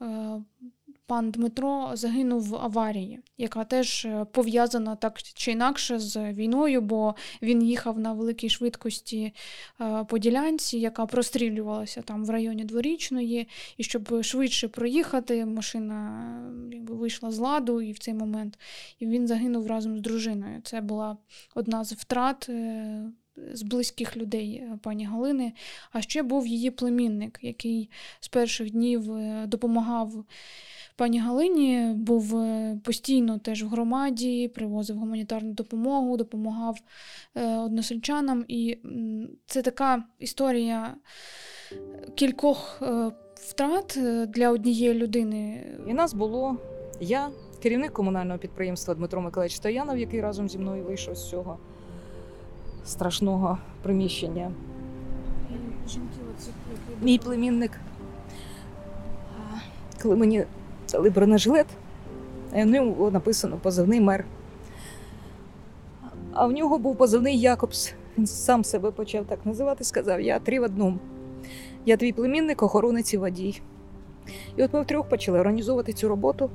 пан 1.11 1.31
Дмитро 1.31 1.91
загинув 1.95 2.43
в 2.43 2.55
аварії, 2.57 3.21
яка 3.39 3.65
теж 3.65 4.05
е, 4.05 4.27
пов'язана 4.33 4.97
так 4.97 5.23
чи 5.23 5.53
інакше 5.53 5.99
з 5.99 6.33
війною, 6.33 6.81
бо 6.81 7.15
він 7.43 7.63
їхав 7.63 7.99
на 7.99 8.13
великій 8.13 8.49
швидкості 8.49 9.35
е, 9.81 10.05
по 10.05 10.19
ділянці, 10.19 10.79
яка 10.79 11.07
прострілювалася 11.07 12.03
там 12.03 12.25
в 12.25 12.31
районі 12.31 12.65
дворічної. 12.65 13.49
І 13.77 13.83
щоб 13.83 14.23
швидше 14.23 14.69
проїхати, 14.69 15.47
машина 15.47 16.25
якби, 16.73 16.95
вийшла 16.95 17.31
з 17.31 17.39
ладу 17.39 17.81
і 17.81 17.93
в 17.93 17.99
цей 17.99 18.15
момент 18.15 18.59
і 18.99 19.07
він 19.07 19.27
загинув 19.27 19.67
разом 19.67 19.99
з 19.99 20.01
дружиною. 20.01 20.61
Це 20.65 20.81
була 20.81 21.17
одна 21.55 21.85
з 21.85 21.93
втрат. 21.93 22.47
Е, 22.49 23.13
з 23.53 23.63
близьких 23.63 24.17
людей 24.17 24.63
пані 24.83 25.07
Галини, 25.07 25.53
а 25.93 26.01
ще 26.01 26.23
був 26.23 26.47
її 26.47 26.71
племінник, 26.71 27.39
який 27.43 27.91
з 28.21 28.29
перших 28.29 28.71
днів 28.71 29.03
допомагав 29.47 30.25
пані 31.01 31.21
Галині 31.21 31.93
був 31.95 32.37
е, 32.37 32.79
постійно 32.85 33.39
теж 33.39 33.65
в 33.65 33.67
громаді, 33.67 34.49
привозив 34.55 34.97
гуманітарну 34.97 35.53
допомогу, 35.53 36.17
допомагав 36.17 36.79
е, 37.35 37.59
односельчанам. 37.59 38.45
І 38.49 38.79
це 39.47 39.63
така 39.63 40.05
історія 40.19 40.95
кількох 42.15 42.83
е, 42.83 43.11
втрат 43.35 43.99
для 44.29 44.51
однієї 44.51 44.95
людини. 44.95 45.67
І 45.89 45.95
нас 45.95 46.15
було 46.15 46.57
я, 47.01 47.29
керівник 47.63 47.93
комунального 47.93 48.39
підприємства 48.39 48.95
Дмитро 48.95 49.21
Миколаївич 49.21 49.57
Стоянов, 49.57 49.99
який 49.99 50.21
разом 50.21 50.49
зі 50.49 50.59
мною 50.59 50.85
вийшов 50.85 51.15
з 51.15 51.31
цього 51.31 51.59
страшного 52.85 53.59
приміщення. 53.83 54.53
Мій 57.03 57.19
племінник. 57.19 57.81
Коли 60.03 60.17
мені 60.17 60.45
дали 60.93 61.11
бронежилет, 61.11 61.67
і 62.57 62.63
в 62.63 62.67
ньому 62.67 63.11
написано 63.11 63.57
позивний 63.63 64.01
мер. 64.01 64.25
А 66.33 66.47
в 66.47 66.53
нього 66.53 66.79
був 66.79 66.97
позивний 66.97 67.41
Якобс. 67.41 67.95
Він 68.19 68.27
сам 68.27 68.65
себе 68.65 68.91
почав 68.91 69.25
так 69.25 69.39
називати, 69.45 69.85
сказав: 69.85 70.21
Я 70.21 70.39
три 70.39 70.61
в 70.61 70.63
одному. 70.63 70.99
Я 71.87 71.97
твій 71.97 72.13
племінник, 72.13 72.63
охоронець 72.63 73.15
і 73.15 73.19
водій. 73.19 73.61
І 74.57 74.63
от 74.63 74.73
ми 74.73 74.83
втрьох 74.83 75.09
почали 75.09 75.41
організовувати 75.41 75.93
цю 75.93 76.09
роботу. 76.09 76.51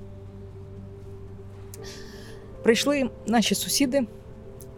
Прийшли 2.64 3.10
наші 3.28 3.56
сусіди, 3.56 4.08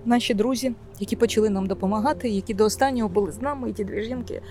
наші 0.05 0.34
друзі, 0.34 0.74
які 0.99 1.16
почали 1.16 1.49
нам 1.49 1.68
допомагати, 1.68 2.30
які 2.30 2.53
до 2.53 2.66
останнього 2.66 3.10
були 3.10 3.32
з 3.32 3.41
нами, 3.41 3.70
і 3.70 3.74
ті 3.74 3.84
дві 3.84 4.03
жінки. 4.03 4.41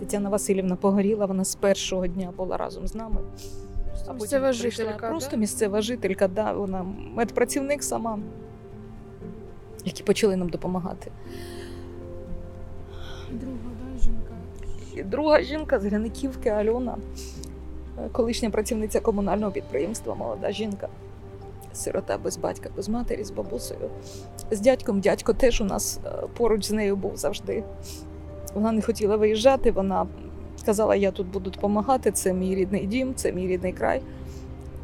Тетяна 0.00 0.28
Васильівна 0.28 0.76
погоріла, 0.76 1.26
вона 1.26 1.44
з 1.44 1.54
першого 1.54 2.06
дня 2.06 2.32
була 2.36 2.56
разом 2.56 2.88
з 2.88 2.94
нами. 2.94 3.20
А 4.06 4.12
Місцева 4.12 4.52
жителька, 4.52 5.08
Просто 5.08 5.30
да? 5.30 5.36
місцева 5.36 5.80
жителька, 5.82 6.28
да, 6.28 6.52
вона 6.52 6.86
медпрацівник 7.14 7.82
сама, 7.82 8.18
які 9.84 10.02
почали 10.02 10.36
нам 10.36 10.48
допомагати. 10.48 11.10
Друга, 13.32 13.56
да, 13.92 13.98
жінка. 13.98 14.32
І 14.96 15.02
друга 15.02 15.42
жінка 15.42 15.80
з 15.80 15.84
Гряниківки 15.84 16.48
Альона, 16.48 16.96
е, 17.98 18.08
колишня 18.12 18.50
працівниця 18.50 19.00
комунального 19.00 19.52
підприємства, 19.52 20.14
молода 20.14 20.52
жінка, 20.52 20.88
сирота 21.72 22.18
без 22.18 22.36
батька, 22.36 22.70
без 22.76 22.88
матері, 22.88 23.24
з 23.24 23.30
бабусею. 23.30 23.90
З 24.50 24.60
дядьком 24.60 25.00
дядько 25.00 25.32
теж 25.32 25.60
у 25.60 25.64
нас 25.64 26.00
е, 26.04 26.10
поруч 26.36 26.64
з 26.64 26.70
нею 26.70 26.96
був 26.96 27.16
завжди. 27.16 27.64
Вона 28.54 28.72
не 28.72 28.82
хотіла 28.82 29.16
виїжджати, 29.16 29.70
вона 29.70 30.06
казала, 30.66 30.96
я 30.96 31.10
тут 31.10 31.26
буду 31.26 31.50
допомагати, 31.50 32.12
це 32.12 32.32
мій 32.32 32.54
рідний 32.54 32.86
дім, 32.86 33.14
це 33.14 33.32
мій 33.32 33.46
рідний 33.46 33.72
край. 33.72 34.02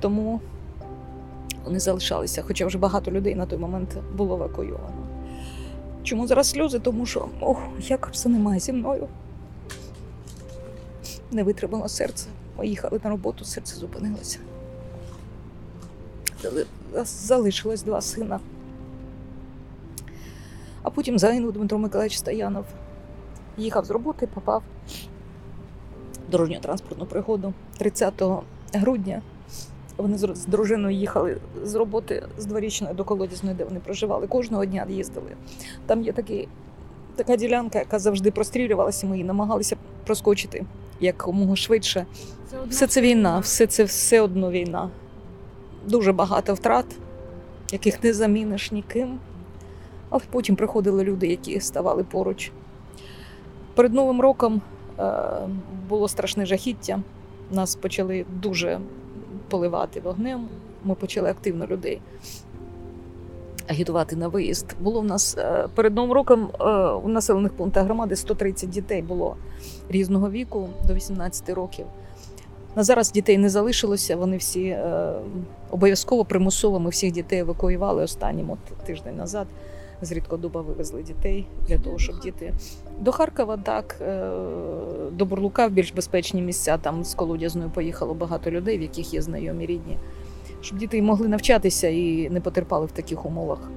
Тому 0.00 0.40
вони 1.64 1.80
залишалися, 1.80 2.42
хоча 2.42 2.66
вже 2.66 2.78
багато 2.78 3.10
людей 3.10 3.34
на 3.34 3.46
той 3.46 3.58
момент 3.58 3.96
було 4.16 4.34
евакуйовано. 4.34 5.06
Чому 6.02 6.26
зараз 6.26 6.50
сльози? 6.50 6.78
Тому 6.78 7.06
що 7.06 7.28
ох, 7.40 7.58
як 7.78 8.08
все 8.12 8.28
немає 8.28 8.60
зі 8.60 8.72
мною 8.72 9.08
не 11.34 11.42
витримало 11.42 11.88
серце. 11.88 12.26
Ми 12.58 12.66
їхали 12.66 13.00
на 13.04 13.10
роботу, 13.10 13.44
серце 13.44 13.76
зупинилося. 13.76 14.38
Залишилось 17.04 17.82
два 17.82 18.00
сина. 18.00 18.40
А 20.82 20.90
потім 20.90 21.18
загинув 21.18 21.52
Дмитро 21.52 21.78
Миколаївич 21.78 22.18
Стоянов. 22.18 22.64
Їхав 23.56 23.84
з 23.84 23.90
роботи, 23.90 24.26
попав 24.26 24.62
в 26.28 26.34
дорожньо-транспортну 26.34 27.06
пригоду 27.06 27.52
30 27.78 28.22
грудня. 28.72 29.22
Вони 29.96 30.18
з 30.18 30.34
з 30.34 30.46
дружиною 30.46 30.96
їхали 30.96 31.36
з 31.64 31.74
роботи 31.74 32.26
з 32.38 32.46
дворічної 32.46 32.94
до 32.94 33.04
колодязної, 33.04 33.56
де 33.56 33.64
вони 33.64 33.80
проживали. 33.80 34.26
Кожного 34.26 34.64
дня 34.64 34.86
їздили. 34.88 35.30
Там 35.86 36.02
є 36.02 36.12
такий, 36.12 36.48
така 37.16 37.36
ділянка, 37.36 37.78
яка 37.78 37.98
завжди 37.98 38.30
прострілювалася. 38.30 39.06
Ми 39.06 39.16
її 39.16 39.24
намагалися 39.24 39.76
проскочити 40.06 40.64
якомога 41.00 41.56
швидше. 41.56 42.06
Це 42.50 42.56
Все 42.68 42.86
це 42.86 43.00
війна, 43.00 43.38
все 43.38 43.66
це 43.66 43.84
все 43.84 44.20
одно 44.20 44.50
війна. 44.50 44.90
Дуже 45.86 46.12
багато 46.12 46.54
втрат, 46.54 46.86
яких 47.72 48.04
не 48.04 48.12
заміниш 48.12 48.72
ніким. 48.72 49.18
Але 50.10 50.22
потім 50.30 50.56
приходили 50.56 51.04
люди, 51.04 51.26
які 51.26 51.60
ставали 51.60 52.04
поруч. 52.04 52.52
Перед 53.74 53.94
Новим 53.94 54.20
роком 54.20 54.60
е, 54.98 55.12
було 55.88 56.08
страшне 56.08 56.46
жахіття. 56.46 57.00
Нас 57.50 57.74
почали 57.74 58.26
дуже 58.42 58.80
поливати 59.48 60.00
вогнем. 60.00 60.48
Ми 60.84 60.94
почали 60.94 61.30
активно 61.30 61.66
людей 61.66 62.00
агітувати 63.66 64.16
на 64.16 64.28
виїзд. 64.28 64.76
Було 64.80 65.00
в 65.00 65.04
нас 65.04 65.36
е, 65.38 65.68
перед 65.74 65.94
Новим 65.94 66.12
роком 66.12 66.50
е, 66.60 66.64
у 66.88 67.08
населених 67.08 67.52
пунктах 67.52 67.84
громади 67.84 68.16
130 68.16 68.70
дітей 68.70 69.02
було 69.02 69.36
різного 69.88 70.30
віку 70.30 70.68
до 70.88 70.94
18 70.94 71.48
років. 71.50 71.86
На 72.76 72.84
зараз 72.84 73.12
дітей 73.12 73.38
не 73.38 73.48
залишилося. 73.48 74.16
Вони 74.16 74.36
всі 74.36 74.64
е, 74.64 75.12
обов'язково 75.70 76.24
примусово. 76.24 76.80
Ми 76.80 76.90
всіх 76.90 77.12
дітей 77.12 77.38
евакуювали 77.38 78.02
останнім 78.02 78.50
от 78.50 78.58
тиждень 78.86 79.16
назад. 79.16 79.46
З 80.02 80.12
Рідкодуба 80.12 80.60
вивезли 80.60 81.02
дітей 81.02 81.46
для 81.68 81.78
того, 81.78 81.98
щоб 81.98 82.20
діти 82.20 82.54
до 83.00 83.12
Харкова, 83.12 83.56
так 83.56 83.96
е, 84.00 84.30
до 85.12 85.24
Бурлука 85.24 85.66
в 85.66 85.70
більш 85.70 85.92
безпечні 85.92 86.42
місця. 86.42 86.78
Там 86.78 87.04
з 87.04 87.14
Колодязною 87.14 87.70
поїхало 87.70 88.14
багато 88.14 88.50
людей, 88.50 88.78
в 88.78 88.82
яких 88.82 89.14
є 89.14 89.22
знайомі 89.22 89.66
рідні, 89.66 89.98
щоб 90.60 90.78
діти 90.78 91.02
могли 91.02 91.28
навчатися 91.28 91.88
і 91.88 92.30
не 92.30 92.40
потерпали 92.40 92.86
в 92.86 92.92
таких 92.92 93.26
умовах. 93.26 93.70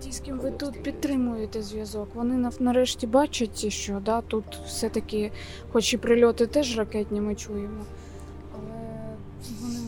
Ті, 0.00 0.12
з 0.12 0.20
ким 0.20 0.38
ви 0.38 0.50
тут 0.50 0.82
підтримуєте 0.82 1.62
зв'язок, 1.62 2.08
вони 2.14 2.50
нарешті 2.60 3.06
бачать, 3.06 3.72
що 3.72 4.00
да, 4.04 4.20
тут 4.20 4.44
все-таки, 4.66 5.32
хоч 5.72 5.94
і 5.94 5.96
прильоти 5.96 6.46
теж 6.46 6.78
ракетні 6.78 7.20
ми 7.20 7.34
чуємо, 7.34 7.84
але 8.52 8.74
вони 9.60 9.78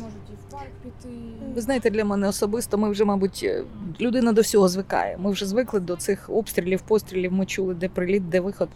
піти. 0.82 1.14
Ви 1.54 1.60
знаєте, 1.60 1.90
для 1.90 2.04
мене 2.04 2.28
особисто 2.28 2.78
ми 2.78 2.90
вже, 2.90 3.04
мабуть, 3.04 3.40
е, 3.44 3.64
людина 4.00 4.32
до 4.32 4.40
всього 4.40 4.68
звикає. 4.68 5.16
Ми 5.18 5.30
вже 5.30 5.46
звикли 5.46 5.80
до 5.80 5.96
цих 5.96 6.30
обстрілів, 6.30 6.80
пострілів. 6.80 7.32
Ми 7.32 7.46
чули, 7.46 7.74
де 7.74 7.88
приліт, 7.88 8.28
де 8.28 8.40
виход, 8.40 8.68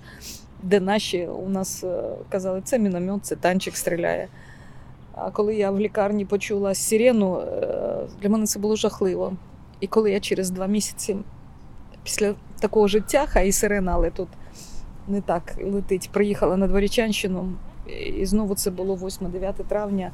де 0.63 0.81
наші 0.81 1.27
у 1.27 1.49
нас 1.49 1.85
е, 1.85 2.03
казали, 2.29 2.61
це 2.65 2.79
міномет, 2.79 3.27
це 3.27 3.37
танчик 3.37 3.77
стріляє. 3.77 4.29
А 5.15 5.31
коли 5.31 5.55
я 5.55 5.71
в 5.71 5.81
лікарні 5.81 6.25
почула 6.25 6.75
сирену, 6.75 7.41
е, 7.41 8.07
для 8.23 8.29
мене 8.29 8.47
це 8.47 8.59
було 8.59 8.77
жахливо. 8.77 9.33
І 9.81 9.87
коли 9.87 10.11
я 10.11 10.21
через 10.21 10.51
два 10.51 10.67
місяці 10.67 11.17
після 12.03 12.35
такого 12.61 12.89
життя, 12.89 13.27
хай 13.29 13.49
і 13.49 13.53
сирена, 13.53 13.93
але 13.95 14.11
тут 14.11 14.29
не 15.09 15.21
так 15.21 15.55
летить, 15.65 16.11
приїхала 16.13 16.57
на 16.57 16.67
Дворічанщину, 16.67 17.53
і 18.17 18.27
знову 18.27 18.55
це 18.55 18.71
було 18.71 18.97
8-9 18.97 19.53
травня. 19.69 20.13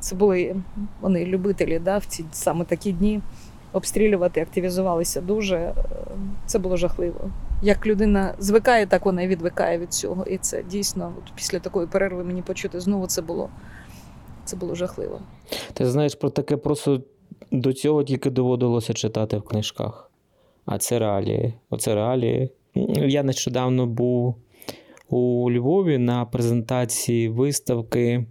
Це 0.00 0.16
були 0.16 0.56
вони 1.00 1.26
любителі 1.26 1.78
да, 1.78 1.98
в 1.98 2.04
ці 2.04 2.24
саме 2.32 2.64
такі 2.64 2.92
дні 2.92 3.20
обстрілювати, 3.72 4.40
активізувалися 4.40 5.20
дуже. 5.20 5.56
Е, 5.56 5.74
Це 6.46 6.58
було 6.58 6.76
жахливо. 6.76 7.30
Як 7.62 7.86
людина 7.86 8.34
звикає, 8.38 8.86
так 8.86 9.06
вона 9.06 9.22
і 9.22 9.28
відвикає 9.28 9.78
від 9.78 9.92
цього. 9.92 10.24
І 10.24 10.38
це 10.38 10.62
дійсно 10.62 11.12
от 11.18 11.32
після 11.34 11.58
такої 11.58 11.86
перерви 11.86 12.24
мені 12.24 12.42
почути 12.42 12.80
знову 12.80 13.06
це 13.06 13.22
було. 13.22 13.48
Це 14.44 14.56
було 14.56 14.74
жахливо. 14.74 15.20
Ти 15.72 15.86
знаєш, 15.86 16.14
про 16.14 16.30
таке 16.30 16.56
просто 16.56 17.02
до 17.52 17.72
цього 17.72 18.04
тільки 18.04 18.30
доводилося 18.30 18.92
читати 18.92 19.36
в 19.36 19.42
книжках. 19.42 20.10
А 20.66 20.78
це 20.78 20.98
реалії. 20.98 21.54
Оце 21.70 21.94
реалії. 21.94 22.50
Я 22.96 23.22
нещодавно 23.22 23.86
був 23.86 24.36
у 25.08 25.50
Львові 25.50 25.98
на 25.98 26.24
презентації 26.24 27.28
виставки 27.28 28.26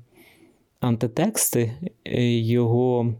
антитексти. 0.79 1.71
Е, 2.05 2.39
Його 2.39 3.13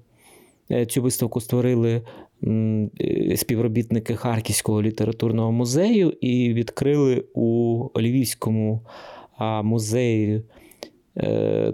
е, 0.72 0.86
цю 0.86 1.01
виставку 1.01 1.41
створили 1.41 2.01
е, 2.43 3.38
співробітники 3.38 4.16
Харківського 4.16 4.82
літературного 4.82 5.51
музею 5.51 6.10
і 6.22 6.53
відкрили 6.53 7.26
у 7.34 7.89
Львівському 7.97 8.82
музеї 9.64 10.43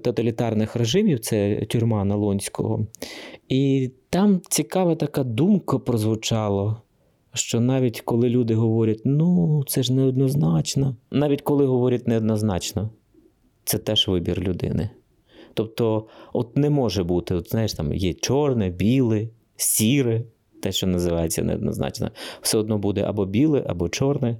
тоталітарних 0.03 0.75
режимів, 0.75 1.19
це 1.19 1.55
тюрма 1.55 2.05
Налонського. 2.05 2.87
І 3.49 3.91
там 4.09 4.41
цікава 4.49 4.95
така 4.95 5.23
думка 5.23 5.79
прозвучала, 5.79 6.81
що 7.33 7.59
навіть 7.59 8.01
коли 8.01 8.29
люди 8.29 8.55
говорять, 8.55 9.01
ну, 9.05 9.63
це 9.67 9.83
ж 9.83 9.93
неоднозначно, 9.93 10.95
навіть 11.11 11.41
коли 11.41 11.65
говорять 11.65 12.07
неоднозначно, 12.07 12.89
це 13.63 13.77
теж 13.77 14.07
вибір 14.07 14.39
людини. 14.39 14.89
Тобто, 15.55 16.07
от 16.33 16.57
не 16.57 16.69
може 16.69 17.03
бути, 17.03 17.35
от 17.35 17.49
знаєш, 17.49 17.73
там 17.73 17.93
є 17.93 18.13
чорне, 18.13 18.69
біле, 18.69 19.27
сіре, 19.55 20.23
те, 20.61 20.71
що 20.71 20.87
називається 20.87 21.43
неоднозначно, 21.43 22.11
все 22.41 22.57
одно 22.57 22.77
буде 22.77 23.01
або 23.01 23.25
біле, 23.25 23.65
або 23.67 23.89
чорне. 23.89 24.37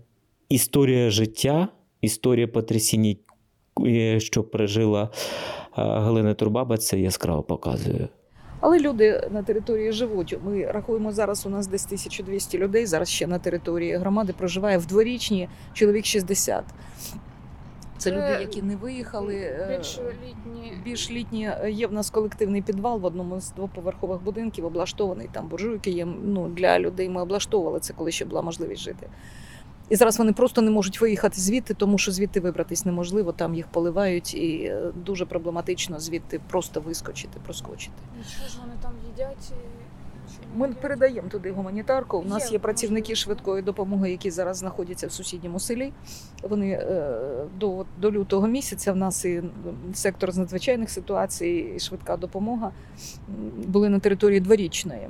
Історія 0.49 1.09
життя, 1.09 1.68
історія 2.01 2.47
потрясіння, 2.47 3.16
е, 3.86 4.20
що 4.20 4.43
пережила 4.43 5.09
Галина 5.72 6.34
Турбаба, 6.34 6.78
це 6.78 6.99
яскраво 6.99 7.43
показує. 7.43 8.07
Але 8.59 8.80
люди 8.80 9.28
на 9.32 9.43
території 9.43 9.91
живуть. 9.91 10.38
Ми 10.45 10.66
рахуємо 10.66 11.11
зараз. 11.11 11.45
У 11.45 11.49
нас 11.49 11.68
десь 11.68 11.86
1200 11.86 12.57
людей. 12.57 12.86
Зараз 12.86 13.09
ще 13.09 13.28
на 13.28 13.39
території 13.39 13.95
громади 13.95 14.34
проживає 14.38 14.78
в 14.78 14.86
дворічні 14.86 15.49
чоловік 15.74 16.05
60. 16.05 16.63
Це 17.98 18.12
люди, 18.12 18.38
які 18.41 18.62
не 18.62 18.76
виїхали. 18.76 19.36
е, 19.36 19.76
Більш 19.78 20.00
літні. 20.28 20.74
Більш 20.84 21.12
літні 21.12 21.50
е, 21.62 21.72
є 21.72 21.88
в 21.88 21.93
нас 21.93 22.10
колективний 22.10 22.62
підвал 22.62 23.00
в 23.00 23.06
одному 23.06 23.39
з 23.39 23.52
двоповерхових 23.52 24.22
будинків, 24.22 24.66
облаштований 24.66 25.30
там 25.32 25.48
буржуйки 25.48 25.91
є. 25.91 26.06
Ну 26.06 26.48
для 26.48 26.80
людей 26.80 27.10
ми 27.10 27.22
облаштовували 27.22 27.80
це, 27.80 27.93
коли 27.93 28.12
ще 28.12 28.26
була 28.26 28.41
можливість 28.41 28.82
жити. 28.82 29.10
І 29.89 29.96
зараз 29.96 30.20
вони 30.20 30.34
просто 30.34 30.62
не 30.62 30.72
можуть 30.72 31.02
виїхати 31.02 31.41
звідти, 31.41 31.74
тому 31.74 31.98
що 31.98 32.12
звідти 32.12 32.39
вибратись 32.39 32.86
неможливо. 32.86 33.32
Там 33.32 33.56
їх 33.56 33.68
поливають, 33.68 34.34
і 34.36 34.64
е, 34.64 34.91
дуже 34.96 35.26
проблематично 35.26 36.00
звідти 36.00 36.41
просто 36.50 36.82
вискочити, 36.82 37.39
проскочити. 37.46 37.93
І 38.22 38.24
що 38.24 38.50
ж 38.50 38.58
вони 38.62 38.74
там 38.82 38.91
їдять? 39.12 39.54
Ми 40.56 40.68
передаємо 40.68 41.30
туди 41.30 41.51
гуманітарку. 41.51 42.18
У 42.18 42.26
нас 42.26 42.45
Є 42.45 42.51
є 42.51 42.60
працівники 42.60 43.16
швидкої 43.16 43.62
допомоги, 43.62 44.12
які 44.12 44.32
зараз 44.32 44.58
знаходяться 44.58 45.08
в 45.08 45.12
сусідньому 45.12 45.60
селі. 45.60 45.93
Вони 46.43 46.70
е, 46.70 47.18
до, 47.60 47.86
до 48.01 48.12
лютого 48.12 48.47
місяця 48.47 48.93
в 48.93 48.95
нас 48.95 49.26
і 49.26 49.43
сектор 49.93 50.32
з 50.32 50.38
надзвичайних 50.38 50.89
ситуацій, 50.89 51.74
і 51.76 51.80
швидка 51.80 52.18
допомога 52.18 52.72
були 53.68 53.89
на 53.89 53.99
території 53.99 54.39
дворічної. 54.39 55.10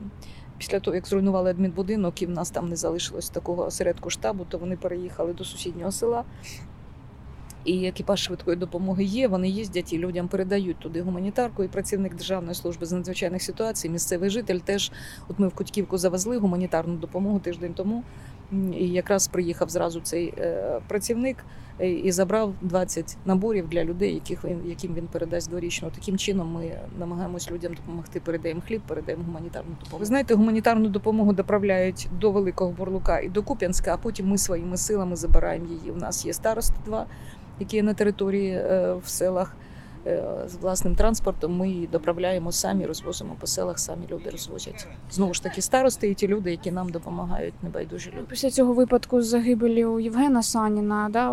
Після 0.57 0.79
того, 0.79 0.95
як 0.95 1.07
зруйнували 1.07 1.49
адмінбудинок, 1.49 2.21
і 2.21 2.25
в 2.25 2.29
нас 2.29 2.49
там 2.49 2.69
не 2.69 2.75
залишилось 2.75 3.29
такого 3.29 3.65
осередку 3.65 4.09
штабу, 4.09 4.45
то 4.49 4.57
вони 4.57 4.77
переїхали 4.77 5.33
до 5.33 5.43
сусіднього 5.43 5.91
села. 5.91 6.23
І 7.65 7.87
екіпаж 7.87 8.19
швидкої 8.19 8.57
допомоги 8.57 9.03
є. 9.03 9.27
Вони 9.27 9.49
їздять 9.49 9.93
і 9.93 9.97
людям 9.97 10.27
передають 10.27 10.79
туди 10.79 11.01
гуманітарку. 11.01 11.63
І 11.63 11.67
працівник 11.67 12.15
Державної 12.15 12.55
служби 12.55 12.85
з 12.85 12.91
надзвичайних 12.91 13.41
ситуацій, 13.41 13.89
місцевий 13.89 14.29
житель 14.29 14.59
теж. 14.59 14.91
От 15.27 15.39
ми 15.39 15.47
в 15.47 15.53
Кутьківку 15.53 15.97
завезли 15.97 16.37
гуманітарну 16.37 16.95
допомогу 16.95 17.39
тиждень 17.39 17.73
тому. 17.73 18.03
І 18.51 18.89
якраз 18.89 19.27
приїхав 19.27 19.69
зразу 19.69 19.99
цей 19.99 20.33
е, 20.37 20.79
працівник 20.87 21.37
е, 21.79 21.89
і 21.91 22.11
забрав 22.11 22.53
20 22.61 23.17
наборів 23.25 23.69
для 23.69 23.83
людей, 23.83 24.13
яких 24.13 24.43
він 24.43 24.61
яким 24.65 24.93
він 24.93 25.07
передасть 25.07 25.49
дворічно. 25.49 25.91
Таким 25.95 26.17
чином 26.17 26.53
ми 26.53 26.71
намагаємось 26.99 27.51
людям 27.51 27.73
допомогти. 27.73 28.19
Передаємо 28.19 28.61
хліб, 28.67 28.81
передаємо 28.87 29.23
гуманітарну 29.23 29.69
допомогу. 29.79 29.99
Ви 29.99 30.05
знаєте, 30.05 30.33
гуманітарну 30.33 30.89
допомогу 30.89 31.33
доправляють 31.33 32.07
до 32.19 32.31
Великого 32.31 32.71
Бурлука 32.71 33.19
і 33.19 33.29
до 33.29 33.43
Куп'янська, 33.43 33.93
а 33.93 33.97
потім 33.97 34.27
ми 34.27 34.37
своїми 34.37 34.77
силами 34.77 35.15
забираємо 35.15 35.65
її. 35.65 35.91
У 35.91 35.95
нас 35.95 36.25
є 36.25 36.33
старости 36.33 36.75
два, 36.85 37.05
які 37.59 37.75
є 37.75 37.83
на 37.83 37.93
території 37.93 38.51
е, 38.51 38.93
в 39.05 39.09
селах. 39.09 39.55
Е, 40.07 40.23
З 40.47 40.55
власним 40.55 40.95
транспортом 40.95 41.57
ми 41.57 41.69
її 41.69 41.87
доправляємо 41.87 42.51
самі, 42.51 42.85
розвозимо 42.85 43.35
по 43.39 43.47
селах, 43.47 43.79
самі 43.79 44.07
люди 44.11 44.29
розвозять. 44.29 44.87
Знову 45.11 45.33
ж 45.33 45.43
таки, 45.43 45.61
старости 45.61 46.09
і 46.09 46.13
ті 46.13 46.27
люди, 46.27 46.51
які 46.51 46.71
нам 46.71 46.89
допомагають, 46.89 47.53
небайдужі 47.63 48.09
люди. 48.09 48.25
Після 48.29 48.49
цього 48.49 48.73
випадку 48.73 49.21
з 49.21 49.27
загибелю 49.27 49.99
Євгена 49.99 50.43
Саніна, 50.43 51.09
да, 51.11 51.29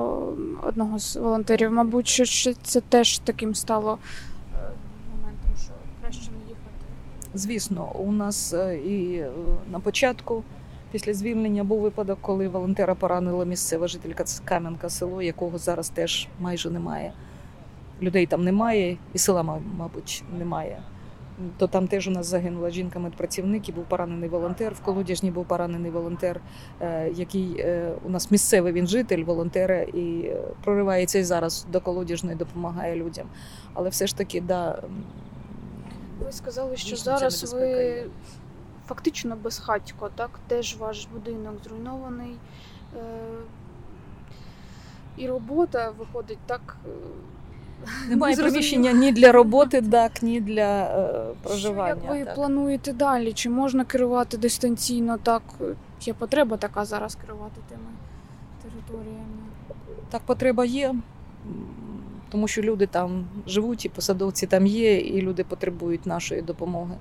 одного 0.63 0.99
з 0.99 1.17
волонтерів, 1.17 1.73
мабуть, 1.73 2.09
що 2.09 2.55
це 2.55 2.81
теж 2.81 3.19
таким 3.19 3.55
стало 3.55 3.99
е, 4.55 4.71
моментом, 5.17 5.51
що 5.65 5.73
краще 6.03 6.31
не 6.31 6.39
їхати. 6.49 6.85
Звісно, 7.35 7.93
у 7.99 8.13
нас 8.13 8.55
і 8.87 9.23
на 9.73 9.81
початку, 9.81 10.43
після 10.93 11.15
звільнення, 11.15 11.65
був 11.65 11.81
випадок, 11.81 12.19
коли 12.21 12.49
волонтера 12.49 12.95
поранила 12.95 13.45
місцева 13.45 13.89
жителька 13.89 14.25
Кам'янка 14.45 14.89
село, 14.89 15.23
якого 15.23 15.59
зараз 15.59 15.89
теж 15.89 16.29
майже 16.41 16.71
немає. 16.71 17.13
Людей 18.03 18.27
там 18.27 18.45
немає, 18.45 18.97
і 19.15 19.19
села, 19.19 19.61
мабуть, 19.79 20.25
немає. 20.39 20.83
То 21.59 21.67
там 21.67 21.89
теж 21.89 22.09
у 22.09 22.11
нас 22.11 22.27
загинула 22.27 22.71
жінка 22.71 22.99
медпрацівник 22.99 23.69
і 23.69 23.73
був 23.73 23.85
поранений 23.85 24.29
волонтер. 24.29 24.75
В 24.75 24.81
Колодяжні 24.81 25.31
був 25.31 25.45
поранений 25.45 25.91
волонтер, 25.91 26.41
е, 26.81 27.11
який 27.15 27.57
е, 27.59 27.93
у 28.05 28.11
нас 28.11 28.31
місцевий 28.31 28.73
він 28.73 28.87
житель, 28.87 29.25
волонтера, 29.25 29.81
і 29.81 30.21
е, 30.21 30.41
проривається 30.65 31.19
і 31.19 31.25
зараз 31.25 31.67
до 31.73 31.81
Колодяжної, 31.81 32.37
допомагає 32.37 32.97
людям. 32.97 33.27
Але 33.75 33.89
все 33.89 34.07
ж 34.07 34.17
таки, 34.17 34.41
да, 34.41 34.83
Ви 36.25 36.33
сказали, 36.33 36.77
що 36.77 36.97
зараз 36.97 37.55
ви. 37.55 38.05
Фактично 38.95 39.37
безхатько, 39.37 40.11
так? 40.15 40.31
Теж 40.49 40.77
ваш 40.77 41.07
будинок 41.13 41.55
зруйнований. 41.65 42.37
Е, 42.97 43.01
І 45.17 45.29
робота 45.29 45.93
виходить 45.99 46.39
так. 46.47 46.77
е, 46.87 48.09
Немає 48.09 48.37
приміщення 48.37 48.93
ні 48.93 49.13
для 49.13 49.33
роботи, 49.33 49.83
так, 49.91 50.23
ні 50.23 50.41
для 50.41 50.83
е, 50.83 51.35
проживання. 51.43 52.01
Що, 52.05 52.05
як 52.07 52.15
ви 52.15 52.25
так. 52.25 52.35
плануєте 52.35 52.93
далі? 52.93 53.33
Чи 53.33 53.51
можна 53.51 53.85
керувати 53.85 54.37
дистанційно 54.37 55.19
так? 55.19 55.43
Є 56.01 56.15
потреба 56.15 56.57
така 56.57 56.85
зараз 56.85 57.15
керувати 57.15 57.61
тими 57.69 57.91
територіями? 58.63 59.43
так, 60.11 60.23
потреба 60.23 60.65
є, 60.65 60.95
тому 62.31 62.49
що 62.49 62.63
люди 62.63 62.87
там 62.87 63.27
живуть, 63.47 63.85
і 63.85 63.89
посадовці 63.89 64.47
там 64.47 64.67
є, 64.67 65.01
і 65.01 65.23
люди 65.23 65.45
потребують 65.45 66.07
нашої 66.07 66.43
допомоги. 66.43 66.95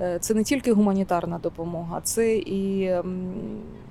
Е, 0.00 0.18
Це 0.18 0.34
не 0.34 0.44
тільки 0.44 0.72
гуманітарна 0.72 1.38
допомога, 1.38 2.00
це 2.00 2.36
і 2.36 2.94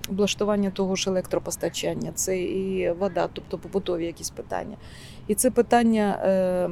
облаштування 0.09 0.69
того 0.71 0.95
ж 0.95 1.09
електропостачання, 1.09 2.11
це 2.15 2.39
і 2.39 2.91
вода, 2.91 3.29
тобто 3.33 3.57
побутові 3.57 4.05
якісь 4.05 4.29
питання. 4.29 4.77
І 5.27 5.35
це 5.35 5.51
питання 5.51 6.19
е, 6.23 6.69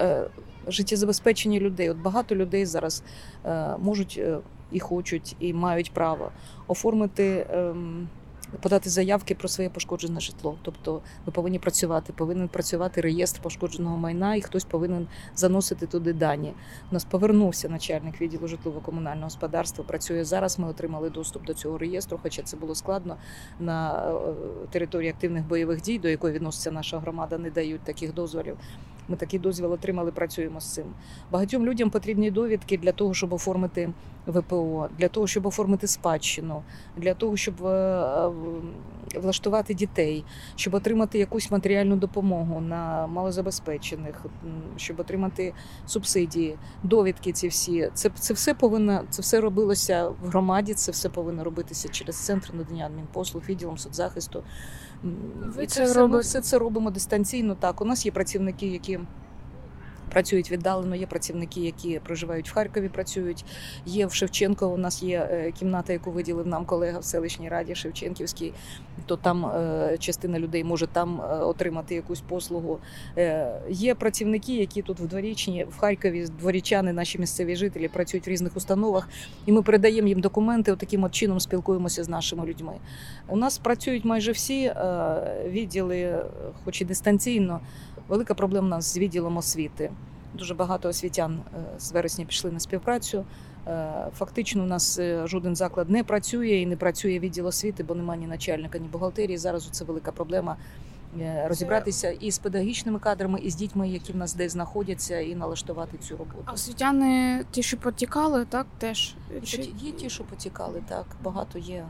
е, 0.00 0.26
життєзабезпечення 0.68 1.60
людей. 1.60 1.90
От 1.90 1.96
багато 1.96 2.34
людей 2.34 2.66
зараз 2.66 3.02
е, 3.46 3.76
можуть 3.78 4.20
е, 4.22 4.38
і 4.72 4.80
хочуть, 4.80 5.36
і 5.40 5.52
мають 5.52 5.92
право 5.92 6.30
оформити. 6.66 7.46
ем, 7.50 8.08
Подати 8.60 8.90
заявки 8.90 9.34
про 9.34 9.48
своє 9.48 9.70
пошкоджене 9.70 10.20
житло. 10.20 10.58
Тобто 10.62 11.02
ви 11.26 11.32
повинні 11.32 11.58
працювати, 11.58 12.12
повинен 12.12 12.48
працювати 12.48 13.00
реєстр 13.00 13.40
пошкодженого 13.42 13.96
майна, 13.96 14.34
і 14.34 14.40
хтось 14.40 14.64
повинен 14.64 15.06
заносити 15.36 15.86
туди 15.86 16.12
дані. 16.12 16.52
У 16.90 16.94
нас 16.94 17.04
повернувся 17.04 17.68
начальник 17.68 18.20
відділу 18.20 18.48
житлово-комунального 18.48 19.24
господарства. 19.24 19.84
Працює 19.84 20.24
зараз. 20.24 20.58
Ми 20.58 20.68
отримали 20.68 21.10
доступ 21.10 21.44
до 21.44 21.54
цього 21.54 21.78
реєстру, 21.78 22.18
хоча 22.22 22.42
це 22.42 22.56
було 22.56 22.74
складно 22.74 23.16
на 23.60 24.04
е, 24.12 24.34
території 24.70 25.10
активних 25.10 25.46
бойових 25.46 25.82
дій, 25.82 25.98
до 25.98 26.08
якої 26.08 26.34
відноситься 26.34 26.70
наша 26.70 26.98
громада, 26.98 27.38
не 27.38 27.50
дають 27.50 27.80
таких 27.80 28.14
дозволів. 28.14 28.56
Ми 29.10 29.16
такий 29.16 29.38
дозвіл 29.38 29.72
отримали, 29.72 30.12
працюємо 30.12 30.60
з 30.60 30.74
цим. 30.74 30.84
Багатьом 31.30 31.66
людям 31.66 31.90
потрібні 31.90 32.30
довідки 32.30 32.78
для 32.78 32.92
того, 32.92 33.14
щоб 33.14 33.32
оформити 33.32 33.92
ВПО, 34.26 34.88
для 34.98 35.08
того, 35.08 35.26
щоб 35.26 35.46
оформити 35.46 35.86
спадщину, 35.86 36.62
для 36.96 37.14
того, 37.14 37.36
щоб 37.36 37.66
е, 37.66 37.68
е, 37.68 38.30
влаштувати 39.20 39.74
дітей, 39.74 40.24
щоб 40.56 40.74
отримати 40.74 41.18
якусь 41.18 41.50
матеріальну 41.50 41.96
допомогу 41.96 42.60
на 42.60 43.06
малозабезпечених, 43.06 44.26
щоб 44.76 45.00
отримати 45.00 45.52
субсидії, 45.86 46.58
довідки. 46.82 47.32
Ці 47.32 47.48
всі 47.48 47.90
це, 47.94 48.10
це 48.14 48.34
все 48.34 48.54
повинно 48.54 49.02
це 49.10 49.22
все 49.22 49.40
робилося 49.40 50.08
в 50.08 50.26
громаді. 50.26 50.74
Це 50.74 50.92
все 50.92 51.08
повинно 51.08 51.44
робитися 51.44 51.88
через 51.88 52.16
центр 52.16 52.54
надання 52.54 52.86
адмінпослуг, 52.86 53.42
відділом 53.48 53.78
соцзахисту. 53.78 54.42
Ви 55.02 55.64
І 55.64 55.66
це 55.66 55.84
все, 55.84 56.06
ми 56.06 56.20
все 56.20 56.40
це 56.40 56.58
робимо 56.58 56.90
дистанційно. 56.90 57.54
Так, 57.54 57.80
у 57.80 57.84
нас 57.84 58.06
є 58.06 58.12
працівники, 58.12 58.66
які. 58.66 59.00
Працюють 60.10 60.50
віддалено, 60.50 60.96
є 60.96 61.06
працівники, 61.06 61.60
які 61.60 61.98
проживають 61.98 62.50
в 62.50 62.54
Харкові, 62.54 62.88
працюють. 62.88 63.44
Є 63.86 64.06
в 64.06 64.12
Шевченко. 64.12 64.68
У 64.68 64.76
нас 64.76 65.02
є 65.02 65.28
е, 65.30 65.52
кімната, 65.52 65.92
яку 65.92 66.10
виділив 66.10 66.46
нам 66.46 66.64
колега 66.64 66.98
в 66.98 67.04
селищній 67.04 67.48
раді 67.48 67.74
Шевченківській. 67.74 68.52
То 69.06 69.16
там 69.16 69.46
е, 69.46 69.96
частина 69.98 70.38
людей 70.38 70.64
може 70.64 70.86
там 70.86 71.20
е, 71.20 71.38
отримати 71.38 71.94
якусь 71.94 72.20
послугу. 72.20 72.78
Є 73.68 73.94
працівники, 73.94 74.56
які 74.56 74.82
тут 74.82 75.00
в 75.00 75.06
дворічні, 75.06 75.66
в 75.70 75.78
Харкові, 75.78 76.26
дворічани, 76.40 76.92
наші 76.92 77.18
місцеві 77.18 77.56
жителі 77.56 77.88
працюють 77.88 78.26
в 78.26 78.30
різних 78.30 78.56
установах, 78.56 79.08
і 79.46 79.52
ми 79.52 79.62
передаємо 79.62 80.08
їм 80.08 80.20
документи. 80.20 80.76
Таким 80.76 81.04
от 81.04 81.12
чином 81.12 81.40
спілкуємося 81.40 82.04
з 82.04 82.08
нашими 82.08 82.46
людьми. 82.46 82.72
У 83.28 83.36
нас 83.36 83.58
працюють 83.58 84.04
майже 84.04 84.32
всі 84.32 84.72
відділи, 85.46 86.24
хоч 86.64 86.80
і 86.80 86.84
дистанційно. 86.84 87.60
Велика 88.10 88.34
проблема 88.34 88.66
у 88.66 88.70
нас 88.70 88.94
з 88.94 88.98
відділом 88.98 89.36
освіти. 89.36 89.90
Дуже 90.34 90.54
багато 90.54 90.88
освітян 90.88 91.40
е, 91.54 91.78
з 91.78 91.92
вересня 91.92 92.24
пішли 92.24 92.50
на 92.50 92.60
співпрацю. 92.60 93.24
Е, 93.66 94.06
Фактично, 94.18 94.62
у 94.62 94.66
нас 94.66 94.98
е, 94.98 95.26
жоден 95.26 95.56
заклад 95.56 95.90
не 95.90 96.04
працює 96.04 96.48
і 96.48 96.66
не 96.66 96.76
працює 96.76 97.18
відділ 97.18 97.46
освіти, 97.46 97.82
бо 97.84 97.94
немає 97.94 98.20
ні 98.20 98.26
начальника, 98.26 98.78
ні 98.78 98.88
бухгалтерії. 98.88 99.38
Зараз 99.38 99.68
це 99.70 99.84
велика 99.84 100.12
проблема 100.12 100.56
розібратися 101.46 102.10
і 102.10 102.30
з 102.30 102.38
педагогічними 102.38 102.98
кадрами, 102.98 103.40
і 103.40 103.50
з 103.50 103.54
дітьми, 103.54 103.88
які 103.88 104.12
в 104.12 104.16
нас 104.16 104.34
десь 104.34 104.52
знаходяться, 104.52 105.20
і 105.20 105.34
налаштувати 105.34 105.98
цю 105.98 106.16
роботу. 106.16 106.42
А 106.44 106.52
освітяни, 106.52 107.44
ті, 107.50 107.62
що 107.62 107.76
потікали, 107.76 108.44
так 108.44 108.66
теж. 108.78 109.14
Чи 109.44 109.62
Є 109.78 109.92
ті, 109.92 110.10
що 110.10 110.24
потікали, 110.24 110.82
так 110.88 111.06
багато 111.22 111.58
є. 111.58 111.86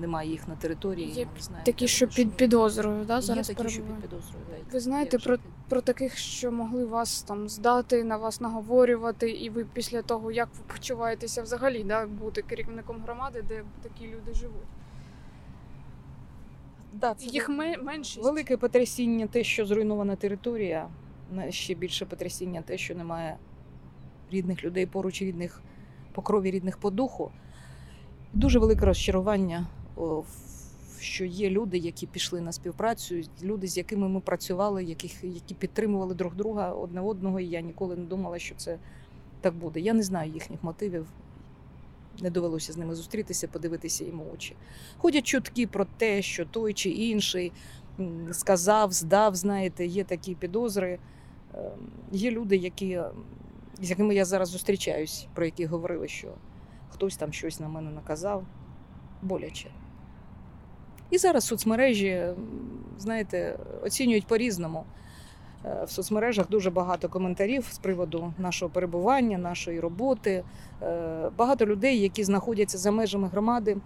Немає 0.00 0.30
їх 0.30 0.48
на 0.48 0.54
території. 0.54 1.10
Є 1.10 1.24
ми 1.24 1.40
знаємо, 1.40 1.66
такі, 1.66 1.88
що 1.88 2.08
під 2.08 2.32
підозрою, 2.32 3.04
да, 3.04 3.18
Є 3.18 3.42
такі, 3.42 3.68
що 3.68 3.82
під 3.82 4.00
підозрою. 4.02 4.44
да, 4.50 4.72
Ви 4.72 4.80
знаєте 4.80 5.18
про, 5.18 5.36
про 5.68 5.80
таких, 5.80 6.16
що 6.16 6.52
могли 6.52 6.84
вас 6.84 7.22
там 7.22 7.48
здати, 7.48 8.04
на 8.04 8.16
вас 8.16 8.40
наговорювати, 8.40 9.30
і 9.30 9.50
ви 9.50 9.64
після 9.72 10.02
того, 10.02 10.30
як 10.32 10.48
ви 10.58 10.74
почуваєтеся 10.74 11.42
взагалі, 11.42 11.84
да, 11.84 12.06
бути 12.06 12.42
керівником 12.42 13.02
громади, 13.04 13.44
де 13.48 13.64
такі 13.82 14.06
люди 14.06 14.34
живуть? 14.34 14.54
Да, 17.00 17.14
це 17.14 17.26
Їх 17.26 17.48
ме- 17.48 17.76
меншість. 17.76 18.24
Велике 18.24 18.56
потрясіння 18.56 19.26
те, 19.26 19.44
що 19.44 19.66
зруйнована 19.66 20.16
територія. 20.16 20.88
На- 21.32 21.50
Ще 21.50 21.74
більше 21.74 22.06
потрясіння 22.06 22.62
те, 22.62 22.78
що 22.78 22.94
немає 22.94 23.36
рідних 24.30 24.64
людей 24.64 24.86
поруч, 24.86 25.22
рідних 25.22 25.62
по 26.12 26.22
крові, 26.22 26.50
рідних 26.50 26.78
по 26.78 26.90
духу. 26.90 27.30
Дуже 28.32 28.58
велике 28.58 28.84
розчарування, 28.86 29.66
о, 29.96 30.20
в- 30.20 30.26
що 31.00 31.24
є 31.24 31.50
люди, 31.50 31.78
які 31.78 32.06
пішли 32.06 32.40
на 32.40 32.52
співпрацю, 32.52 33.14
люди, 33.42 33.66
з 33.66 33.76
якими 33.76 34.08
ми 34.08 34.20
працювали, 34.20 34.84
яких, 34.84 35.24
які 35.24 35.54
підтримували 35.54 36.14
друг 36.14 36.34
друга 36.34 36.72
одне 36.72 37.00
одного. 37.00 37.40
І 37.40 37.46
я 37.46 37.60
ніколи 37.60 37.96
не 37.96 38.04
думала, 38.04 38.38
що 38.38 38.54
це 38.54 38.78
так 39.40 39.54
буде. 39.54 39.80
Я 39.80 39.92
не 39.92 40.02
знаю 40.02 40.32
їхніх 40.32 40.62
мотивів. 40.64 41.06
Не 42.20 42.30
довелося 42.30 42.72
з 42.72 42.76
ними 42.76 42.94
зустрітися, 42.94 43.48
подивитися 43.48 44.04
їм 44.04 44.20
у 44.20 44.32
очі. 44.34 44.56
Ходять 44.98 45.26
чутки 45.26 45.66
про 45.66 45.84
те, 45.84 46.22
що 46.22 46.44
той 46.44 46.74
чи 46.74 46.90
інший 46.90 47.52
сказав, 48.32 48.92
здав, 48.92 49.34
знаєте, 49.34 49.86
є 49.86 50.04
такі 50.04 50.34
підозри. 50.34 50.98
Ем, 51.54 51.62
Є 52.12 52.30
люди, 52.30 52.56
які, 52.56 53.00
з 53.80 53.90
якими 53.90 54.14
я 54.14 54.24
зараз 54.24 54.48
зустрічаюсь, 54.48 55.26
про 55.34 55.44
які 55.44 55.66
говорили, 55.66 56.08
що 56.08 56.28
хтось 56.88 57.16
там 57.16 57.32
щось 57.32 57.60
на 57.60 57.68
мене 57.68 57.90
наказав. 57.90 58.44
Боляче. 59.22 59.70
І 61.10 61.18
зараз 61.18 61.44
соцмережі, 61.44 62.26
знаєте, 62.98 63.58
оцінюють 63.82 64.26
по-різному. 64.26 64.84
Е, 65.64 65.84
в 65.84 65.90
соцмережах 65.90 66.48
дуже 66.48 66.70
багато 66.70 67.08
коментарів 67.08 67.68
з 67.72 67.78
приводу 67.78 68.32
нашого 68.38 68.70
перебування, 68.70 69.38
нашої 69.38 69.80
роботи. 69.80 70.44
Е, 70.82 71.30
багато 71.36 71.66
людей, 71.66 72.00
які 72.00 72.24
знаходяться 72.24 72.78
за 72.78 72.90
межами 72.90 73.28
громади, 73.28 73.76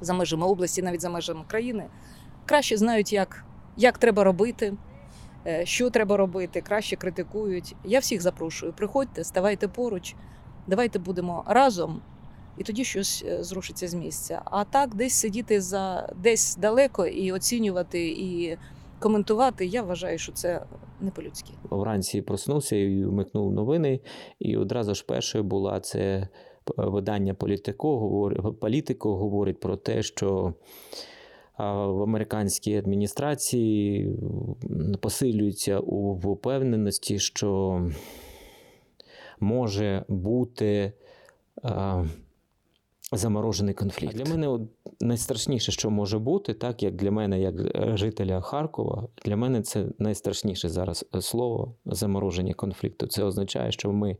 за 0.00 0.14
межами 0.14 0.46
області, 0.46 0.82
навіть 0.82 1.00
за 1.00 1.10
межами 1.10 1.44
країни, 1.46 1.86
краще 2.46 2.76
знають, 2.76 3.12
як, 3.12 3.44
як 3.76 3.98
треба 3.98 4.24
робити, 4.24 4.74
е, 5.46 5.66
що 5.66 5.90
треба 5.90 6.16
робити, 6.16 6.60
краще 6.60 6.96
критикують. 6.96 7.76
Я 7.84 7.98
всіх 7.98 8.22
запрошую. 8.22 8.72
Приходьте, 8.72 9.24
ставайте 9.24 9.68
поруч, 9.68 10.14
давайте 10.66 10.98
будемо 10.98 11.44
разом. 11.46 12.00
І 12.58 12.64
тоді 12.64 12.84
щось 12.84 13.24
зрушиться 13.40 13.88
з 13.88 13.94
місця. 13.94 14.42
А 14.44 14.64
так, 14.64 14.94
десь 14.94 15.14
сидіти 15.14 15.60
за 15.60 16.12
десь 16.16 16.56
далеко 16.56 17.06
і 17.06 17.32
оцінювати 17.32 18.08
і 18.08 18.58
коментувати, 18.98 19.66
я 19.66 19.82
вважаю, 19.82 20.18
що 20.18 20.32
це 20.32 20.66
не 21.00 21.10
по-людськи. 21.10 21.52
Вранці 21.70 22.22
проснувся 22.22 22.76
і 22.76 23.04
вмикнув 23.04 23.52
новини, 23.52 24.00
і 24.38 24.56
одразу 24.56 24.94
ж 24.94 25.04
першою 25.06 25.44
була 25.44 25.80
це 25.80 26.28
видання 26.76 27.34
політико, 27.34 28.30
політико 28.60 29.16
говорить 29.16 29.60
про 29.60 29.76
те, 29.76 30.02
що 30.02 30.54
в 31.58 32.02
американській 32.02 32.76
адміністрації 32.76 34.10
посилюється 35.00 35.78
у 35.78 36.14
впевненості, 36.14 37.18
що 37.18 37.80
може 39.40 40.04
бути 40.08 40.92
заморожений 43.12 43.74
конфлікт. 43.74 44.14
А 44.14 44.24
для 44.24 44.30
мене 44.30 44.48
от 44.48 44.62
найстрашніше, 45.00 45.72
що 45.72 45.90
може 45.90 46.18
бути, 46.18 46.54
так 46.54 46.82
як 46.82 46.96
для 46.96 47.10
мене, 47.10 47.40
як 47.40 47.54
е, 47.60 47.96
жителя 47.96 48.40
Харкова, 48.40 49.08
для 49.24 49.36
мене 49.36 49.62
це 49.62 49.86
найстрашніше 49.98 50.68
зараз 50.68 51.04
е, 51.14 51.22
слово 51.22 51.74
замороження 51.84 52.54
конфлікту. 52.54 53.06
Це 53.06 53.24
означає, 53.24 53.72
що 53.72 53.92
ми 53.92 54.16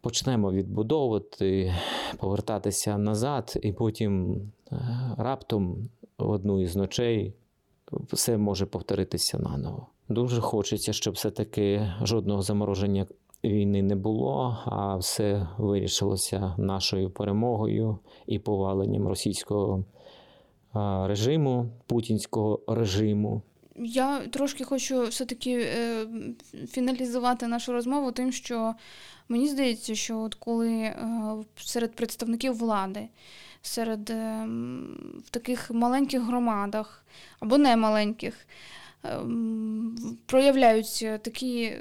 почнемо 0.00 0.52
відбудовувати, 0.52 1.74
повертатися 2.18 2.98
назад, 2.98 3.58
і 3.62 3.72
потім 3.72 4.42
е, 4.72 4.76
раптом 5.18 5.88
в 6.18 6.30
одну 6.30 6.62
із 6.62 6.76
ночей 6.76 7.34
все 8.12 8.38
може 8.38 8.66
повторитися 8.66 9.38
наново. 9.38 9.86
Дуже 10.08 10.40
хочеться, 10.40 10.92
щоб 10.92 11.14
все-таки 11.14 11.92
жодного 12.02 12.42
замороження 12.42 13.06
війни 13.44 13.82
не 13.82 13.96
було, 13.96 14.58
а 14.66 14.96
все 14.96 15.46
вирішилося 15.58 16.54
нашою 16.58 17.10
перемогою 17.10 17.98
і 18.26 18.38
поваленням 18.38 19.08
російського 19.08 19.84
режиму, 21.06 21.66
путінського 21.86 22.60
режиму. 22.66 23.42
Я 23.76 24.20
трошки 24.20 24.64
хочу 24.64 25.06
все-таки 25.06 25.60
е, 25.60 26.06
фіналізувати 26.68 27.46
нашу 27.46 27.72
розмову 27.72 28.12
тим, 28.12 28.32
що 28.32 28.74
мені 29.28 29.48
здається, 29.48 29.94
що 29.94 30.18
от 30.18 30.34
коли 30.34 30.70
е, 30.70 30.96
серед 31.56 31.94
представників 31.94 32.56
влади, 32.56 33.08
серед 33.62 34.10
е, 34.10 34.46
в 35.24 35.30
таких 35.30 35.70
маленьких 35.70 36.22
громадах 36.22 37.04
або 37.40 37.58
не 37.58 37.76
маленьких, 37.76 38.46
проявляються 40.26 41.18
такі 41.18 41.72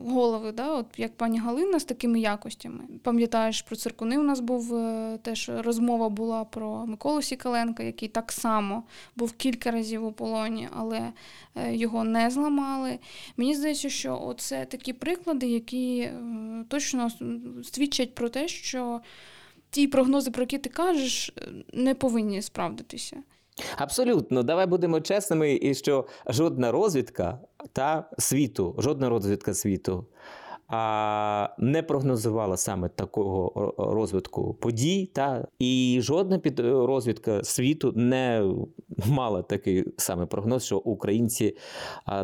голови, 0.00 0.52
да, 0.52 0.74
от 0.74 0.86
як 0.96 1.16
пані 1.16 1.38
Галина 1.38 1.80
з 1.80 1.84
такими 1.84 2.20
якостями. 2.20 2.80
Пам'ятаєш, 3.02 3.62
про 3.62 3.76
циркуни 3.76 4.18
у 4.18 4.22
нас 4.22 4.40
був 4.40 4.74
е, 4.74 5.18
теж 5.22 5.50
розмова 5.58 6.08
була 6.08 6.44
про 6.44 6.86
Миколу 6.86 7.22
Сікаленка, 7.22 7.82
який 7.82 8.08
так 8.08 8.32
само 8.32 8.82
був 9.16 9.32
кілька 9.32 9.70
разів 9.70 10.04
у 10.04 10.12
полоні, 10.12 10.68
але 10.76 11.12
е, 11.54 11.76
його 11.76 12.04
не 12.04 12.30
зламали. 12.30 12.98
Мені 13.36 13.54
здається, 13.54 13.90
що 13.90 14.34
це 14.38 14.64
такі 14.64 14.92
приклади, 14.92 15.46
які 15.46 15.98
е, 16.00 16.14
точно 16.68 17.10
свідчать 17.64 18.14
про 18.14 18.28
те, 18.28 18.48
що 18.48 19.00
ті 19.70 19.88
прогнози, 19.88 20.30
про 20.30 20.42
які 20.42 20.58
ти 20.58 20.68
кажеш, 20.70 21.32
не 21.72 21.94
повинні 21.94 22.42
справдитися. 22.42 23.22
Абсолютно, 23.76 24.42
давай 24.42 24.66
будемо 24.66 25.00
чесними, 25.00 25.58
і 25.62 25.74
що 25.74 26.06
жодна 26.26 26.72
розвідка 26.72 27.38
та 27.72 28.10
світу, 28.18 28.74
жодна 28.78 29.08
розвідка 29.08 29.54
світу 29.54 30.06
а, 30.74 31.48
не 31.58 31.82
прогнозувала 31.82 32.56
саме 32.56 32.88
такого 32.88 33.74
розвитку 33.78 34.54
подій, 34.54 35.10
та 35.12 35.48
і 35.58 35.98
жодна 36.02 36.38
підрозвідка 36.38 37.44
світу 37.44 37.92
не 37.96 38.52
мала 39.06 39.42
такий 39.42 39.84
саме 39.96 40.26
прогноз, 40.26 40.64
що 40.64 40.78
українці 40.78 41.56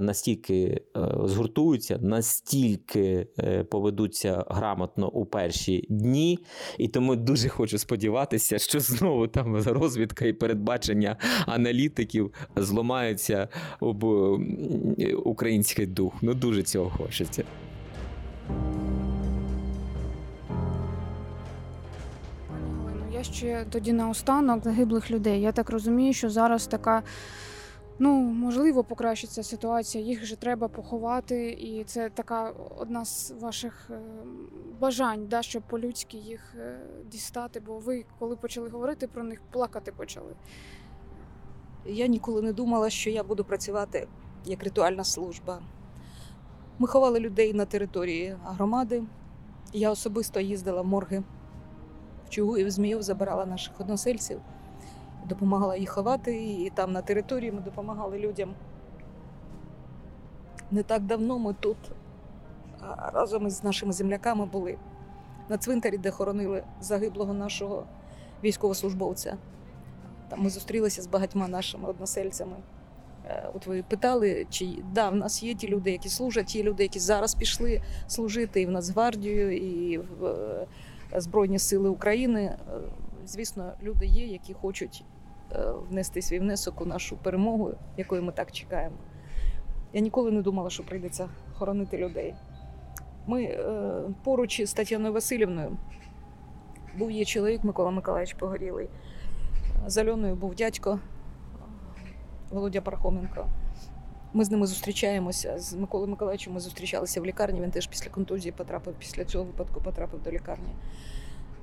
настільки 0.01 0.81
е, 0.97 1.01
згуртуються, 1.25 1.99
настільки 2.03 3.27
е, 3.39 3.65
поведуться 3.65 4.45
грамотно 4.49 5.11
у 5.11 5.27
перші 5.27 5.87
дні, 5.91 6.39
і 6.79 6.89
тому 6.89 7.17
дуже 7.17 7.49
хочу 7.49 7.79
сподіватися, 7.79 8.59
що 8.59 8.81
знову 8.81 9.27
там 9.27 9.57
розвідка 9.57 10.27
і 10.27 10.33
передбачення 10.33 11.17
аналітиків 11.47 12.33
зламаються 12.57 13.49
об 13.81 14.05
український 15.25 15.87
дух. 15.87 16.13
Ну 16.23 16.35
дуже 16.35 16.63
цього 16.63 16.91
хочеться. 16.91 17.45
Я 23.13 23.25
ще 23.25 23.65
тоді 23.71 23.93
наостанок 23.93 24.65
загиблих 24.65 25.11
людей. 25.11 25.41
Я 25.41 25.53
так 25.53 25.71
розумію, 25.71 26.13
що 26.13 26.31
зараз 26.31 26.67
така. 26.67 27.03
Ну, 28.01 28.13
можливо, 28.21 28.85
покращиться 28.85 29.43
ситуація, 29.43 30.05
їх 30.05 30.23
вже 30.23 30.37
треба 30.37 30.69
поховати, 30.69 31.51
і 31.51 31.85
це 31.85 32.11
така 32.11 32.53
одна 32.79 33.05
з 33.05 33.35
ваших 33.41 33.91
е, 33.91 34.01
бажань, 34.81 35.27
да, 35.27 35.43
щоб 35.43 35.63
по-людськи 35.63 36.17
їх 36.17 36.55
е, 36.59 36.81
дістати. 37.11 37.61
Бо 37.61 37.79
ви, 37.79 38.05
коли 38.19 38.37
почали 38.37 38.69
говорити 38.69 39.07
про 39.07 39.25
них, 39.25 39.41
плакати 39.51 39.93
почали. 39.93 40.33
Я 41.87 42.07
ніколи 42.07 42.43
не 42.43 42.53
думала, 42.53 42.91
що 42.91 43.11
я 43.11 43.25
буду 43.25 43.45
працювати 43.45 44.09
як 44.45 44.65
ритуальна 44.65 45.05
служба. 45.05 45.63
Ми 46.81 46.89
ховали 46.89 47.21
людей 47.21 47.55
на 47.55 47.65
території 47.65 48.37
громади. 48.45 49.03
Я 49.73 49.91
особисто 49.91 50.41
їздила 50.41 50.83
в 50.83 50.87
морги 50.87 51.23
в 52.27 52.31
Чугу 52.31 52.59
і 52.59 52.65
в 52.65 52.71
Зміїв, 52.71 53.03
забирала 53.03 53.47
наших 53.47 53.81
односельців, 53.81 54.41
допомагала 55.27 55.77
їх 55.77 55.91
ховати, 55.91 56.37
і 56.37 56.71
там 56.75 56.93
на 56.93 57.03
території 57.03 57.53
ми 57.53 57.61
допомагали 57.61 58.19
людям. 58.19 58.55
Не 60.71 60.83
так 60.83 61.03
давно 61.03 61.39
ми 61.39 61.55
тут 61.61 61.77
разом 63.13 63.47
із 63.47 63.65
нашими 63.65 63.93
земляками 63.93 64.47
були 64.47 64.79
на 65.49 65.59
цвинтарі, 65.59 65.99
де 65.99 66.11
хоронили 66.11 66.65
загиблого 66.81 67.35
нашого 67.35 67.85
військовослужбовця. 68.45 69.37
Там 70.29 70.43
ми 70.43 70.51
зустрілися 70.51 71.03
з 71.03 71.07
багатьма 71.07 71.49
нашими 71.49 71.89
односельцями. 71.89 72.57
Е, 73.29 73.51
от 73.55 73.67
ви 73.67 73.83
питали, 73.83 74.47
чи 74.51 74.69
да, 74.93 75.11
в 75.11 75.17
нас 75.17 75.43
є 75.43 75.55
ті 75.55 75.69
люди, 75.69 75.91
які 75.91 76.09
служать, 76.09 76.57
є 76.57 76.63
люди, 76.63 76.83
які 76.83 76.99
зараз 76.99 77.35
пішли 77.35 77.83
служити 78.07 78.61
і 78.61 78.67
в 78.67 78.71
Нацгвардію, 78.71 79.57
і 79.57 79.99
в 79.99 80.25
е, 80.25 80.67
Збройні 81.21 81.59
Сили 81.59 81.89
України. 81.89 82.43
Е, 82.43 82.57
звісно, 83.27 83.73
люди 83.83 84.07
є, 84.07 84.27
які 84.27 84.53
хочуть 84.53 85.05
внести 85.91 86.23
свій 86.23 86.39
внесок 86.39 86.81
у 86.81 86.85
нашу 86.85 87.17
перемогу, 87.17 87.73
якої 87.97 88.23
ми 88.23 88.33
так 88.33 88.53
чекаємо. 88.53 88.97
Я 89.93 90.01
ніколи 90.01 90.31
не 90.31 90.43
думала, 90.43 90.71
що 90.71 90.83
прийдеться 90.83 91.29
хоронити 91.55 91.99
людей. 91.99 92.35
Ми 93.27 93.59
поруч 94.25 94.61
із 94.61 94.73
Тетяною 94.73 95.13
Васильівною 95.13 95.77
був 96.99 97.11
є 97.11 97.25
чоловік 97.25 97.65
Микола 97.65 97.91
Миколаївич 97.91 98.35
Погорілий. 98.35 98.89
З 99.87 99.99
Альоною 99.99 100.35
був 100.35 100.55
дядько 100.55 101.01
Володя 102.51 102.81
Пархоменко. 102.81 103.47
Ми 104.33 104.45
з 104.45 104.51
ними 104.51 104.67
зустрічаємося. 104.67 105.59
З 105.59 105.75
Миколою 105.75 106.11
Миколаївичем 106.11 106.53
ми 106.53 106.61
зустрічалися 106.61 107.21
в 107.21 107.27
лікарні. 107.27 107.61
Він 107.61 107.71
теж 107.71 107.87
після 107.87 108.11
контузії 108.11 108.53
потрапив, 108.53 108.95
після 108.99 109.25
цього 109.25 109.45
випадку 109.45 109.81
потрапив 109.81 110.23
до 110.23 110.31
лікарні. 110.31 110.69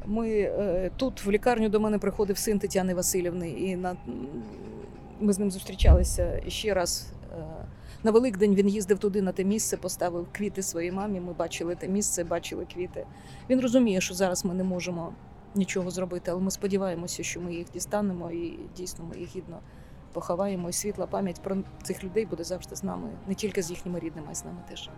Ми 0.05 0.29
е, 0.29 0.91
тут 0.97 1.25
в 1.25 1.31
лікарню 1.31 1.69
до 1.69 1.79
мене 1.79 1.99
приходив 1.99 2.37
син 2.37 2.59
Тетяни 2.59 2.93
Васильівни, 2.93 3.49
і 3.49 3.75
на 3.75 3.95
ми 5.19 5.33
з 5.33 5.39
ним 5.39 5.51
зустрічалися 5.51 6.41
ще 6.47 6.73
раз. 6.73 7.07
Е, 7.37 7.43
на 8.03 8.11
Великдень 8.11 8.55
він 8.55 8.67
їздив 8.67 8.99
туди 8.99 9.21
на 9.21 9.31
те 9.31 9.43
місце, 9.43 9.77
поставив 9.77 10.27
квіти 10.31 10.63
своїй 10.63 10.91
мамі. 10.91 11.19
Ми 11.19 11.33
бачили 11.33 11.75
те 11.75 11.87
місце, 11.87 12.23
бачили 12.23 12.65
квіти. 12.73 13.05
Він 13.49 13.59
розуміє, 13.61 14.01
що 14.01 14.13
зараз 14.13 14.45
ми 14.45 14.53
не 14.53 14.63
можемо 14.63 15.13
нічого 15.55 15.91
зробити, 15.91 16.31
але 16.31 16.41
ми 16.41 16.51
сподіваємося, 16.51 17.23
що 17.23 17.41
ми 17.41 17.53
їх 17.53 17.71
дістанемо 17.73 18.31
і 18.31 18.59
дійсно 18.77 19.05
ми 19.05 19.17
їх 19.17 19.35
гідно 19.35 19.59
поховаємо 20.15 20.69
і 20.69 20.73
світла 20.73 21.07
пам'ять 21.07 21.41
про 21.41 21.57
цих 21.83 22.03
людей 22.03 22.25
буде 22.25 22.43
завжди 22.43 22.75
з 22.75 22.83
нами, 22.83 23.09
не 23.27 23.35
тільки 23.35 23.61
з 23.61 23.69
їхніми 23.69 23.99
рідними, 23.99 24.27
а 24.31 24.35
з 24.35 24.45
нами 24.45 24.57
теж. 24.69 24.89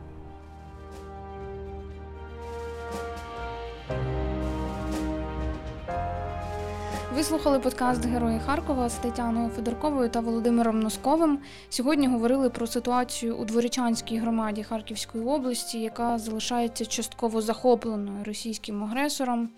Ви 7.17 7.23
слухали 7.23 7.59
подкаст 7.59 8.05
Герої 8.05 8.39
Харкова 8.39 8.89
з 8.89 8.93
Тетяною 8.93 9.49
Федорковою 9.49 10.09
та 10.09 10.19
Володимиром 10.19 10.79
Носковим. 10.79 11.39
Сьогодні 11.69 12.07
говорили 12.07 12.49
про 12.49 12.67
ситуацію 12.67 13.35
у 13.35 13.45
Дворічанській 13.45 14.17
громаді 14.17 14.63
Харківської 14.63 15.23
області, 15.23 15.79
яка 15.79 16.17
залишається 16.17 16.85
частково 16.85 17.41
захопленою 17.41 18.23
російським 18.23 18.83
агресором. 18.83 19.49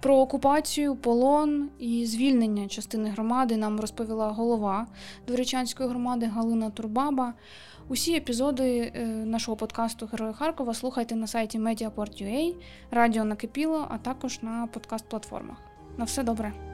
Про 0.00 0.16
окупацію, 0.16 0.96
полон 0.96 1.68
і 1.78 2.06
звільнення 2.06 2.68
частини 2.68 3.10
громади 3.10 3.56
нам 3.56 3.80
розповіла 3.80 4.28
голова 4.28 4.86
Дворічанської 5.26 5.88
громади 5.88 6.26
Галина 6.26 6.70
Турбаба. 6.70 7.34
Усі 7.88 8.16
епізоди 8.16 8.92
е, 8.94 9.06
нашого 9.06 9.56
подкасту 9.56 10.08
Герої 10.12 10.34
Харкова 10.34 10.74
слухайте 10.74 11.14
на 11.14 11.26
сайті 11.26 11.58
Mediaport.ua, 11.58 12.54
радіо 12.90 13.24
накипіло, 13.24 13.86
а 13.90 13.98
також 13.98 14.42
на 14.42 14.68
подкаст-платформах. 14.72 15.56
На 15.96 16.04
все 16.04 16.22
добре. 16.22 16.71